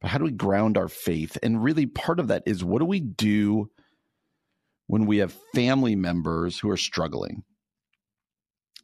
But 0.03 0.11
how 0.11 0.19
do 0.19 0.25
we 0.25 0.31
ground 0.31 0.77
our 0.77 0.89
faith? 0.89 1.39
And 1.43 1.65
really, 1.65 1.87
part 1.87 2.21
of 2.21 2.29
that 2.29 2.43
is 2.45 2.63
what 2.63 2.81
do 2.81 2.85
we 2.85 3.01
do 3.01 3.71
when 4.89 5.07
we 5.07 5.19
have 5.19 5.35
family 5.55 5.97
members 5.97 6.59
who 6.59 6.69
are 6.69 6.77
struggling? 6.77 7.45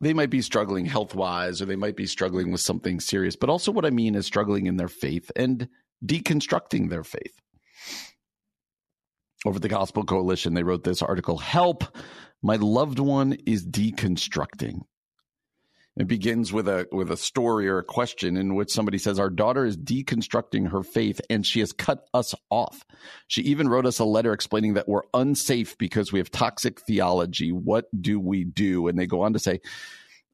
They 0.00 0.14
might 0.14 0.31
be 0.31 0.40
struggling 0.40 0.87
health 0.87 1.14
wise, 1.14 1.61
or 1.61 1.66
they 1.66 1.76
might 1.76 1.96
be 1.96 2.07
struggling 2.07 2.50
with 2.50 2.62
something 2.62 2.98
serious. 2.98 3.37
But 3.37 3.50
also, 3.50 3.72
what 3.72 3.85
I 3.85 3.90
mean 3.90 4.14
is 4.14 4.24
struggling 4.24 4.66
in 4.66 4.78
their 4.78 4.88
faith 4.88 5.31
and 5.37 5.68
deconstructing 6.07 6.88
their 6.88 7.04
faith 7.04 7.35
over 9.44 9.59
the 9.59 9.68
Gospel 9.68 10.05
Coalition, 10.05 10.55
they 10.55 10.62
wrote 10.62 10.85
this 10.85 11.03
article 11.03 11.38
Help, 11.38 11.85
my 12.42 12.57
loved 12.57 12.98
one 12.98 13.35
is 13.46 13.66
deconstructing. 13.66 14.83
It 15.96 16.07
begins 16.07 16.53
with 16.53 16.68
a 16.68 16.87
with 16.92 17.11
a 17.11 17.16
story 17.16 17.68
or 17.68 17.79
a 17.79 17.85
question 17.85 18.37
in 18.37 18.55
which 18.55 18.70
somebody 18.70 18.98
says, 18.98 19.18
Our 19.18 19.31
daughter 19.31 19.64
is 19.64 19.77
deconstructing 19.77 20.70
her 20.70 20.85
faith 20.85 21.20
and 21.29 21.44
she 21.44 21.59
has 21.59 21.72
cut 21.72 22.05
us 22.14 22.37
off. 22.51 22.85
She 23.27 23.42
even 23.42 23.68
wrote 23.68 23.85
us 23.85 23.98
a 23.98 24.05
letter 24.05 24.33
explaining 24.33 24.74
that 24.74 24.88
we're 24.88 25.03
unsafe 25.12 25.77
because 25.77 26.12
we 26.12 26.20
have 26.20 26.31
toxic 26.31 26.81
theology. 26.83 27.51
What 27.51 27.87
do 28.01 28.20
we 28.20 28.44
do? 28.44 28.87
And 28.87 28.96
they 28.96 29.09
go 29.09 29.22
on 29.22 29.33
to 29.33 29.40
say, 29.40 29.61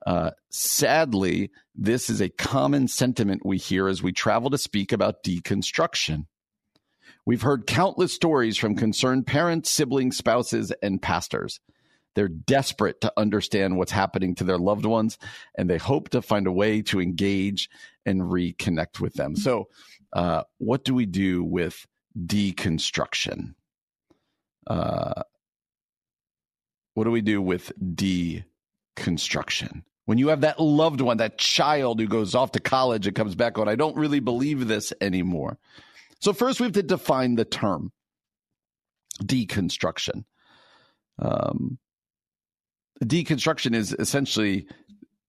uh, 0.07 0.33
sadly, 0.51 1.51
this 1.75 2.11
is 2.11 2.21
a 2.21 2.29
common 2.29 2.87
sentiment 2.87 3.41
we 3.45 3.57
hear 3.57 3.89
as 3.89 4.03
we 4.03 4.13
travel 4.13 4.51
to 4.51 4.59
speak 4.59 4.93
about 4.93 5.25
deconstruction. 5.25 6.27
We've 7.27 7.43
heard 7.43 7.67
countless 7.67 8.13
stories 8.13 8.59
from 8.59 8.77
concerned 8.77 9.27
parents, 9.27 9.71
siblings, 9.71 10.17
spouses, 10.17 10.73
and 10.83 11.01
pastors. 11.01 11.61
They're 12.15 12.29
desperate 12.29 13.01
to 13.01 13.13
understand 13.17 13.77
what's 13.77 13.93
happening 13.93 14.35
to 14.37 14.45
their 14.45 14.59
loved 14.59 14.85
ones, 14.85 15.19
and 15.57 15.69
they 15.69 15.79
hope 15.79 16.11
to 16.11 16.23
find 16.23 16.47
a 16.47 16.53
way 16.53 16.83
to 16.83 17.01
engage 17.01 17.69
and 18.07 18.21
reconnect 18.21 19.01
with 19.01 19.15
them. 19.15 19.37
So, 19.37 19.69
uh, 20.13 20.45
what 20.59 20.85
do 20.85 20.95
we 20.95 21.07
do 21.07 21.43
with 21.43 21.87
deconstruction? 22.17 23.55
Uh, 24.67 25.23
what 26.95 27.05
do 27.05 27.11
we 27.11 27.23
do 27.23 27.43
with 27.43 27.73
deconstruction? 27.81 29.83
When 30.05 30.19
you 30.19 30.29
have 30.29 30.43
that 30.43 30.61
loved 30.61 31.01
one, 31.01 31.17
that 31.17 31.39
child 31.39 31.99
who 31.99 32.07
goes 32.07 32.35
off 32.35 32.53
to 32.53 32.61
college 32.61 33.07
and 33.07 33.17
comes 33.17 33.35
back 33.35 33.59
on, 33.59 33.69
I 33.69 33.75
don't 33.75 33.97
really 33.97 34.21
believe 34.21 34.69
this 34.69 34.93
anymore. 35.01 35.59
So, 36.21 36.33
first, 36.33 36.61
we 36.61 36.65
have 36.65 36.73
to 36.75 36.83
define 36.83 37.35
the 37.35 37.45
term 37.45 37.93
deconstruction. 39.23 40.25
Um, 41.19 41.79
deconstruction 43.03 43.75
is 43.75 43.95
essentially 43.99 44.67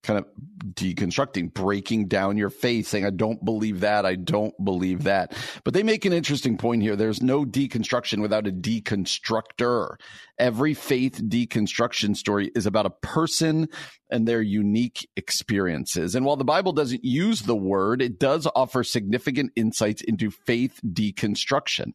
kind 0.06 0.20
of 0.20 0.26
deconstructing, 0.74 1.54
breaking 1.54 2.08
down 2.08 2.38
your 2.38 2.50
faith, 2.50 2.88
saying, 2.88 3.06
I 3.06 3.10
don't 3.10 3.44
believe 3.44 3.82
that, 3.82 4.06
I 4.06 4.16
don't 4.16 4.54
believe 4.64 5.04
that. 5.04 5.34
But 5.64 5.74
they 5.74 5.84
make 5.84 6.06
an 6.06 6.14
interesting 6.14 6.58
point 6.58 6.82
here. 6.82 6.96
There's 6.96 7.22
no 7.22 7.46
deconstruction 7.46 8.22
without 8.22 8.48
a 8.48 8.52
deconstructor. 8.52 9.96
Every 10.38 10.74
faith 10.74 11.22
deconstruction 11.22 12.16
story 12.16 12.52
is 12.56 12.66
about 12.66 12.86
a 12.86 12.92
person 12.92 13.68
and 14.10 14.28
their 14.28 14.42
unique 14.42 15.08
experiences. 15.16 16.16
And 16.16 16.26
while 16.26 16.38
the 16.38 16.44
Bible 16.44 16.74
doesn't 16.74 17.04
use 17.04 17.42
the 17.42 17.56
word, 17.56 18.02
it 18.02 18.20
does 18.20 18.48
offer 18.56 18.84
significant 18.84 19.52
insights 19.56 20.02
into 20.02 20.32
faith 20.32 20.80
deconstruction. 20.86 21.94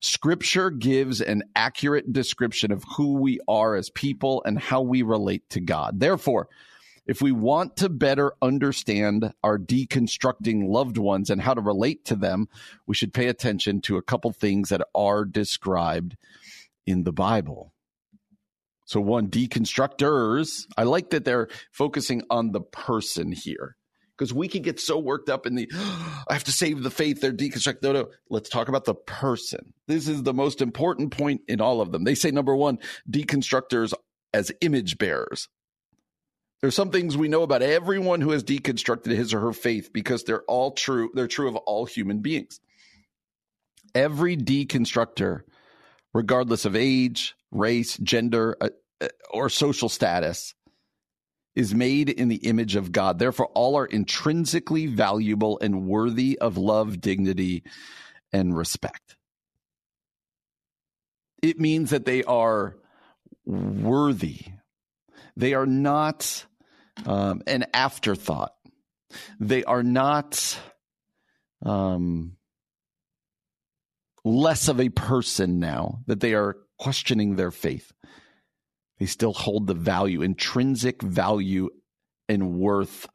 Scripture 0.00 0.70
gives 0.70 1.20
an 1.20 1.42
accurate 1.54 2.12
description 2.12 2.72
of 2.72 2.84
who 2.96 3.14
we 3.18 3.38
are 3.48 3.74
as 3.76 3.90
people 3.90 4.42
and 4.44 4.58
how 4.58 4.80
we 4.80 5.02
relate 5.02 5.48
to 5.50 5.60
God. 5.60 6.00
Therefore, 6.00 6.48
if 7.10 7.20
we 7.20 7.32
want 7.32 7.76
to 7.78 7.88
better 7.88 8.34
understand 8.40 9.34
our 9.42 9.58
deconstructing 9.58 10.68
loved 10.68 10.96
ones 10.96 11.28
and 11.28 11.40
how 11.40 11.52
to 11.52 11.60
relate 11.60 12.04
to 12.04 12.14
them, 12.14 12.48
we 12.86 12.94
should 12.94 13.12
pay 13.12 13.26
attention 13.26 13.80
to 13.80 13.96
a 13.96 14.02
couple 14.02 14.30
things 14.30 14.68
that 14.68 14.80
are 14.94 15.24
described 15.24 16.16
in 16.86 17.02
the 17.02 17.12
Bible. 17.12 17.74
So, 18.84 19.00
one, 19.00 19.26
deconstructors, 19.26 20.66
I 20.76 20.84
like 20.84 21.10
that 21.10 21.24
they're 21.24 21.48
focusing 21.72 22.22
on 22.30 22.52
the 22.52 22.60
person 22.60 23.32
here 23.32 23.74
because 24.16 24.32
we 24.32 24.46
can 24.46 24.62
get 24.62 24.78
so 24.78 24.96
worked 24.96 25.28
up 25.28 25.46
in 25.46 25.56
the 25.56 25.68
oh, 25.74 26.24
I 26.30 26.34
have 26.34 26.44
to 26.44 26.52
save 26.52 26.84
the 26.84 26.92
faith, 26.92 27.20
they're 27.20 27.32
deconstruct. 27.32 27.82
No, 27.82 27.90
no, 27.90 28.10
let's 28.28 28.48
talk 28.48 28.68
about 28.68 28.84
the 28.84 28.94
person. 28.94 29.74
This 29.88 30.06
is 30.06 30.22
the 30.22 30.32
most 30.32 30.62
important 30.62 31.10
point 31.10 31.40
in 31.48 31.60
all 31.60 31.80
of 31.80 31.90
them. 31.90 32.04
They 32.04 32.14
say 32.14 32.30
number 32.30 32.54
one, 32.54 32.78
deconstructors 33.10 33.94
as 34.32 34.52
image 34.60 34.96
bearers. 34.96 35.48
There's 36.62 36.74
some 36.74 36.90
things 36.90 37.16
we 37.16 37.28
know 37.28 37.42
about 37.42 37.62
everyone 37.62 38.20
who 38.20 38.32
has 38.32 38.44
deconstructed 38.44 39.12
his 39.12 39.32
or 39.32 39.40
her 39.40 39.52
faith 39.52 39.90
because 39.92 40.24
they're 40.24 40.42
all 40.42 40.72
true. 40.72 41.10
They're 41.14 41.26
true 41.26 41.48
of 41.48 41.56
all 41.56 41.86
human 41.86 42.20
beings. 42.20 42.60
Every 43.94 44.36
deconstructor, 44.36 45.40
regardless 46.12 46.66
of 46.66 46.76
age, 46.76 47.34
race, 47.50 47.96
gender, 47.96 48.56
uh, 48.60 48.68
uh, 49.00 49.08
or 49.30 49.48
social 49.48 49.88
status, 49.88 50.54
is 51.56 51.74
made 51.74 52.10
in 52.10 52.28
the 52.28 52.36
image 52.36 52.76
of 52.76 52.92
God. 52.92 53.18
Therefore, 53.18 53.46
all 53.54 53.76
are 53.76 53.86
intrinsically 53.86 54.86
valuable 54.86 55.58
and 55.60 55.86
worthy 55.86 56.38
of 56.38 56.58
love, 56.58 57.00
dignity, 57.00 57.64
and 58.32 58.56
respect. 58.56 59.16
It 61.42 61.58
means 61.58 61.90
that 61.90 62.04
they 62.04 62.22
are 62.22 62.76
worthy. 63.46 64.40
They 65.36 65.54
are 65.54 65.66
not 65.66 66.44
um, 67.06 67.42
an 67.46 67.66
afterthought. 67.74 68.54
They 69.38 69.64
are 69.64 69.82
not 69.82 70.58
um, 71.64 72.36
less 74.24 74.68
of 74.68 74.80
a 74.80 74.88
person 74.88 75.58
now 75.58 76.00
that 76.06 76.20
they 76.20 76.34
are 76.34 76.56
questioning 76.78 77.36
their 77.36 77.50
faith. 77.50 77.92
They 78.98 79.06
still 79.06 79.32
hold 79.32 79.66
the 79.66 79.74
value, 79.74 80.22
intrinsic 80.22 81.02
value 81.02 81.70
and 82.28 82.58
worth 82.58 83.08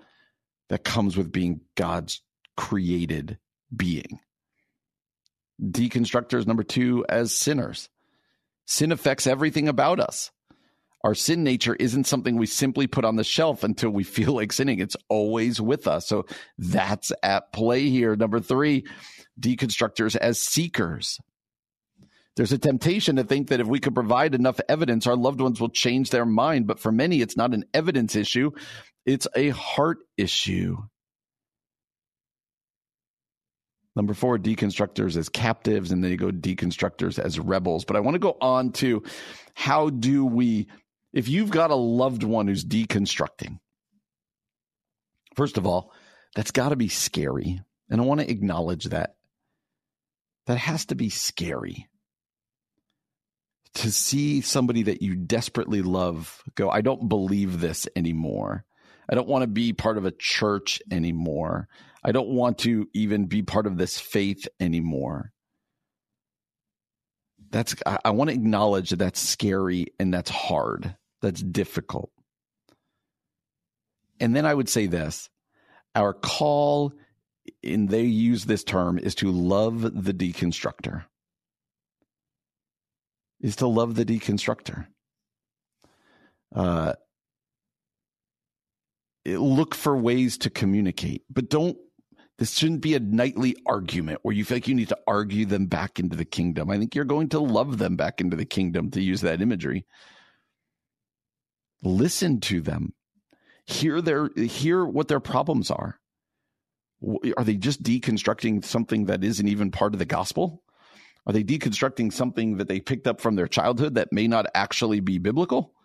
that 0.69 0.83
comes 0.83 1.15
with 1.15 1.31
being 1.31 1.61
God's 1.75 2.21
created 2.57 3.37
being. 3.75 4.19
Deconstructors, 5.61 6.47
number 6.47 6.63
two, 6.63 7.05
as 7.07 7.33
sinners. 7.33 7.89
Sin 8.65 8.91
affects 8.91 9.27
everything 9.27 9.67
about 9.67 9.99
us. 9.99 10.31
Our 11.05 11.13
sin 11.13 11.43
nature 11.43 11.75
isn't 11.75 12.07
something 12.07 12.35
we 12.35 12.47
simply 12.47 12.87
put 12.87 13.05
on 13.05 13.15
the 13.15 13.23
shelf 13.23 13.63
until 13.63 13.91
we 13.91 14.03
feel 14.17 14.33
like 14.33 14.51
sinning. 14.51 14.79
It's 14.79 14.97
always 15.07 15.61
with 15.61 15.87
us. 15.87 16.07
So 16.07 16.25
that's 16.57 17.11
at 17.21 17.53
play 17.53 17.89
here. 17.89 18.15
Number 18.15 18.39
three, 18.39 18.85
deconstructors 19.39 20.15
as 20.15 20.41
seekers. 20.41 21.19
There's 22.35 22.51
a 22.51 22.57
temptation 22.57 23.17
to 23.17 23.23
think 23.23 23.49
that 23.49 23.59
if 23.59 23.67
we 23.67 23.79
could 23.79 23.93
provide 23.93 24.33
enough 24.33 24.59
evidence, 24.67 25.05
our 25.05 25.15
loved 25.15 25.41
ones 25.41 25.61
will 25.61 25.69
change 25.69 26.09
their 26.09 26.25
mind. 26.25 26.65
But 26.65 26.79
for 26.79 26.91
many, 26.91 27.21
it's 27.21 27.37
not 27.37 27.53
an 27.53 27.65
evidence 27.71 28.15
issue, 28.15 28.51
it's 29.05 29.27
a 29.35 29.49
heart 29.49 29.99
issue. 30.17 30.77
Number 33.95 34.15
four, 34.15 34.39
deconstructors 34.39 35.15
as 35.15 35.29
captives, 35.29 35.91
and 35.91 36.03
then 36.03 36.11
you 36.11 36.17
go 36.17 36.31
deconstructors 36.31 37.19
as 37.19 37.39
rebels. 37.39 37.85
But 37.85 37.95
I 37.95 38.01
want 38.01 38.15
to 38.15 38.19
go 38.19 38.35
on 38.41 38.71
to 38.73 39.03
how 39.53 39.89
do 39.89 40.25
we 40.25 40.67
if 41.15 41.29
you've 41.29 41.49
got 41.49 41.71
a 41.71 41.75
loved 41.75 42.23
one 42.23 42.47
who's 42.47 42.63
deconstructing, 42.63 43.59
first 45.33 45.57
of 45.57 45.65
all, 45.65 45.91
that's 46.35 46.51
got 46.51 46.69
to 46.69 46.75
be 46.75 46.89
scary. 46.89 47.61
And 47.89 48.01
I 48.01 48.03
want 48.03 48.19
to 48.19 48.29
acknowledge 48.29 48.85
that. 48.85 49.15
That 50.45 50.57
has 50.57 50.85
to 50.87 50.95
be 50.95 51.09
scary 51.09 51.87
to 53.75 53.91
see 53.91 54.41
somebody 54.41 54.83
that 54.83 55.01
you 55.01 55.15
desperately 55.15 55.81
love 55.81 56.43
go, 56.53 56.69
I 56.69 56.81
don't 56.81 57.09
believe 57.09 57.59
this 57.59 57.87
anymore. 57.95 58.63
I 59.09 59.15
don't 59.15 59.27
want 59.27 59.41
to 59.41 59.47
be 59.47 59.73
part 59.73 59.97
of 59.97 60.05
a 60.05 60.11
church 60.11 60.81
anymore. 60.91 61.67
I 62.03 62.11
don't 62.11 62.29
want 62.29 62.59
to 62.59 62.87
even 62.93 63.25
be 63.25 63.41
part 63.41 63.65
of 63.65 63.77
this 63.77 63.99
faith 63.99 64.47
anymore 64.59 65.33
that's 67.55 67.75
I, 67.85 67.99
I, 68.05 68.09
want 68.11 68.29
to 68.29 68.35
acknowledge 68.35 68.89
that 68.89 68.97
that's 68.97 69.19
scary 69.19 69.87
and 69.99 70.13
that's 70.13 70.29
hard 70.29 70.95
that's 71.25 71.41
difficult. 71.41 72.11
And 74.19 74.35
then 74.35 74.45
I 74.45 74.53
would 74.53 74.69
say 74.69 74.87
this 74.87 75.29
our 75.93 76.13
call, 76.13 76.93
and 77.63 77.89
they 77.89 78.03
use 78.03 78.45
this 78.45 78.63
term, 78.63 78.99
is 78.99 79.15
to 79.15 79.31
love 79.31 79.81
the 79.81 80.13
deconstructor. 80.13 81.05
Is 83.41 83.57
to 83.57 83.67
love 83.67 83.95
the 83.95 84.05
deconstructor. 84.05 84.87
Uh, 86.55 86.93
look 89.25 89.75
for 89.75 89.97
ways 89.97 90.37
to 90.39 90.49
communicate, 90.49 91.23
but 91.29 91.49
don't. 91.49 91.77
This 92.37 92.53
shouldn't 92.53 92.81
be 92.81 92.95
a 92.95 92.99
nightly 92.99 93.55
argument 93.65 94.19
where 94.23 94.35
you 94.35 94.43
feel 94.43 94.57
like 94.57 94.67
you 94.67 94.75
need 94.75 94.89
to 94.89 94.99
argue 95.07 95.45
them 95.45 95.67
back 95.67 95.99
into 95.99 96.17
the 96.17 96.25
kingdom. 96.25 96.69
I 96.69 96.77
think 96.77 96.93
you're 96.93 97.05
going 97.05 97.29
to 97.29 97.39
love 97.39 97.77
them 97.77 97.95
back 97.95 98.19
into 98.19 98.35
the 98.35 98.43
kingdom 98.43 98.91
to 98.91 99.01
use 99.01 99.21
that 99.21 99.41
imagery. 99.41 99.85
Listen 101.83 102.39
to 102.41 102.61
them. 102.61 102.93
Hear 103.65 104.01
their 104.01 104.29
hear 104.35 104.85
what 104.85 105.07
their 105.07 105.19
problems 105.19 105.71
are. 105.71 105.99
Are 107.37 107.43
they 107.43 107.55
just 107.55 107.83
deconstructing 107.83 108.63
something 108.63 109.05
that 109.05 109.23
isn't 109.23 109.47
even 109.47 109.71
part 109.71 109.93
of 109.93 109.99
the 109.99 110.05
gospel? 110.05 110.63
Are 111.27 111.33
they 111.33 111.43
deconstructing 111.43 112.13
something 112.13 112.57
that 112.57 112.67
they 112.67 112.79
picked 112.79 113.07
up 113.07 113.19
from 113.19 113.35
their 113.35 113.47
childhood 113.47 113.95
that 113.95 114.13
may 114.13 114.27
not 114.27 114.45
actually 114.53 114.99
be 114.99 115.17
biblical? 115.17 115.75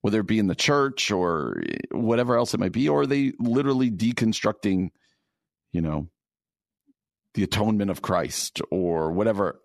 whether 0.00 0.20
it 0.20 0.26
be 0.26 0.38
in 0.38 0.46
the 0.46 0.54
church 0.54 1.10
or 1.10 1.62
eh, 1.66 1.76
whatever 1.92 2.36
else 2.36 2.54
it 2.54 2.60
might 2.60 2.72
be, 2.72 2.88
or 2.88 3.02
are 3.02 3.06
they 3.06 3.32
literally 3.38 3.90
deconstructing, 3.90 4.90
you 5.72 5.80
know, 5.80 6.08
the 7.34 7.42
atonement 7.42 7.90
of 7.90 8.02
Christ 8.02 8.60
or 8.70 9.12
whatever? 9.12 9.60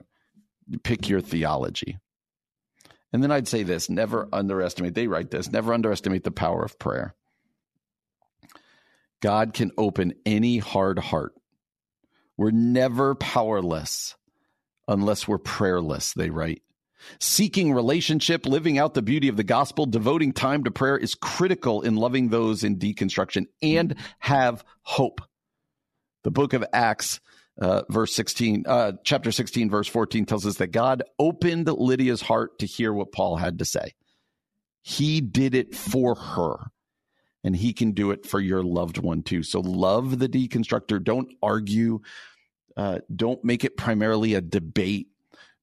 Pick 0.84 1.08
your 1.10 1.22
theology. 1.22 1.98
And 3.14 3.24
then 3.24 3.32
I'd 3.32 3.48
say 3.48 3.64
this 3.64 3.90
never 3.90 4.28
underestimate, 4.34 4.96
they 4.96 5.08
write 5.08 5.32
this, 5.32 5.52
never 5.52 5.74
underestimate 5.74 6.24
the 6.24 6.32
power 6.32 6.64
of 6.64 6.78
prayer. 6.80 7.16
God 9.22 9.54
can 9.54 9.72
open 9.78 10.14
any 10.26 10.58
hard 10.58 11.00
heart. 11.00 11.34
We're 12.38 12.52
never 12.52 13.16
powerless 13.16 14.16
unless 14.88 15.28
we're 15.28 15.38
prayerless, 15.38 16.14
they 16.14 16.30
write. 16.30 16.62
Seeking 17.20 17.74
relationship, 17.74 18.46
living 18.46 18.78
out 18.78 18.94
the 18.94 19.02
beauty 19.02 19.28
of 19.28 19.38
the 19.38 19.44
gospel, 19.44 19.86
devoting 19.86 20.32
time 20.34 20.64
to 20.64 20.72
prayer 20.72 20.98
is 20.98 21.16
critical 21.16 21.82
in 21.82 21.96
loving 21.96 22.30
those 22.30 22.64
in 22.64 22.78
deconstruction 22.78 23.46
and 23.62 23.96
have 24.20 24.64
hope. 24.82 25.22
The 26.24 26.32
book 26.32 26.54
of 26.54 26.66
Acts, 26.74 27.20
uh, 27.60 27.84
verse 27.90 28.14
16, 28.14 28.66
uh, 28.68 28.94
chapter 29.04 29.32
16, 29.32 29.70
verse 29.70 29.88
14 29.88 30.26
tells 30.26 30.46
us 30.46 30.58
that 30.58 30.68
God 30.68 31.04
opened 31.20 31.68
Lydia's 31.68 32.22
heart 32.22 32.60
to 32.60 32.66
hear 32.66 32.94
what 32.94 33.12
Paul 33.12 33.38
had 33.38 33.60
to 33.60 33.66
say. 33.66 33.94
He 34.82 35.22
did 35.22 35.56
it 35.56 35.76
for 35.76 36.16
her 36.16 36.58
and 37.44 37.56
he 37.56 37.74
can 37.74 37.92
do 37.92 38.12
it 38.12 38.26
for 38.26 38.40
your 38.40 38.64
loved 38.64 38.98
one 38.98 39.24
too. 39.24 39.44
So 39.44 39.60
love 39.60 40.20
the 40.20 40.30
deconstructor. 40.30 41.04
Don't 41.04 41.34
argue. 41.42 42.02
Uh, 42.76 43.00
don't 43.16 43.44
make 43.44 43.64
it 43.64 43.78
primarily 43.78 44.34
a 44.34 44.42
debate 44.42 45.08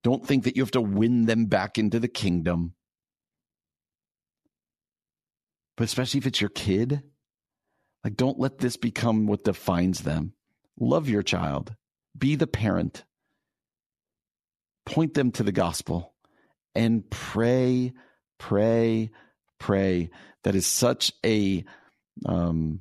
don't 0.02 0.26
think 0.26 0.44
that 0.44 0.56
you 0.56 0.62
have 0.62 0.72
to 0.72 0.80
win 0.80 1.26
them 1.26 1.46
back 1.46 1.78
into 1.78 2.00
the 2.00 2.08
kingdom. 2.08 2.74
But 5.76 5.84
especially 5.84 6.18
if 6.18 6.26
it's 6.26 6.40
your 6.40 6.50
kid, 6.50 7.02
like 8.04 8.16
don't 8.16 8.38
let 8.38 8.58
this 8.58 8.76
become 8.76 9.26
what 9.26 9.44
defines 9.44 10.00
them. 10.00 10.34
Love 10.78 11.08
your 11.08 11.22
child, 11.22 11.74
be 12.16 12.36
the 12.36 12.46
parent, 12.46 13.04
point 14.86 15.14
them 15.14 15.32
to 15.32 15.42
the 15.42 15.52
gospel, 15.52 16.12
and 16.74 17.08
pray, 17.10 17.92
pray, 18.38 19.10
pray. 19.58 20.10
That 20.44 20.54
is 20.54 20.66
such 20.66 21.12
a 21.24 21.64
um, 22.26 22.80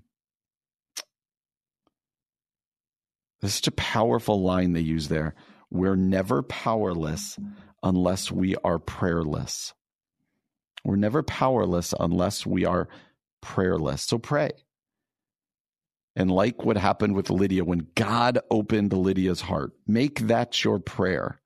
That's 3.42 3.56
such 3.56 3.68
a 3.68 3.72
powerful 3.72 4.42
line 4.42 4.74
they 4.74 4.82
use 4.82 5.08
there. 5.08 5.36
We're 5.72 5.96
never 5.96 6.44
powerless 6.44 7.40
unless 7.82 8.32
we 8.32 8.56
are 8.58 8.78
prayerless. 8.78 9.74
We're 10.84 10.96
never 10.96 11.24
powerless 11.24 11.94
unless 12.00 12.46
we 12.46 12.66
are 12.66 12.88
prayerless. 13.42 14.04
So 14.04 14.20
pray. 14.20 14.52
And 16.16 16.30
like 16.30 16.66
what 16.66 16.78
happened 16.78 17.16
with 17.16 17.30
Lydia, 17.30 17.64
when 17.64 17.88
God 17.96 18.40
opened 18.50 18.92
Lydia's 18.94 19.42
heart, 19.42 19.74
make 19.88 20.20
that 20.22 20.64
your 20.64 20.80
prayer. 20.80 21.40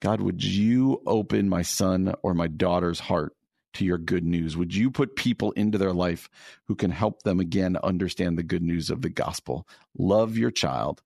God, 0.00 0.20
would 0.20 0.44
you 0.44 1.00
open 1.06 1.48
my 1.48 1.62
son 1.62 2.14
or 2.22 2.34
my 2.34 2.48
daughter's 2.48 3.00
heart 3.00 3.34
to 3.74 3.84
your 3.84 3.98
good 3.98 4.24
news? 4.24 4.56
Would 4.56 4.74
you 4.74 4.90
put 4.90 5.16
people 5.16 5.52
into 5.52 5.78
their 5.78 5.92
life 5.92 6.28
who 6.64 6.74
can 6.74 6.90
help 6.90 7.22
them 7.22 7.40
again 7.40 7.76
understand 7.82 8.36
the 8.36 8.42
good 8.42 8.62
news 8.62 8.90
of 8.90 9.00
the 9.00 9.08
gospel? 9.08 9.66
Love 9.96 10.36
your 10.36 10.50
child, 10.50 11.02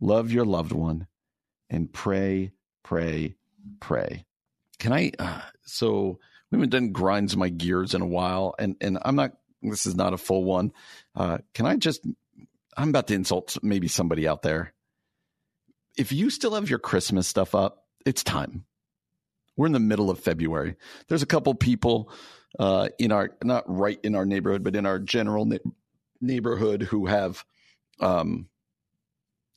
love 0.00 0.30
your 0.30 0.44
loved 0.44 0.72
one, 0.72 1.06
and 1.70 1.92
pray, 1.92 2.52
pray, 2.82 3.34
pray. 3.80 4.24
Can 4.78 4.92
I? 4.92 5.12
Uh, 5.18 5.40
so 5.64 6.18
we 6.50 6.56
haven't 6.56 6.70
done 6.70 6.92
grinds 6.92 7.36
my 7.36 7.48
gears 7.48 7.94
in 7.94 8.02
a 8.02 8.06
while, 8.06 8.54
and 8.58 8.76
and 8.80 8.98
I'm 9.04 9.16
not. 9.16 9.32
This 9.70 9.86
is 9.86 9.94
not 9.94 10.12
a 10.12 10.18
full 10.18 10.44
one. 10.44 10.72
Uh, 11.14 11.38
can 11.54 11.66
I 11.66 11.76
just? 11.76 12.06
I'm 12.76 12.90
about 12.90 13.08
to 13.08 13.14
insult 13.14 13.56
maybe 13.62 13.88
somebody 13.88 14.28
out 14.28 14.42
there. 14.42 14.72
If 15.96 16.12
you 16.12 16.30
still 16.30 16.54
have 16.54 16.68
your 16.68 16.78
Christmas 16.78 17.28
stuff 17.28 17.54
up, 17.54 17.84
it's 18.04 18.22
time. 18.22 18.64
We're 19.56 19.66
in 19.66 19.72
the 19.72 19.80
middle 19.80 20.10
of 20.10 20.18
February. 20.18 20.76
There's 21.08 21.22
a 21.22 21.26
couple 21.26 21.54
people 21.54 22.10
uh, 22.58 22.88
in 22.98 23.12
our 23.12 23.30
not 23.42 23.64
right 23.66 23.98
in 24.02 24.14
our 24.14 24.26
neighborhood, 24.26 24.64
but 24.64 24.76
in 24.76 24.86
our 24.86 24.98
general 24.98 25.44
na- 25.44 25.58
neighborhood 26.20 26.82
who 26.82 27.06
have, 27.06 27.44
um, 28.00 28.48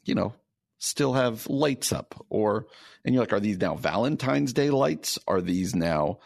you 0.03 0.13
know, 0.13 0.33
still 0.79 1.13
have 1.13 1.47
lights 1.47 1.91
up 1.91 2.23
or 2.29 2.67
and 3.03 3.13
you're 3.13 3.23
like 3.23 3.33
are 3.33 3.39
these 3.39 3.57
now 3.57 3.75
valentine's 3.75 4.53
day 4.53 4.69
lights 4.69 5.17
are 5.27 5.41
these 5.41 5.75
now 5.75 6.19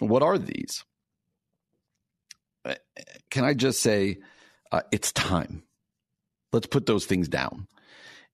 what 0.00 0.22
are 0.22 0.38
these 0.38 0.84
can 3.30 3.44
i 3.44 3.54
just 3.54 3.80
say 3.80 4.18
uh, 4.72 4.82
it's 4.90 5.12
time 5.12 5.62
let's 6.52 6.66
put 6.66 6.86
those 6.86 7.06
things 7.06 7.28
down 7.28 7.66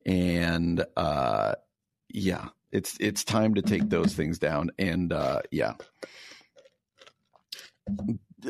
and 0.07 0.85
uh, 0.97 1.55
yeah 2.09 2.49
it's 2.73 2.97
it's 3.01 3.25
time 3.25 3.55
to 3.55 3.62
take 3.62 3.88
those 3.88 4.14
things 4.14 4.38
down 4.38 4.71
and 4.79 5.12
uh, 5.12 5.40
yeah 5.51 5.75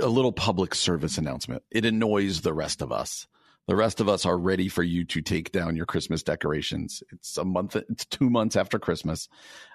a 0.01 0.09
little 0.09 0.33
public 0.33 0.75
service 0.75 1.19
announcement 1.19 1.63
it 1.71 1.85
annoys 1.85 2.43
the 2.43 2.53
rest 2.53 2.83
of 2.83 2.93
us 2.93 3.27
the 3.71 3.77
rest 3.77 4.01
of 4.01 4.09
us 4.09 4.27
are 4.27 4.37
ready 4.37 4.69
for 4.69 4.83
you 4.83 5.05
to 5.05 5.23
take 5.23 5.53
down 5.53 5.77
your 5.77 5.87
Christmas 5.87 6.25
decorations. 6.25 7.05
It's 7.13 7.37
a 7.39 7.45
month, 7.45 7.77
it's 7.77 8.05
two 8.05 8.29
months 8.29 8.57
after 8.57 8.81
Christmas. 8.81 9.29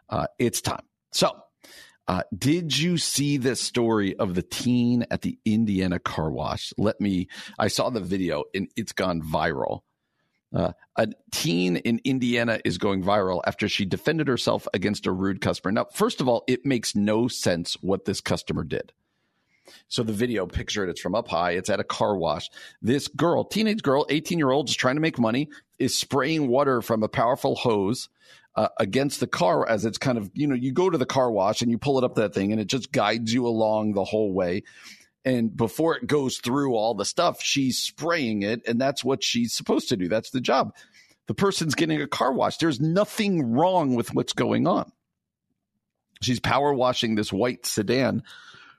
Uh, 0.10 0.28
it's 0.38 0.60
time. 0.60 0.84
So, 1.14 1.32
uh, 2.08 2.24
did 2.38 2.78
you 2.78 2.98
see 2.98 3.38
this 3.38 3.62
story 3.62 4.16
of 4.16 4.36
the 4.36 4.44
teen 4.44 5.06
at 5.10 5.22
the 5.22 5.40
Indiana 5.46 6.00
car 6.00 6.30
wash? 6.30 6.74
Let 6.78 7.02
me, 7.02 7.28
I 7.58 7.68
saw 7.68 7.90
the 7.90 8.00
video 8.00 8.44
and 8.54 8.70
it's 8.76 8.92
gone 8.92 9.22
viral. 9.22 9.82
Uh, 10.54 10.72
a 10.96 11.08
teen 11.32 11.78
in 11.78 12.00
Indiana 12.04 12.60
is 12.64 12.78
going 12.78 13.04
viral 13.04 13.42
after 13.46 13.68
she 13.68 13.86
defended 13.86 14.28
herself 14.28 14.68
against 14.74 15.06
a 15.06 15.12
rude 15.12 15.42
customer. 15.42 15.72
Now, 15.72 15.88
first 15.92 16.22
of 16.22 16.30
all, 16.30 16.44
it 16.48 16.66
makes 16.66 16.96
no 16.96 17.28
sense 17.28 17.76
what 17.82 18.06
this 18.06 18.22
customer 18.22 18.64
did. 18.64 18.94
So 19.88 20.04
the 20.04 20.14
video, 20.14 20.46
picture 20.46 20.84
it, 20.84 20.90
it's 20.90 21.02
from 21.02 21.16
up 21.16 21.28
high. 21.28 21.52
It's 21.52 21.70
at 21.70 21.80
a 21.80 21.84
car 21.84 22.16
wash. 22.16 22.50
This 22.82 23.08
girl, 23.08 23.44
teenage 23.44 23.82
girl, 23.82 24.06
18 24.10 24.38
year 24.38 24.52
old, 24.52 24.68
just 24.68 24.80
trying 24.80 24.96
to 24.96 25.02
make 25.02 25.20
money, 25.20 25.50
is 25.80 25.98
spraying 25.98 26.48
water 26.48 26.82
from 26.82 27.04
a 27.04 27.10
powerful 27.10 27.56
hose 27.56 28.10
uh, 28.56 28.70
against 28.78 29.20
the 29.20 29.28
car 29.28 29.68
as 29.68 29.86
it's 29.86 29.98
kind 29.98 30.18
of, 30.18 30.32
you 30.34 30.48
know, 30.48 30.56
you 30.56 30.72
go 30.72 30.90
to 30.90 30.98
the 30.98 31.06
car 31.06 31.30
wash 31.30 31.62
and 31.62 31.70
you 31.70 31.78
pull 31.78 31.98
it 31.98 32.04
up 32.04 32.16
that 32.16 32.34
thing 32.34 32.52
and 32.52 32.62
it 32.62 32.68
just 32.68 32.92
guides 32.92 33.34
you 33.34 33.48
along 33.48 33.94
the 33.94 34.04
whole 34.04 34.34
way. 34.34 34.64
And 35.26 35.56
before 35.56 35.98
it 35.98 36.08
goes 36.08 36.38
through 36.38 36.76
all 36.76 36.94
the 36.94 37.06
stuff, 37.06 37.42
she's 37.42 37.80
spraying 37.80 38.44
it. 38.44 38.62
And 38.68 38.80
that's 38.80 39.04
what 39.04 39.24
she's 39.24 39.54
supposed 39.54 39.90
to 39.90 39.98
do. 39.98 40.08
That's 40.08 40.30
the 40.30 40.42
job. 40.42 40.76
The 41.28 41.34
person's 41.34 41.76
getting 41.76 42.02
a 42.02 42.08
car 42.08 42.32
wash. 42.32 42.58
There's 42.58 42.80
nothing 42.80 43.52
wrong 43.52 43.96
with 43.96 44.14
what's 44.14 44.34
going 44.34 44.68
on. 44.68 44.92
She's 46.22 46.40
power 46.40 46.74
washing 46.74 47.16
this 47.16 47.34
white 47.34 47.66
sedan 47.66 48.24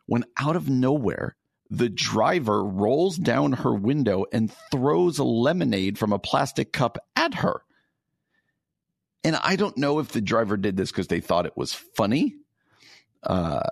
when 0.06 0.24
out 0.38 0.56
of 0.56 0.70
nowhere, 0.70 1.36
the 1.68 1.88
driver 1.88 2.64
rolls 2.64 3.16
down 3.16 3.52
her 3.52 3.74
window 3.74 4.24
and 4.32 4.52
throws 4.70 5.18
a 5.18 5.24
lemonade 5.24 5.98
from 5.98 6.12
a 6.12 6.18
plastic 6.18 6.72
cup 6.72 6.96
at 7.16 7.34
her. 7.34 7.62
And 9.26 9.34
I 9.42 9.56
don't 9.56 9.76
know 9.76 9.98
if 9.98 10.12
the 10.12 10.20
driver 10.20 10.56
did 10.56 10.76
this 10.76 10.92
because 10.92 11.08
they 11.08 11.18
thought 11.18 11.46
it 11.46 11.56
was 11.56 11.72
funny. 11.72 12.36
Uh, 13.24 13.70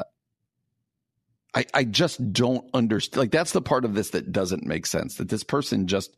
I, 1.55 1.65
I 1.73 1.85
just 1.85 2.33
don't 2.33 2.69
understand. 2.75 3.21
Like, 3.21 3.31
that's 3.31 3.53
the 3.53 3.63
part 3.63 3.85
of 3.85 3.95
this 3.95 4.11
that 4.11 4.33
doesn't 4.33 4.67
make 4.67 4.85
sense 4.85 5.15
that 5.15 5.29
this 5.29 5.45
person 5.45 5.87
just 5.87 6.17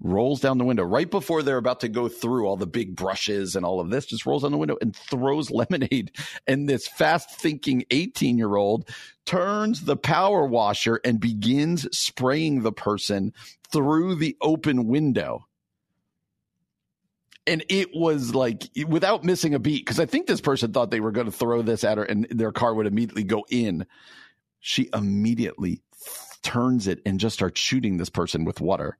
rolls 0.00 0.40
down 0.40 0.58
the 0.58 0.64
window 0.64 0.82
right 0.82 1.08
before 1.08 1.44
they're 1.44 1.58
about 1.58 1.78
to 1.82 1.88
go 1.88 2.08
through 2.08 2.44
all 2.44 2.56
the 2.56 2.66
big 2.66 2.96
brushes 2.96 3.54
and 3.54 3.64
all 3.64 3.78
of 3.78 3.90
this, 3.90 4.04
just 4.04 4.26
rolls 4.26 4.42
down 4.42 4.50
the 4.50 4.58
window 4.58 4.76
and 4.82 4.96
throws 4.96 5.48
lemonade. 5.52 6.10
And 6.48 6.68
this 6.68 6.88
fast 6.88 7.30
thinking 7.30 7.84
18 7.92 8.36
year 8.36 8.56
old 8.56 8.88
turns 9.26 9.84
the 9.84 9.96
power 9.96 10.44
washer 10.44 11.00
and 11.04 11.20
begins 11.20 11.86
spraying 11.96 12.62
the 12.62 12.72
person 12.72 13.32
through 13.70 14.16
the 14.16 14.36
open 14.40 14.88
window. 14.88 15.46
And 17.46 17.64
it 17.68 17.90
was 17.94 18.34
like 18.34 18.68
without 18.86 19.24
missing 19.24 19.54
a 19.54 19.58
beat, 19.58 19.84
because 19.84 19.98
I 19.98 20.06
think 20.06 20.26
this 20.26 20.40
person 20.40 20.72
thought 20.72 20.90
they 20.90 21.00
were 21.00 21.10
going 21.10 21.26
to 21.26 21.32
throw 21.32 21.62
this 21.62 21.82
at 21.82 21.98
her 21.98 22.04
and 22.04 22.26
their 22.30 22.52
car 22.52 22.72
would 22.72 22.86
immediately 22.86 23.24
go 23.24 23.44
in. 23.50 23.86
She 24.60 24.88
immediately 24.94 25.82
turns 26.42 26.86
it 26.86 27.00
and 27.04 27.18
just 27.18 27.34
starts 27.34 27.60
shooting 27.60 27.96
this 27.96 28.10
person 28.10 28.44
with 28.44 28.60
water 28.60 28.96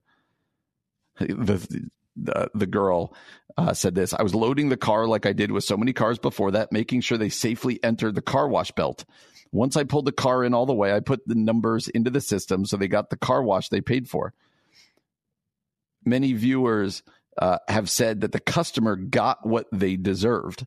the 1.19 1.89
the, 2.15 2.51
the 2.53 2.67
girl 2.67 3.15
uh, 3.57 3.73
said 3.73 3.95
this 3.95 4.13
I 4.13 4.23
was 4.23 4.35
loading 4.35 4.69
the 4.69 4.77
car 4.77 5.07
like 5.07 5.25
I 5.25 5.33
did 5.33 5.51
with 5.51 5.63
so 5.63 5.77
many 5.77 5.93
cars 5.93 6.19
before 6.19 6.51
that, 6.51 6.71
making 6.71 7.01
sure 7.01 7.17
they 7.17 7.29
safely 7.29 7.83
entered 7.83 8.15
the 8.15 8.21
car 8.21 8.47
wash 8.47 8.71
belt. 8.71 9.05
Once 9.51 9.77
I 9.77 9.83
pulled 9.83 10.05
the 10.05 10.11
car 10.11 10.43
in 10.43 10.53
all 10.53 10.65
the 10.65 10.73
way, 10.73 10.93
I 10.93 10.99
put 10.99 11.27
the 11.27 11.35
numbers 11.35 11.87
into 11.87 12.09
the 12.09 12.21
system 12.21 12.65
so 12.65 12.77
they 12.77 12.87
got 12.87 13.09
the 13.09 13.17
car 13.17 13.43
wash 13.43 13.69
they 13.69 13.81
paid 13.81 14.09
for. 14.09 14.33
Many 16.05 16.33
viewers 16.33 17.03
uh, 17.37 17.57
have 17.67 17.89
said 17.89 18.21
that 18.21 18.31
the 18.31 18.39
customer 18.39 18.95
got 18.95 19.45
what 19.45 19.67
they 19.71 19.95
deserved. 19.95 20.65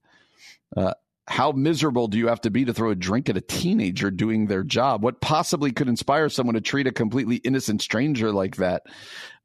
Uh, 0.76 0.94
how 1.28 1.50
miserable 1.52 2.06
do 2.06 2.18
you 2.18 2.28
have 2.28 2.40
to 2.42 2.50
be 2.50 2.64
to 2.64 2.72
throw 2.72 2.90
a 2.90 2.94
drink 2.94 3.28
at 3.28 3.36
a 3.36 3.40
teenager 3.40 4.10
doing 4.10 4.46
their 4.46 4.62
job? 4.62 5.02
What 5.02 5.20
possibly 5.20 5.72
could 5.72 5.88
inspire 5.88 6.28
someone 6.28 6.54
to 6.54 6.60
treat 6.60 6.86
a 6.86 6.92
completely 6.92 7.36
innocent 7.36 7.82
stranger 7.82 8.30
like 8.30 8.56
that? 8.56 8.84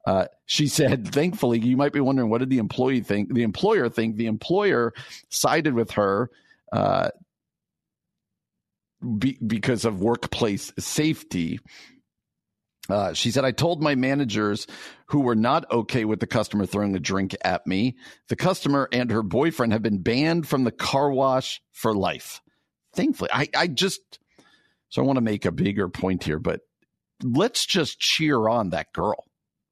Uh, 0.06 0.26
she 0.46 0.68
said, 0.68 1.08
thankfully, 1.12 1.58
you 1.58 1.76
might 1.76 1.92
be 1.92 2.00
wondering, 2.00 2.30
what 2.30 2.38
did 2.38 2.50
the 2.50 2.58
employee 2.58 3.00
think? 3.00 3.34
The 3.34 3.42
employer 3.42 3.88
think 3.88 4.16
the 4.16 4.26
employer 4.26 4.92
sided 5.28 5.74
with 5.74 5.92
her 5.92 6.30
uh, 6.72 7.10
be, 9.18 9.38
because 9.44 9.84
of 9.84 10.00
workplace 10.00 10.72
safety. 10.78 11.58
Uh, 12.88 13.12
she 13.12 13.30
said, 13.30 13.44
I 13.44 13.52
told 13.52 13.80
my 13.80 13.94
managers 13.94 14.66
who 15.06 15.20
were 15.20 15.36
not 15.36 15.70
okay 15.70 16.04
with 16.04 16.20
the 16.20 16.26
customer 16.26 16.66
throwing 16.66 16.96
a 16.96 17.00
drink 17.00 17.36
at 17.44 17.66
me. 17.66 17.96
The 18.28 18.36
customer 18.36 18.88
and 18.92 19.10
her 19.10 19.22
boyfriend 19.22 19.72
have 19.72 19.82
been 19.82 20.02
banned 20.02 20.48
from 20.48 20.64
the 20.64 20.72
car 20.72 21.10
wash 21.10 21.62
for 21.70 21.94
life. 21.94 22.40
Thankfully, 22.92 23.30
I, 23.32 23.48
I 23.56 23.66
just, 23.68 24.18
so 24.88 25.00
I 25.00 25.06
want 25.06 25.16
to 25.16 25.22
make 25.22 25.44
a 25.44 25.52
bigger 25.52 25.88
point 25.88 26.24
here, 26.24 26.40
but 26.40 26.60
let's 27.22 27.64
just 27.64 28.00
cheer 28.00 28.48
on 28.48 28.70
that 28.70 28.92
girl 28.92 29.24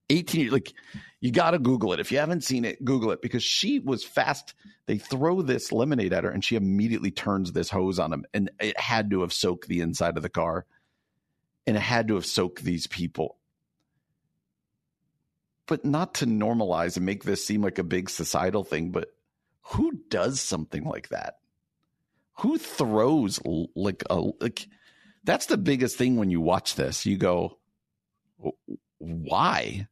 18 0.08 0.50
like 0.50 0.72
you 1.20 1.30
got 1.30 1.52
to 1.52 1.58
google 1.58 1.92
it 1.92 2.00
if 2.00 2.12
you 2.12 2.18
haven't 2.18 2.44
seen 2.44 2.64
it 2.64 2.84
google 2.84 3.10
it 3.10 3.22
because 3.22 3.42
she 3.42 3.78
was 3.78 4.04
fast 4.04 4.54
they 4.86 4.98
throw 4.98 5.42
this 5.42 5.72
lemonade 5.72 6.12
at 6.12 6.24
her 6.24 6.30
and 6.30 6.44
she 6.44 6.56
immediately 6.56 7.10
turns 7.10 7.52
this 7.52 7.70
hose 7.70 7.98
on 7.98 8.12
him 8.12 8.24
and 8.34 8.50
it 8.60 8.78
had 8.78 9.10
to 9.10 9.20
have 9.20 9.32
soaked 9.32 9.68
the 9.68 9.80
inside 9.80 10.16
of 10.16 10.22
the 10.22 10.28
car 10.28 10.66
and 11.66 11.76
it 11.76 11.80
had 11.80 12.08
to 12.08 12.14
have 12.14 12.26
soaked 12.26 12.62
these 12.62 12.86
people 12.86 13.36
but 15.66 15.84
not 15.84 16.14
to 16.14 16.26
normalize 16.26 16.96
and 16.96 17.06
make 17.06 17.22
this 17.22 17.44
seem 17.44 17.62
like 17.62 17.78
a 17.78 17.84
big 17.84 18.10
societal 18.10 18.64
thing 18.64 18.90
but 18.90 19.12
who 19.62 19.92
does 20.08 20.40
something 20.40 20.84
like 20.84 21.08
that 21.08 21.38
who 22.38 22.58
throws 22.58 23.38
like 23.74 24.02
a 24.10 24.16
like 24.40 24.66
that's 25.24 25.46
the 25.46 25.58
biggest 25.58 25.96
thing 25.96 26.16
when 26.16 26.30
you 26.30 26.40
watch 26.40 26.74
this 26.74 27.06
you 27.06 27.16
go 27.16 27.58
why 28.98 29.86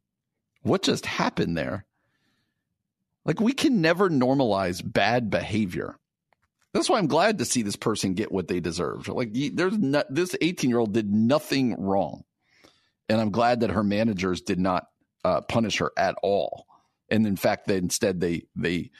what 0.62 0.82
just 0.82 1.06
happened 1.06 1.56
there? 1.56 1.86
Like, 3.24 3.40
we 3.40 3.52
can 3.52 3.80
never 3.80 4.08
normalize 4.08 4.80
bad 4.84 5.30
behavior. 5.30 5.98
That's 6.72 6.88
why 6.88 6.98
I'm 6.98 7.06
glad 7.06 7.38
to 7.38 7.44
see 7.44 7.62
this 7.62 7.76
person 7.76 8.14
get 8.14 8.30
what 8.30 8.48
they 8.48 8.60
deserved. 8.60 9.08
Like, 9.08 9.30
there's 9.54 9.78
not, 9.78 10.06
this 10.10 10.36
18 10.40 10.68
year 10.70 10.78
old 10.78 10.92
did 10.92 11.12
nothing 11.12 11.80
wrong. 11.80 12.24
And 13.08 13.20
I'm 13.20 13.30
glad 13.30 13.60
that 13.60 13.70
her 13.70 13.82
managers 13.82 14.42
did 14.42 14.58
not 14.58 14.86
uh, 15.24 15.40
punish 15.40 15.78
her 15.78 15.92
at 15.96 16.14
all. 16.22 16.66
And 17.10 17.26
in 17.26 17.36
fact, 17.36 17.66
they, 17.66 17.78
instead, 17.78 18.20
they, 18.20 18.46
they 18.54 18.90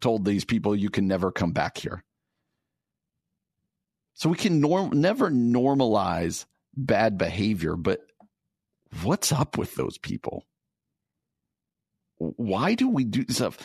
told 0.00 0.24
these 0.24 0.46
people, 0.46 0.74
you 0.74 0.88
can 0.88 1.06
never 1.06 1.30
come 1.30 1.52
back 1.52 1.76
here. 1.76 2.02
So 4.14 4.30
we 4.30 4.36
can 4.36 4.60
norm- 4.60 4.98
never 4.98 5.30
normalize 5.30 6.46
bad 6.74 7.18
behavior, 7.18 7.76
but 7.76 8.00
what's 9.02 9.30
up 9.30 9.58
with 9.58 9.74
those 9.74 9.98
people? 9.98 10.44
why 12.18 12.74
do 12.74 12.88
we 12.88 13.04
do 13.04 13.24
stuff? 13.28 13.58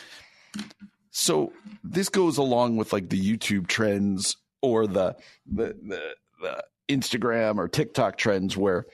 So 1.16 1.52
this 1.84 2.08
goes 2.08 2.38
along 2.38 2.76
with 2.76 2.92
like 2.92 3.08
the 3.08 3.20
YouTube 3.20 3.68
trends 3.68 4.36
or 4.60 4.88
the 4.88 5.16
the 5.46 5.76
the, 5.80 6.14
the 6.42 6.64
Instagram 6.88 7.56
or 7.56 7.68
TikTok 7.68 8.18
trends 8.18 8.56
where 8.56 8.86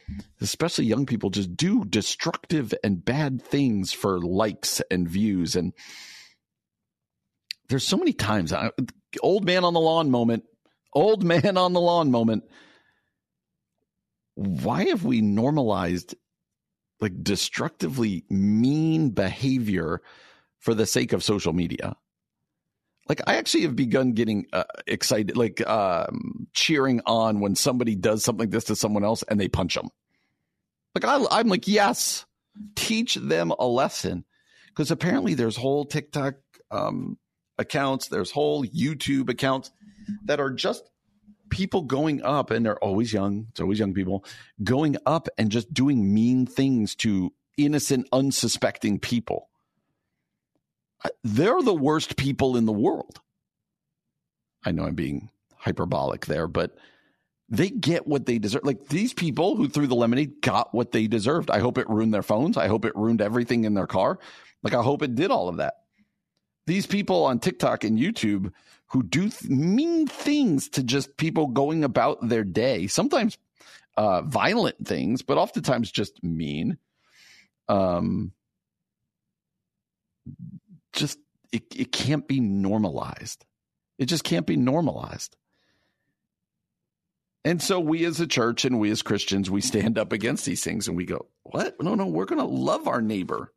especially 0.43 0.85
young 0.85 1.07
people 1.07 1.31
just 1.31 1.57
do 1.57 1.83
destructive 1.87 2.75
and 2.85 3.03
bad 3.03 3.41
things 3.41 3.93
for 3.93 4.21
likes 4.21 4.83
and 4.91 5.09
views 5.09 5.57
and 5.57 5.73
there's 7.71 7.87
so 7.87 7.97
many 7.97 8.13
times 8.13 8.53
I, 8.53 8.71
old 9.23 9.47
man 9.47 9.65
on 9.65 9.73
the 9.73 9.81
lawn 9.81 10.11
moment 10.11 10.45
old 10.93 11.25
man 11.25 11.57
on 11.57 11.73
the 11.73 11.81
lawn 11.81 12.11
moment 12.11 12.45
why 14.35 14.85
have 14.89 15.05
we 15.05 15.21
normalized 15.21 16.15
like 17.01 17.25
destructively 17.25 18.25
mean 18.29 19.11
behavior 19.11 20.03
for 20.61 20.75
the 20.75 20.87
sake 20.87 21.13
of 21.13 21.25
social 21.25 21.53
media. 21.53 21.97
Like 23.09 23.23
I 23.27 23.37
actually 23.37 23.63
have 23.63 23.75
begun 23.75 24.13
getting 24.13 24.47
uh, 24.53 24.65
excited, 24.87 25.37
like 25.37 25.67
um, 25.69 26.47
cheering 26.53 27.01
on 27.07 27.41
when 27.41 27.57
somebody 27.57 27.97
does 27.97 28.23
something 28.23 28.47
like 28.47 28.51
this 28.51 28.65
to 28.65 28.77
someone 28.77 29.05
else 29.05 29.25
and 29.25 29.41
they 29.41 29.49
punch 29.49 29.75
them. 29.75 29.89
Like 30.95 31.05
I, 31.05 31.25
I'm 31.39 31.49
like, 31.49 31.67
yes, 31.67 32.25
teach 32.77 33.17
them 33.17 33.53
a 33.59 33.67
lesson 33.67 34.25
because 34.69 34.91
apparently 34.91 35.35
there's 35.35 35.57
whole 35.57 35.85
TikTok 35.85 36.35
um, 36.71 37.19
accounts, 37.59 38.09
there's 38.09 38.31
whole 38.31 38.65
YouTube 38.65 39.29
accounts 39.29 39.71
that 40.25 40.41
are 40.41 40.51
just 40.51 40.89
people 41.51 41.83
going 41.83 42.23
up, 42.23 42.51
and 42.51 42.65
they're 42.65 42.79
always 42.79 43.13
young, 43.13 43.47
it's 43.51 43.61
always 43.61 43.79
young 43.79 43.93
people, 43.93 44.25
going 44.63 44.97
up 45.05 45.29
and 45.37 45.51
just 45.51 45.73
doing 45.75 46.15
mean 46.15 46.47
things 46.47 46.95
to 46.97 47.33
innocent, 47.57 48.09
unsuspecting 48.13 48.99
people. 48.99 49.50
They're 51.25 51.63
the 51.63 51.75
worst 51.75 52.17
people 52.17 52.57
in 52.57 52.67
the 52.67 52.73
world. 52.73 53.21
I 54.65 54.73
know 54.73 54.85
I'm 54.85 54.95
being 54.95 55.31
hyperbolic 55.57 56.27
there, 56.27 56.47
but 56.47 56.77
they 57.49 57.69
get 57.69 58.07
what 58.07 58.27
they 58.27 58.39
deserve. 58.39 58.65
Like 58.65 58.89
these 58.89 59.13
people 59.13 59.57
who 59.57 59.69
threw 59.69 59.87
the 59.87 59.95
lemonade 59.95 60.41
got 60.41 60.75
what 60.75 60.93
they 60.93 61.07
deserved. 61.07 61.51
I 61.51 61.59
hope 61.59 61.79
it 61.79 61.89
ruined 61.89 62.15
their 62.15 62.23
phones. 62.23 62.57
I 62.57 62.69
hope 62.69 62.85
it 62.85 62.97
ruined 62.97 63.21
everything 63.21 63.65
in 63.65 63.75
their 63.75 63.87
car. 63.87 64.19
Like 64.63 64.75
I 64.75 64.83
hope 64.83 65.03
it 65.03 65.15
did 65.15 65.31
all 65.31 65.49
of 65.49 65.57
that. 65.57 65.75
These 66.67 66.87
people 66.87 67.25
on 67.25 67.41
TikTok 67.41 67.83
and 67.85 67.99
YouTube 67.99 68.53
who 68.87 69.03
do 69.03 69.31
th- 69.31 69.51
mean 69.51 70.07
things 70.07 70.69
to 70.71 70.83
just 70.83 71.17
people 71.17 71.47
going 71.49 71.83
about 71.83 72.29
their 72.29 72.45
day. 72.45 72.87
Sometimes 72.87 73.39
uh, 73.97 74.23
violent 74.23 74.87
things, 74.87 75.23
but 75.23 75.39
oftentimes 75.39 75.91
just 75.91 76.23
mean. 76.23 76.79
Um, 77.69 78.33
just 80.93 81.19
it, 81.53 81.65
it 81.75 81.93
can't 81.93 82.27
be 82.27 82.41
normalized. 82.41 83.45
It 83.99 84.07
just 84.07 84.25
can't 84.25 84.47
be 84.47 84.57
normalized. 84.57 85.37
And 87.45 87.63
so 87.63 87.81
we 87.81 88.05
as 88.05 88.21
a 88.21 88.27
church 88.27 88.65
and 88.65 88.79
we 88.79 88.91
as 88.91 89.03
Christians, 89.03 89.51
we 89.51 89.61
stand 89.61 89.99
up 89.99 90.13
against 90.13 90.45
these 90.45 90.63
things 90.63 90.89
and 90.89 90.97
we 90.97 91.07
go, 91.07 91.27
what? 91.43 91.81
No, 91.81 91.95
no, 91.95 92.07
we're 92.07 92.27
going 92.27 92.41
to 92.41 92.45
love 92.45 92.87
our 92.87 93.01
neighbor. 93.01 93.53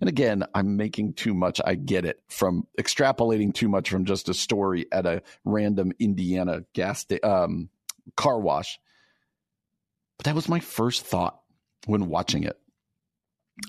And 0.00 0.08
again, 0.08 0.44
I'm 0.54 0.76
making 0.76 1.14
too 1.14 1.32
much. 1.32 1.60
I 1.64 1.74
get 1.74 2.04
it 2.04 2.20
from 2.28 2.66
extrapolating 2.78 3.54
too 3.54 3.68
much 3.68 3.88
from 3.88 4.04
just 4.04 4.28
a 4.28 4.34
story 4.34 4.86
at 4.92 5.06
a 5.06 5.22
random 5.44 5.92
Indiana 5.98 6.64
gas 6.74 7.00
sta- 7.00 7.22
um, 7.22 7.70
car 8.16 8.38
wash. 8.38 8.78
But 10.18 10.26
that 10.26 10.34
was 10.34 10.50
my 10.50 10.60
first 10.60 11.06
thought 11.06 11.40
when 11.86 12.08
watching 12.08 12.44
it. 12.44 12.60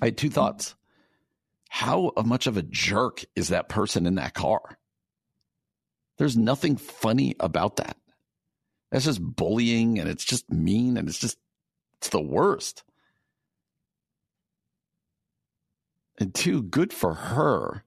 I 0.02 0.06
had 0.06 0.18
two 0.18 0.30
thoughts. 0.30 0.76
How 1.74 2.12
much 2.26 2.48
of 2.48 2.58
a 2.58 2.64
jerk 2.64 3.24
is 3.34 3.48
that 3.48 3.70
person 3.70 4.06
in 4.06 4.16
that 4.16 4.34
car? 4.34 4.78
There's 6.18 6.36
nothing 6.36 6.76
funny 6.76 7.34
about 7.40 7.78
that. 7.78 7.96
That's 8.92 9.06
just 9.06 9.22
bullying 9.22 9.98
and 9.98 10.10
it's 10.10 10.26
just 10.26 10.52
mean 10.52 10.98
and 10.98 11.08
it's 11.08 11.18
just, 11.18 11.38
it's 11.98 12.10
the 12.10 12.22
worst. 12.22 12.84
And 16.20 16.36
two, 16.36 16.62
good 16.62 16.92
for 16.92 17.14
her 17.14 17.86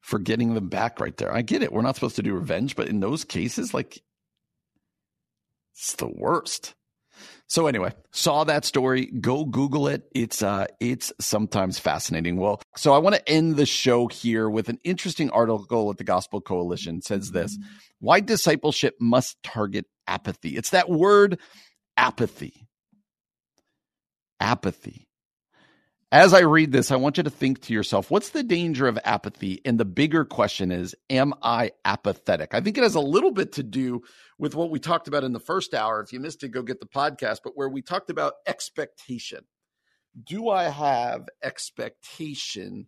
for 0.00 0.20
getting 0.20 0.54
them 0.54 0.68
back 0.68 1.00
right 1.00 1.16
there. 1.16 1.34
I 1.34 1.42
get 1.42 1.64
it. 1.64 1.72
We're 1.72 1.82
not 1.82 1.96
supposed 1.96 2.16
to 2.16 2.22
do 2.22 2.34
revenge, 2.34 2.76
but 2.76 2.88
in 2.88 3.00
those 3.00 3.24
cases, 3.24 3.74
like, 3.74 4.00
it's 5.74 5.96
the 5.96 6.08
worst. 6.08 6.76
So 7.46 7.66
anyway, 7.66 7.92
saw 8.12 8.44
that 8.44 8.64
story. 8.64 9.06
Go 9.06 9.44
Google 9.44 9.88
it. 9.88 10.04
It's 10.14 10.42
uh, 10.42 10.66
it's 10.80 11.12
sometimes 11.20 11.78
fascinating. 11.78 12.36
Well, 12.36 12.60
so 12.76 12.92
I 12.92 12.98
want 12.98 13.16
to 13.16 13.28
end 13.28 13.56
the 13.56 13.66
show 13.66 14.06
here 14.08 14.48
with 14.50 14.68
an 14.68 14.78
interesting 14.84 15.30
article 15.30 15.90
at 15.90 15.98
the 15.98 16.04
Gospel 16.04 16.40
Coalition. 16.40 16.98
It 16.98 17.04
says 17.04 17.30
this: 17.30 17.58
Why 18.00 18.20
discipleship 18.20 18.96
must 19.00 19.42
target 19.42 19.86
apathy. 20.08 20.56
It's 20.56 20.70
that 20.70 20.88
word, 20.88 21.38
apathy. 21.96 22.66
Apathy. 24.40 25.07
As 26.10 26.32
I 26.32 26.40
read 26.40 26.72
this, 26.72 26.90
I 26.90 26.96
want 26.96 27.18
you 27.18 27.22
to 27.24 27.30
think 27.30 27.60
to 27.62 27.74
yourself, 27.74 28.10
what's 28.10 28.30
the 28.30 28.42
danger 28.42 28.88
of 28.88 28.98
apathy? 29.04 29.60
And 29.66 29.78
the 29.78 29.84
bigger 29.84 30.24
question 30.24 30.72
is, 30.72 30.94
am 31.10 31.34
I 31.42 31.72
apathetic? 31.84 32.54
I 32.54 32.62
think 32.62 32.78
it 32.78 32.82
has 32.82 32.94
a 32.94 33.00
little 33.00 33.30
bit 33.30 33.52
to 33.52 33.62
do 33.62 34.00
with 34.38 34.54
what 34.54 34.70
we 34.70 34.78
talked 34.78 35.06
about 35.06 35.22
in 35.22 35.34
the 35.34 35.40
first 35.40 35.74
hour. 35.74 36.00
If 36.00 36.14
you 36.14 36.20
missed 36.20 36.42
it, 36.44 36.48
go 36.48 36.62
get 36.62 36.80
the 36.80 36.86
podcast, 36.86 37.40
but 37.44 37.56
where 37.56 37.68
we 37.68 37.82
talked 37.82 38.08
about 38.08 38.34
expectation. 38.46 39.40
Do 40.24 40.48
I 40.48 40.64
have 40.64 41.28
expectation 41.42 42.86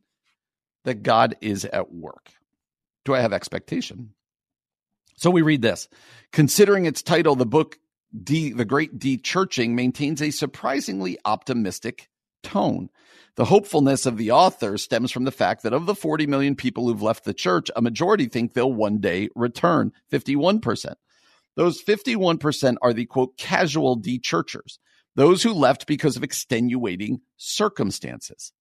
that 0.85 1.03
God 1.03 1.37
is 1.43 1.67
at 1.67 1.93
work? 1.93 2.31
Do 3.05 3.15
I 3.15 3.21
have 3.21 3.35
expectation? 3.35 4.15
So 5.17 5.31
we 5.31 5.43
read 5.43 5.61
this. 5.61 5.91
Considering 6.33 6.87
its 6.87 7.03
title, 7.03 7.37
the 7.37 7.45
book 7.45 7.79
De, 8.19 8.55
The 8.55 8.65
Great 8.65 8.99
Dechurching 8.99 9.73
maintains 9.73 10.23
a 10.23 10.31
surprisingly 10.31 11.19
optimistic 11.27 12.09
tone. 12.43 12.89
The 13.41 13.47
hopefulness 13.47 14.05
of 14.05 14.19
the 14.19 14.33
author 14.33 14.77
stems 14.77 15.11
from 15.11 15.25
the 15.25 15.31
fact 15.31 15.63
that 15.63 15.73
of 15.73 15.87
the 15.87 15.95
40 15.95 16.27
million 16.27 16.55
people 16.55 16.87
who've 16.87 17.01
left 17.01 17.25
the 17.25 17.33
church, 17.33 17.71
a 17.75 17.81
majority 17.81 18.27
think 18.27 18.53
they'll 18.53 18.71
one 18.71 18.99
day 18.99 19.31
return 19.35 19.93
51%. 20.13 20.93
Those 21.57 21.83
51% 21.83 22.77
are 22.83 22.93
the 22.93 23.07
quote 23.07 23.39
casual 23.39 23.97
de-churchers, 23.97 24.79
those 25.17 25.43
who 25.43 25.55
left 25.55 25.87
because 25.87 26.19
of 26.19 26.23
extenuating 26.23 27.23
circumstances. 27.39 28.53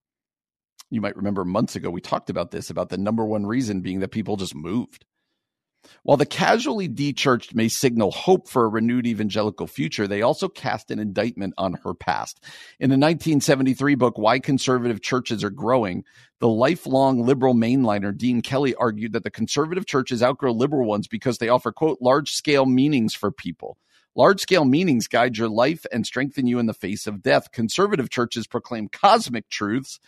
You 0.90 1.02
might 1.02 1.18
remember 1.18 1.44
months 1.44 1.76
ago 1.76 1.90
we 1.90 2.00
talked 2.00 2.30
about 2.30 2.52
this 2.52 2.70
about 2.70 2.88
the 2.88 2.98
number 2.98 3.26
one 3.26 3.46
reason 3.46 3.82
being 3.82 4.00
that 4.00 4.12
people 4.12 4.38
just 4.38 4.56
moved. 4.56 5.04
While 6.04 6.18
the 6.18 6.26
casually 6.26 6.88
de-churched 6.88 7.56
may 7.56 7.68
signal 7.68 8.12
hope 8.12 8.48
for 8.48 8.66
a 8.66 8.70
renewed 8.70 9.08
evangelical 9.08 9.68
future, 9.68 10.08
they 10.08 10.22
also 10.22 10.48
cast 10.48 10.92
an 10.92 11.00
indictment 11.00 11.54
on 11.58 11.74
her 11.84 11.94
past. 11.94 12.44
In 12.80 12.90
the 12.90 12.96
1973 12.96 13.96
book, 13.96 14.18
Why 14.18 14.40
Conservative 14.40 15.02
Churches 15.02 15.44
Are 15.44 15.50
Growing, 15.50 16.04
the 16.40 16.48
lifelong 16.48 17.22
liberal 17.26 17.54
mainliner 17.54 18.16
Dean 18.16 18.42
Kelley 18.42 18.76
argued 18.76 19.14
that 19.14 19.24
the 19.24 19.32
conservative 19.32 19.86
churches 19.86 20.24
outgrow 20.24 20.52
liberal 20.52 20.88
ones 20.88 21.08
because 21.08 21.38
they 21.38 21.50
offer, 21.50 21.72
quote, 21.72 22.00
large 22.02 22.32
scale 22.32 22.66
meanings 22.66 23.14
for 23.14 23.32
people. 23.32 23.78
Large 24.16 24.42
scale 24.42 24.66
meanings 24.66 25.08
guide 25.08 25.38
your 25.38 25.50
life 25.50 25.86
and 25.92 26.06
strengthen 26.06 26.48
you 26.48 26.60
in 26.60 26.66
the 26.66 26.74
face 26.74 27.08
of 27.08 27.22
death. 27.22 27.52
Conservative 27.52 28.10
churches 28.10 28.48
proclaim 28.48 28.90
cosmic 28.90 29.48
truths 29.50 30.00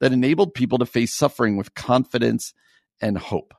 that 0.00 0.12
enabled 0.12 0.54
people 0.54 0.78
to 0.78 0.86
face 0.86 1.14
suffering 1.14 1.56
with 1.56 1.74
confidence 1.74 2.54
and 3.00 3.18
hope. 3.18 3.54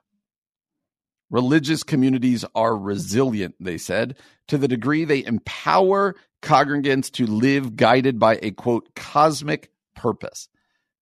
Religious 1.32 1.82
communities 1.82 2.44
are 2.54 2.76
resilient, 2.76 3.54
they 3.58 3.78
said, 3.78 4.16
to 4.48 4.58
the 4.58 4.68
degree 4.68 5.04
they 5.04 5.24
empower 5.24 6.14
congregants 6.42 7.10
to 7.10 7.26
live 7.26 7.74
guided 7.74 8.18
by 8.18 8.38
a 8.42 8.50
quote, 8.50 8.94
cosmic 8.94 9.70
purpose 9.96 10.48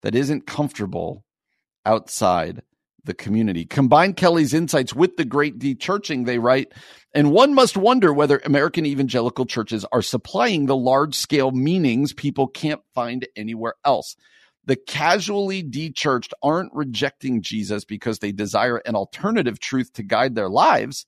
that 0.02 0.14
isn't 0.14 0.46
comfortable 0.46 1.24
outside 1.84 2.62
the 3.04 3.14
community. 3.14 3.64
Combine 3.64 4.14
Kelley's 4.14 4.54
insights 4.54 4.94
with 4.94 5.16
the 5.16 5.24
great 5.24 5.58
de-churching, 5.58 6.24
they 6.24 6.38
write, 6.38 6.72
and 7.12 7.32
one 7.32 7.52
must 7.52 7.76
wonder 7.76 8.12
whether 8.12 8.40
American 8.44 8.86
evangelical 8.86 9.46
churches 9.46 9.84
are 9.90 10.02
supplying 10.02 10.66
the 10.66 10.76
large 10.76 11.14
scale 11.16 11.50
meanings 11.50 12.12
people 12.12 12.46
can't 12.46 12.82
find 12.94 13.26
anywhere 13.34 13.74
else. 13.84 14.14
The 14.64 14.76
casually 14.76 15.62
de-churched 15.62 16.34
aren't 16.42 16.74
rejecting 16.74 17.42
Jesus 17.42 17.84
because 17.84 18.18
they 18.18 18.32
desire 18.32 18.76
an 18.78 18.94
alternative 18.94 19.58
truth 19.58 19.92
to 19.94 20.02
guide 20.02 20.34
their 20.34 20.48
lives. 20.48 21.06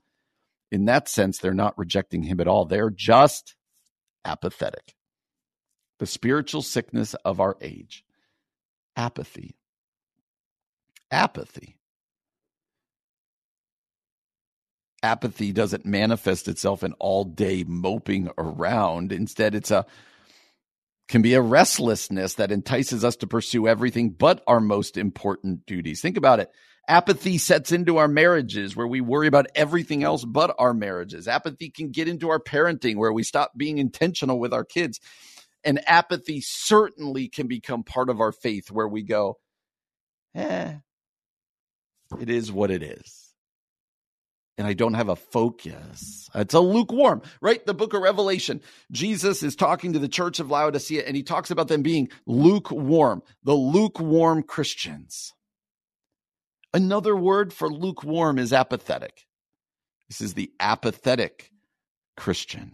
In 0.70 0.86
that 0.86 1.09
sense, 1.09 1.38
they're 1.38 1.53
not 1.53 1.76
rejecting 1.76 2.22
him 2.22 2.40
at 2.40 2.48
all. 2.48 2.64
They're 2.64 2.90
just 2.90 3.55
apathetic. 4.24 4.94
The 5.98 6.07
spiritual 6.07 6.62
sickness 6.62 7.14
of 7.24 7.40
our 7.40 7.57
age. 7.61 8.05
Apathy. 8.96 9.57
Apathy. 11.11 11.76
Apathy 15.03 15.53
doesn't 15.53 15.84
manifest 15.84 16.48
itself 16.48 16.82
in 16.82 16.92
all 16.94 17.24
day 17.24 17.64
moping 17.64 18.30
around. 18.38 19.12
Instead, 19.12 19.55
it's 19.55 19.70
a 19.70 19.84
can 21.12 21.20
be 21.20 21.34
a 21.34 21.42
restlessness 21.42 22.34
that 22.34 22.50
entices 22.50 23.04
us 23.04 23.16
to 23.16 23.26
pursue 23.26 23.68
everything 23.68 24.08
but 24.08 24.42
our 24.46 24.60
most 24.60 24.96
important 24.96 25.66
duties. 25.66 26.00
Think 26.00 26.16
about 26.16 26.40
it. 26.40 26.50
Apathy 26.88 27.36
sets 27.36 27.70
into 27.70 27.98
our 27.98 28.08
marriages 28.08 28.74
where 28.74 28.86
we 28.86 29.02
worry 29.02 29.26
about 29.26 29.46
everything 29.54 30.02
else 30.02 30.24
but 30.24 30.56
our 30.58 30.72
marriages. 30.72 31.28
Apathy 31.28 31.68
can 31.68 31.90
get 31.90 32.08
into 32.08 32.30
our 32.30 32.40
parenting 32.40 32.96
where 32.96 33.12
we 33.12 33.22
stop 33.22 33.52
being 33.54 33.76
intentional 33.76 34.40
with 34.40 34.54
our 34.54 34.64
kids. 34.64 35.00
And 35.62 35.86
apathy 35.86 36.40
certainly 36.40 37.28
can 37.28 37.46
become 37.46 37.84
part 37.84 38.08
of 38.08 38.18
our 38.18 38.32
faith 38.32 38.70
where 38.70 38.88
we 38.88 39.02
go, 39.02 39.38
eh, 40.34 40.76
it 42.18 42.30
is 42.30 42.50
what 42.50 42.70
it 42.70 42.82
is 42.82 43.21
and 44.59 44.66
I 44.66 44.74
don't 44.74 44.94
have 44.94 45.09
a 45.09 45.16
focus. 45.16 46.28
It's 46.34 46.55
a 46.55 46.61
lukewarm, 46.61 47.22
right? 47.40 47.64
The 47.64 47.74
book 47.74 47.94
of 47.94 48.03
Revelation. 48.03 48.61
Jesus 48.90 49.42
is 49.42 49.57
talking 49.57 49.92
to 49.92 49.98
the 49.98 50.09
church 50.09 50.40
of 50.40 50.50
Laodicea 50.50 51.05
and 51.07 51.16
he 51.16 51.22
talks 51.22 51.50
about 51.50 51.68
them 51.68 51.82
being 51.82 52.09
lukewarm, 52.26 53.22
the 53.44 53.55
lukewarm 53.55 54.42
Christians. 54.42 55.32
Another 56.74 57.16
word 57.16 57.53
for 57.53 57.68
lukewarm 57.68 58.38
is 58.38 58.53
apathetic. 58.53 59.26
This 60.09 60.20
is 60.20 60.34
the 60.34 60.53
apathetic 60.61 61.50
Christian. 62.16 62.72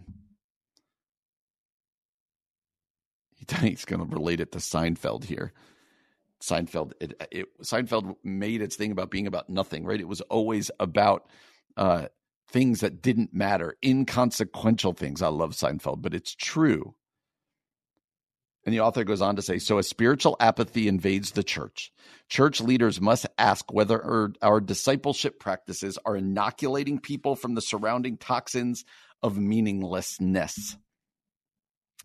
He's 3.61 3.85
going 3.85 3.99
to 3.99 4.15
relate 4.15 4.39
it 4.39 4.51
to 4.53 4.59
Seinfeld 4.59 5.23
here. 5.23 5.53
Seinfeld, 6.41 6.93
it, 7.01 7.21
it, 7.31 7.47
Seinfeld 7.61 8.15
made 8.23 8.61
its 8.61 8.75
thing 8.75 8.91
about 8.91 9.11
being 9.11 9.27
about 9.27 9.49
nothing, 9.49 9.85
right? 9.85 9.99
It 9.99 10.07
was 10.07 10.21
always 10.21 10.71
about 10.79 11.27
uh, 11.79 12.07
things 12.49 12.81
that 12.81 13.01
didn't 13.01 13.33
matter, 13.33 13.75
inconsequential 13.83 14.93
things. 14.93 15.21
I 15.21 15.29
love 15.29 15.53
Seinfeld, 15.53 16.01
but 16.01 16.13
it's 16.13 16.35
true. 16.35 16.93
And 18.65 18.73
the 18.73 18.81
author 18.81 19.05
goes 19.05 19.21
on 19.21 19.37
to 19.37 19.41
say 19.41 19.57
so 19.57 19.77
a 19.77 19.83
spiritual 19.83 20.35
apathy 20.41 20.89
invades 20.89 21.31
the 21.31 21.41
church. 21.41 21.93
Church 22.27 22.59
leaders 22.59 22.99
must 22.99 23.25
ask 23.37 23.71
whether 23.71 24.03
our, 24.03 24.33
our, 24.41 24.59
discipleship 24.59 25.39
practices 25.39 25.97
are 26.05 26.17
inoculating 26.17 26.99
people 26.99 27.37
from 27.37 27.55
the 27.55 27.61
surrounding 27.61 28.17
toxins 28.17 28.83
of 29.23 29.37
meaninglessness. 29.37 30.75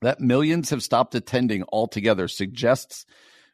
That 0.03 0.20
millions 0.20 0.70
have 0.70 0.85
stopped 0.85 1.16
attending 1.16 1.64
altogether 1.72 2.29
suggests 2.29 3.05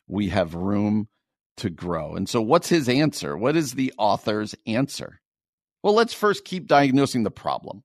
we 0.06 0.28
have 0.28 0.54
room 0.54 1.08
to 1.56 1.70
grow. 1.70 2.14
And 2.14 2.28
so, 2.28 2.42
what's 2.42 2.68
his 2.68 2.88
answer? 2.88 3.36
What 3.36 3.56
is 3.56 3.72
the 3.72 3.94
author's 3.96 4.54
answer? 4.66 5.19
Well, 5.82 5.94
let's 5.94 6.12
first 6.12 6.44
keep 6.44 6.66
diagnosing 6.66 7.22
the 7.22 7.30
problem. 7.30 7.82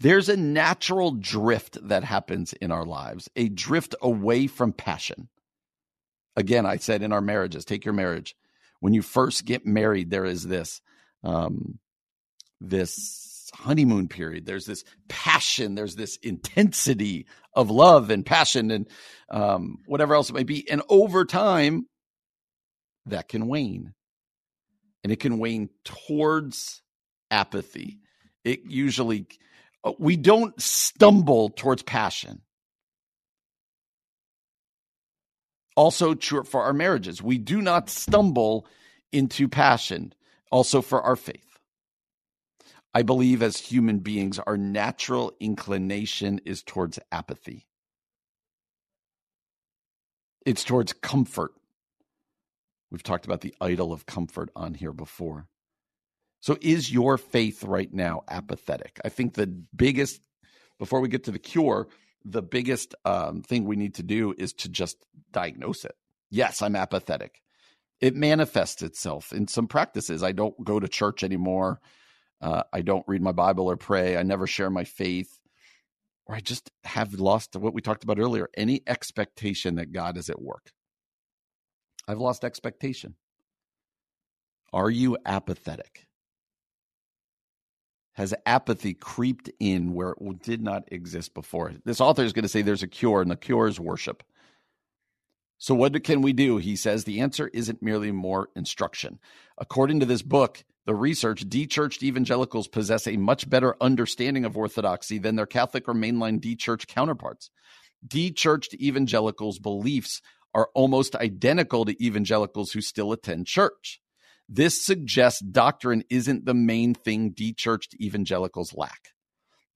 There's 0.00 0.28
a 0.28 0.36
natural 0.36 1.12
drift 1.12 1.78
that 1.88 2.04
happens 2.04 2.52
in 2.52 2.70
our 2.70 2.84
lives, 2.84 3.28
a 3.34 3.48
drift 3.48 3.94
away 4.00 4.46
from 4.46 4.72
passion. 4.72 5.28
Again, 6.36 6.66
I 6.66 6.76
said 6.76 7.02
in 7.02 7.12
our 7.12 7.20
marriages, 7.20 7.64
take 7.64 7.84
your 7.84 7.94
marriage. 7.94 8.36
When 8.80 8.94
you 8.94 9.02
first 9.02 9.44
get 9.44 9.66
married, 9.66 10.10
there 10.10 10.24
is 10.24 10.46
this, 10.46 10.80
um, 11.24 11.80
this 12.60 13.50
honeymoon 13.54 14.06
period. 14.06 14.46
There's 14.46 14.66
this 14.66 14.84
passion. 15.08 15.74
There's 15.74 15.96
this 15.96 16.16
intensity 16.18 17.26
of 17.54 17.70
love 17.70 18.10
and 18.10 18.24
passion 18.24 18.70
and 18.70 18.88
um, 19.30 19.78
whatever 19.86 20.14
else 20.14 20.30
it 20.30 20.34
may 20.34 20.44
be. 20.44 20.70
And 20.70 20.82
over 20.88 21.24
time, 21.24 21.88
that 23.06 23.28
can 23.28 23.48
wane 23.48 23.94
and 25.02 25.12
it 25.12 25.20
can 25.20 25.38
wane 25.38 25.70
towards 25.84 26.82
apathy. 27.30 28.00
It 28.44 28.64
usually, 28.64 29.26
uh, 29.84 29.92
we 29.98 30.16
don't 30.16 30.60
stumble 30.60 31.50
towards 31.50 31.82
passion. 31.82 32.42
Also, 35.76 36.14
true 36.14 36.42
for 36.42 36.62
our 36.62 36.72
marriages, 36.72 37.22
we 37.22 37.38
do 37.38 37.62
not 37.62 37.88
stumble 37.88 38.66
into 39.12 39.48
passion, 39.48 40.12
also 40.50 40.82
for 40.82 41.00
our 41.02 41.16
faith. 41.16 41.60
I 42.94 43.02
believe 43.02 43.42
as 43.42 43.58
human 43.58 44.00
beings, 44.00 44.40
our 44.40 44.56
natural 44.56 45.32
inclination 45.38 46.40
is 46.44 46.62
towards 46.62 46.98
apathy. 47.12 47.66
It's 50.44 50.64
towards 50.64 50.94
comfort. 50.94 51.52
We've 52.90 53.02
talked 53.02 53.26
about 53.26 53.42
the 53.42 53.54
idol 53.60 53.92
of 53.92 54.06
comfort 54.06 54.50
on 54.56 54.74
here 54.74 54.92
before. 54.92 55.46
So, 56.40 56.56
is 56.60 56.92
your 56.92 57.18
faith 57.18 57.64
right 57.64 57.92
now 57.92 58.22
apathetic? 58.28 59.00
I 59.04 59.08
think 59.08 59.34
the 59.34 59.46
biggest 59.46 60.20
before 60.78 61.00
we 61.00 61.08
get 61.08 61.24
to 61.24 61.30
the 61.30 61.38
cure, 61.38 61.88
the 62.24 62.42
biggest 62.42 62.94
um, 63.04 63.42
thing 63.42 63.64
we 63.64 63.76
need 63.76 63.94
to 63.94 64.02
do 64.02 64.34
is 64.36 64.52
to 64.54 64.68
just 64.68 64.96
diagnose 65.32 65.84
it. 65.84 65.96
Yes, 66.30 66.62
I'm 66.62 66.76
apathetic. 66.76 67.42
It 68.00 68.14
manifests 68.14 68.82
itself 68.82 69.32
in 69.32 69.48
some 69.48 69.66
practices. 69.66 70.22
I 70.22 70.32
don't 70.32 70.62
go 70.64 70.78
to 70.78 70.86
church 70.86 71.24
anymore. 71.24 71.80
Uh, 72.40 72.62
I 72.72 72.82
don't 72.82 73.04
read 73.08 73.22
my 73.22 73.32
Bible 73.32 73.68
or 73.68 73.76
pray. 73.76 74.16
I 74.16 74.22
never 74.22 74.46
share 74.46 74.70
my 74.70 74.84
faith. 74.84 75.40
Or 76.26 76.36
I 76.36 76.40
just 76.40 76.70
have 76.84 77.14
lost 77.14 77.56
what 77.56 77.74
we 77.74 77.80
talked 77.80 78.04
about 78.04 78.20
earlier 78.20 78.48
any 78.56 78.82
expectation 78.86 79.76
that 79.76 79.92
God 79.92 80.16
is 80.16 80.28
at 80.30 80.40
work. 80.40 80.70
I've 82.08 82.18
lost 82.18 82.42
expectation. 82.42 83.14
Are 84.72 84.90
you 84.90 85.18
apathetic? 85.26 86.06
Has 88.14 88.34
apathy 88.46 88.94
creeped 88.94 89.50
in 89.60 89.94
where 89.94 90.14
it 90.18 90.42
did 90.42 90.62
not 90.62 90.84
exist 90.90 91.34
before? 91.34 91.72
This 91.84 92.00
author 92.00 92.24
is 92.24 92.32
going 92.32 92.42
to 92.42 92.48
say 92.48 92.62
there's 92.62 92.82
a 92.82 92.88
cure, 92.88 93.22
and 93.22 93.30
the 93.30 93.36
cure 93.36 93.68
is 93.68 93.78
worship. 93.78 94.24
So, 95.58 95.74
what 95.74 96.02
can 96.02 96.22
we 96.22 96.32
do? 96.32 96.56
He 96.56 96.76
says 96.76 97.04
the 97.04 97.20
answer 97.20 97.48
isn't 97.48 97.82
merely 97.82 98.10
more 98.10 98.48
instruction. 98.56 99.18
According 99.58 100.00
to 100.00 100.06
this 100.06 100.22
book, 100.22 100.64
the 100.86 100.94
research, 100.94 101.48
de-churched 101.48 102.02
evangelicals 102.02 102.68
possess 102.68 103.06
a 103.06 103.16
much 103.16 103.48
better 103.48 103.76
understanding 103.80 104.44
of 104.44 104.56
orthodoxy 104.56 105.18
than 105.18 105.36
their 105.36 105.46
Catholic 105.46 105.86
or 105.88 105.94
mainline 105.94 106.40
de-churched 106.40 106.88
counterparts. 106.88 107.50
De-churched 108.06 108.74
evangelicals' 108.74 109.58
beliefs 109.58 110.22
are 110.54 110.68
almost 110.74 111.14
identical 111.16 111.84
to 111.84 112.04
evangelicals 112.04 112.72
who 112.72 112.80
still 112.80 113.12
attend 113.12 113.46
church. 113.46 114.00
This 114.48 114.84
suggests 114.84 115.40
doctrine 115.40 116.04
isn't 116.08 116.46
the 116.46 116.54
main 116.54 116.94
thing 116.94 117.30
de-churched 117.30 117.94
evangelicals 118.00 118.74
lack. 118.74 119.12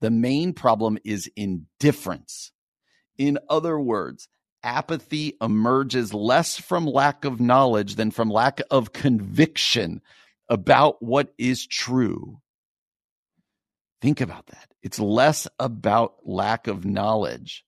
The 0.01 0.11
main 0.11 0.53
problem 0.53 0.97
is 1.05 1.29
indifference. 1.35 2.51
In 3.17 3.37
other 3.49 3.79
words, 3.79 4.27
apathy 4.63 5.37
emerges 5.41 6.13
less 6.13 6.57
from 6.57 6.85
lack 6.85 7.23
of 7.23 7.39
knowledge 7.39 7.95
than 7.95 8.11
from 8.11 8.29
lack 8.29 8.61
of 8.71 8.93
conviction 8.93 10.01
about 10.49 11.01
what 11.01 11.33
is 11.37 11.67
true. 11.67 12.39
Think 14.01 14.21
about 14.21 14.47
that. 14.47 14.73
It's 14.81 14.99
less 14.99 15.47
about 15.59 16.15
lack 16.25 16.67
of 16.67 16.83
knowledge 16.83 17.63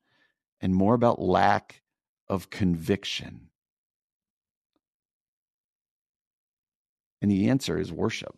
and 0.60 0.74
more 0.74 0.94
about 0.94 1.22
lack 1.22 1.82
of 2.28 2.50
conviction. 2.50 3.50
And 7.22 7.32
the 7.32 7.50
answer 7.50 7.78
is 7.78 7.92
worship. 7.92 8.36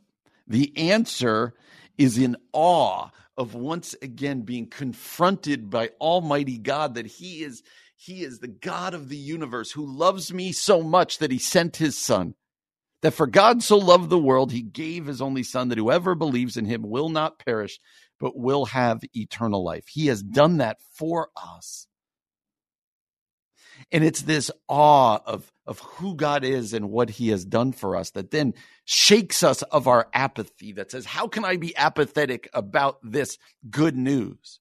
The 0.47 0.75
answer 0.77 1.53
is 1.97 2.17
in 2.17 2.37
awe 2.53 3.09
of 3.37 3.53
once 3.53 3.95
again 4.01 4.41
being 4.41 4.67
confronted 4.67 5.69
by 5.69 5.89
Almighty 5.99 6.57
God 6.57 6.95
that 6.95 7.05
He 7.05 7.43
is 7.43 7.63
He 7.95 8.23
is 8.23 8.39
the 8.39 8.47
God 8.47 8.93
of 8.93 9.09
the 9.09 9.17
universe 9.17 9.71
who 9.71 9.85
loves 9.85 10.31
me 10.31 10.51
so 10.51 10.81
much 10.81 11.17
that 11.17 11.31
He 11.31 11.39
sent 11.39 11.77
His 11.77 11.97
Son 11.97 12.35
that 13.01 13.11
for 13.11 13.27
God 13.27 13.61
so 13.61 13.77
loved 13.77 14.09
the 14.09 14.17
world, 14.17 14.51
he 14.51 14.61
gave 14.61 15.05
his 15.05 15.21
only 15.21 15.43
son 15.43 15.69
that 15.69 15.77
whoever 15.77 16.15
believes 16.15 16.57
in 16.57 16.65
him 16.65 16.81
will 16.83 17.09
not 17.09 17.39
perish, 17.39 17.79
but 18.19 18.37
will 18.37 18.65
have 18.65 19.01
eternal 19.13 19.63
life. 19.63 19.87
He 19.87 20.07
has 20.07 20.23
done 20.23 20.57
that 20.57 20.77
for 20.93 21.29
us. 21.35 21.86
And 23.91 24.03
it's 24.03 24.21
this 24.21 24.51
awe 24.67 25.19
of, 25.25 25.49
of 25.65 25.79
who 25.79 26.15
God 26.15 26.43
is 26.43 26.73
and 26.73 26.89
what 26.89 27.09
he 27.09 27.29
has 27.29 27.45
done 27.45 27.71
for 27.71 27.95
us 27.95 28.11
that 28.11 28.31
then 28.31 28.53
shakes 28.83 29.43
us 29.43 29.61
of 29.63 29.87
our 29.87 30.09
apathy 30.13 30.73
that 30.73 30.91
says, 30.91 31.05
How 31.05 31.27
can 31.27 31.45
I 31.45 31.57
be 31.57 31.75
apathetic 31.75 32.49
about 32.53 32.99
this 33.01 33.37
good 33.69 33.95
news? 33.95 34.59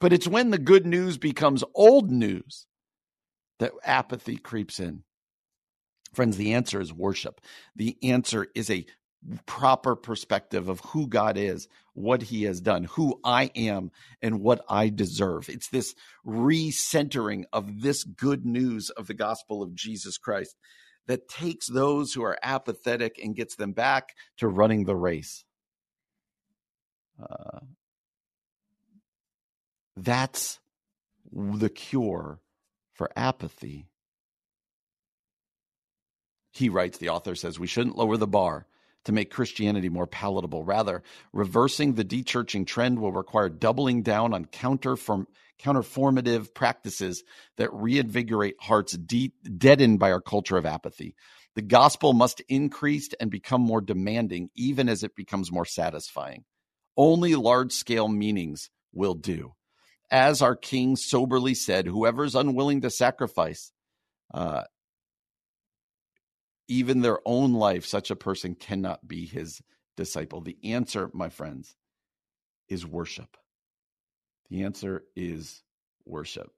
But 0.00 0.12
it's 0.12 0.28
when 0.28 0.50
the 0.50 0.58
good 0.58 0.84
news 0.84 1.16
becomes 1.16 1.62
old 1.74 2.10
news 2.10 2.66
that 3.60 3.72
apathy 3.84 4.36
creeps 4.36 4.80
in. 4.80 5.04
Friends, 6.12 6.36
the 6.36 6.54
answer 6.54 6.80
is 6.80 6.92
worship. 6.92 7.40
The 7.76 7.96
answer 8.02 8.48
is 8.54 8.70
a 8.70 8.86
proper 9.46 9.96
perspective 9.96 10.68
of 10.68 10.80
who 10.80 11.06
God 11.06 11.36
is, 11.36 11.68
what 11.94 12.22
he 12.22 12.44
has 12.44 12.60
done, 12.60 12.84
who 12.84 13.20
I 13.24 13.50
am, 13.54 13.90
and 14.22 14.40
what 14.40 14.64
I 14.68 14.88
deserve. 14.88 15.48
It's 15.48 15.68
this 15.68 15.94
recentering 16.26 17.44
of 17.52 17.82
this 17.82 18.04
good 18.04 18.44
news 18.44 18.90
of 18.90 19.06
the 19.06 19.14
gospel 19.14 19.62
of 19.62 19.74
Jesus 19.74 20.18
Christ 20.18 20.56
that 21.06 21.28
takes 21.28 21.66
those 21.68 22.12
who 22.12 22.22
are 22.22 22.38
apathetic 22.42 23.18
and 23.22 23.36
gets 23.36 23.56
them 23.56 23.72
back 23.72 24.14
to 24.38 24.48
running 24.48 24.84
the 24.84 24.96
race. 24.96 25.44
Uh, 27.20 27.60
that's 29.96 30.58
the 31.32 31.68
cure 31.68 32.40
for 32.94 33.10
apathy 33.16 33.86
he 36.54 36.68
writes, 36.68 36.98
the 36.98 37.08
author 37.08 37.34
says, 37.34 37.58
we 37.58 37.66
shouldn't 37.66 37.98
lower 37.98 38.16
the 38.16 38.28
bar 38.28 38.66
to 39.04 39.12
make 39.12 39.30
Christianity 39.30 39.88
more 39.88 40.06
palatable. 40.06 40.64
Rather, 40.64 41.02
reversing 41.32 41.94
the 41.94 42.04
dechurching 42.04 42.66
trend 42.66 42.98
will 42.98 43.12
require 43.12 43.48
doubling 43.48 44.02
down 44.02 44.34
on 44.34 44.46
counterform, 44.46 45.26
counterformative 45.60 46.54
practices 46.54 47.22
that 47.56 47.72
reinvigorate 47.72 48.56
hearts 48.60 48.96
de- 48.96 49.32
deadened 49.56 49.98
by 49.98 50.12
our 50.12 50.20
culture 50.20 50.56
of 50.56 50.66
apathy. 50.66 51.14
The 51.54 51.62
gospel 51.62 52.12
must 52.12 52.40
increase 52.48 53.10
and 53.20 53.30
become 53.30 53.60
more 53.60 53.80
demanding, 53.80 54.50
even 54.56 54.88
as 54.88 55.02
it 55.04 55.14
becomes 55.14 55.52
more 55.52 55.64
satisfying. 55.64 56.44
Only 56.96 57.34
large 57.34 57.72
scale 57.72 58.08
meanings 58.08 58.70
will 58.92 59.14
do. 59.14 59.54
As 60.10 60.42
our 60.42 60.56
king 60.56 60.96
soberly 60.96 61.54
said, 61.54 61.86
whoever 61.86 62.24
is 62.24 62.34
unwilling 62.34 62.82
to 62.82 62.90
sacrifice 62.90 63.72
uh, 64.32 64.62
even 66.68 67.00
their 67.00 67.18
own 67.24 67.52
life, 67.52 67.84
such 67.84 68.10
a 68.10 68.16
person 68.16 68.54
cannot 68.54 69.06
be 69.06 69.26
his 69.26 69.62
disciple. 69.96 70.40
The 70.40 70.56
answer, 70.64 71.10
my 71.12 71.28
friends, 71.28 71.76
is 72.68 72.86
worship. 72.86 73.36
The 74.50 74.64
answer 74.64 75.04
is 75.16 75.62
worship. 76.04 76.50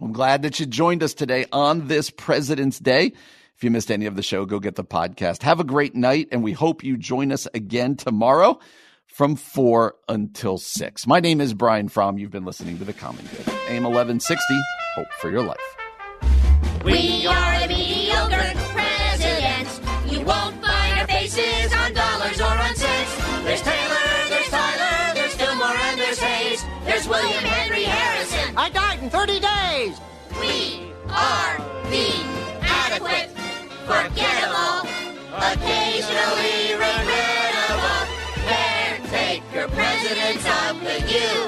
I'm 0.00 0.12
glad 0.12 0.42
that 0.42 0.60
you 0.60 0.66
joined 0.66 1.02
us 1.02 1.14
today 1.14 1.46
on 1.50 1.88
this 1.88 2.10
President's 2.10 2.78
Day. 2.78 3.12
If 3.56 3.64
you 3.64 3.70
missed 3.72 3.90
any 3.90 4.06
of 4.06 4.14
the 4.14 4.22
show, 4.22 4.44
go 4.44 4.60
get 4.60 4.76
the 4.76 4.84
podcast. 4.84 5.42
Have 5.42 5.58
a 5.58 5.64
great 5.64 5.96
night, 5.96 6.28
and 6.30 6.44
we 6.44 6.52
hope 6.52 6.84
you 6.84 6.96
join 6.96 7.32
us 7.32 7.48
again 7.52 7.96
tomorrow 7.96 8.60
from 9.06 9.34
4 9.34 9.96
until 10.08 10.58
6. 10.58 11.06
My 11.08 11.18
name 11.18 11.40
is 11.40 11.54
Brian 11.54 11.88
Fromm. 11.88 12.18
You've 12.18 12.30
been 12.30 12.44
listening 12.44 12.78
to 12.78 12.84
The 12.84 12.92
Common 12.92 13.24
Good. 13.24 13.48
AM 13.68 13.82
1160, 13.82 14.60
hope 14.94 15.12
for 15.14 15.30
your 15.30 15.42
life. 15.42 15.58
We 16.84 17.26
are 17.26 17.60
the 17.60 17.68
mediocre 17.68 18.52
presidents. 18.72 19.80
You 20.06 20.20
won't 20.20 20.54
find 20.64 20.98
our 21.00 21.06
faces 21.06 21.72
on 21.72 21.92
dollars 21.92 22.40
or 22.40 22.46
on 22.46 22.74
cents. 22.76 23.16
There's 23.44 23.62
Taylor, 23.62 24.08
there's 24.28 24.48
Tyler, 24.48 25.14
there's 25.14 25.34
Fillmore, 25.34 25.66
and 25.66 25.98
there's 25.98 26.18
Hayes. 26.18 26.64
There's 26.84 27.08
William 27.08 27.44
Henry 27.44 27.84
Harrison. 27.84 28.56
I 28.56 28.70
died 28.70 29.02
in 29.02 29.10
30 29.10 29.40
days. 29.40 30.00
We 30.40 30.92
are 31.08 31.58
the 31.90 32.08
adequate, 32.62 33.30
forgettable, 33.84 34.88
occasionally 35.36 36.74
regrettable, 36.78 38.02
caretaker 38.46 39.68
presidents 39.68 40.46
of 40.46 40.80
the 40.80 40.98
U. 41.12 41.47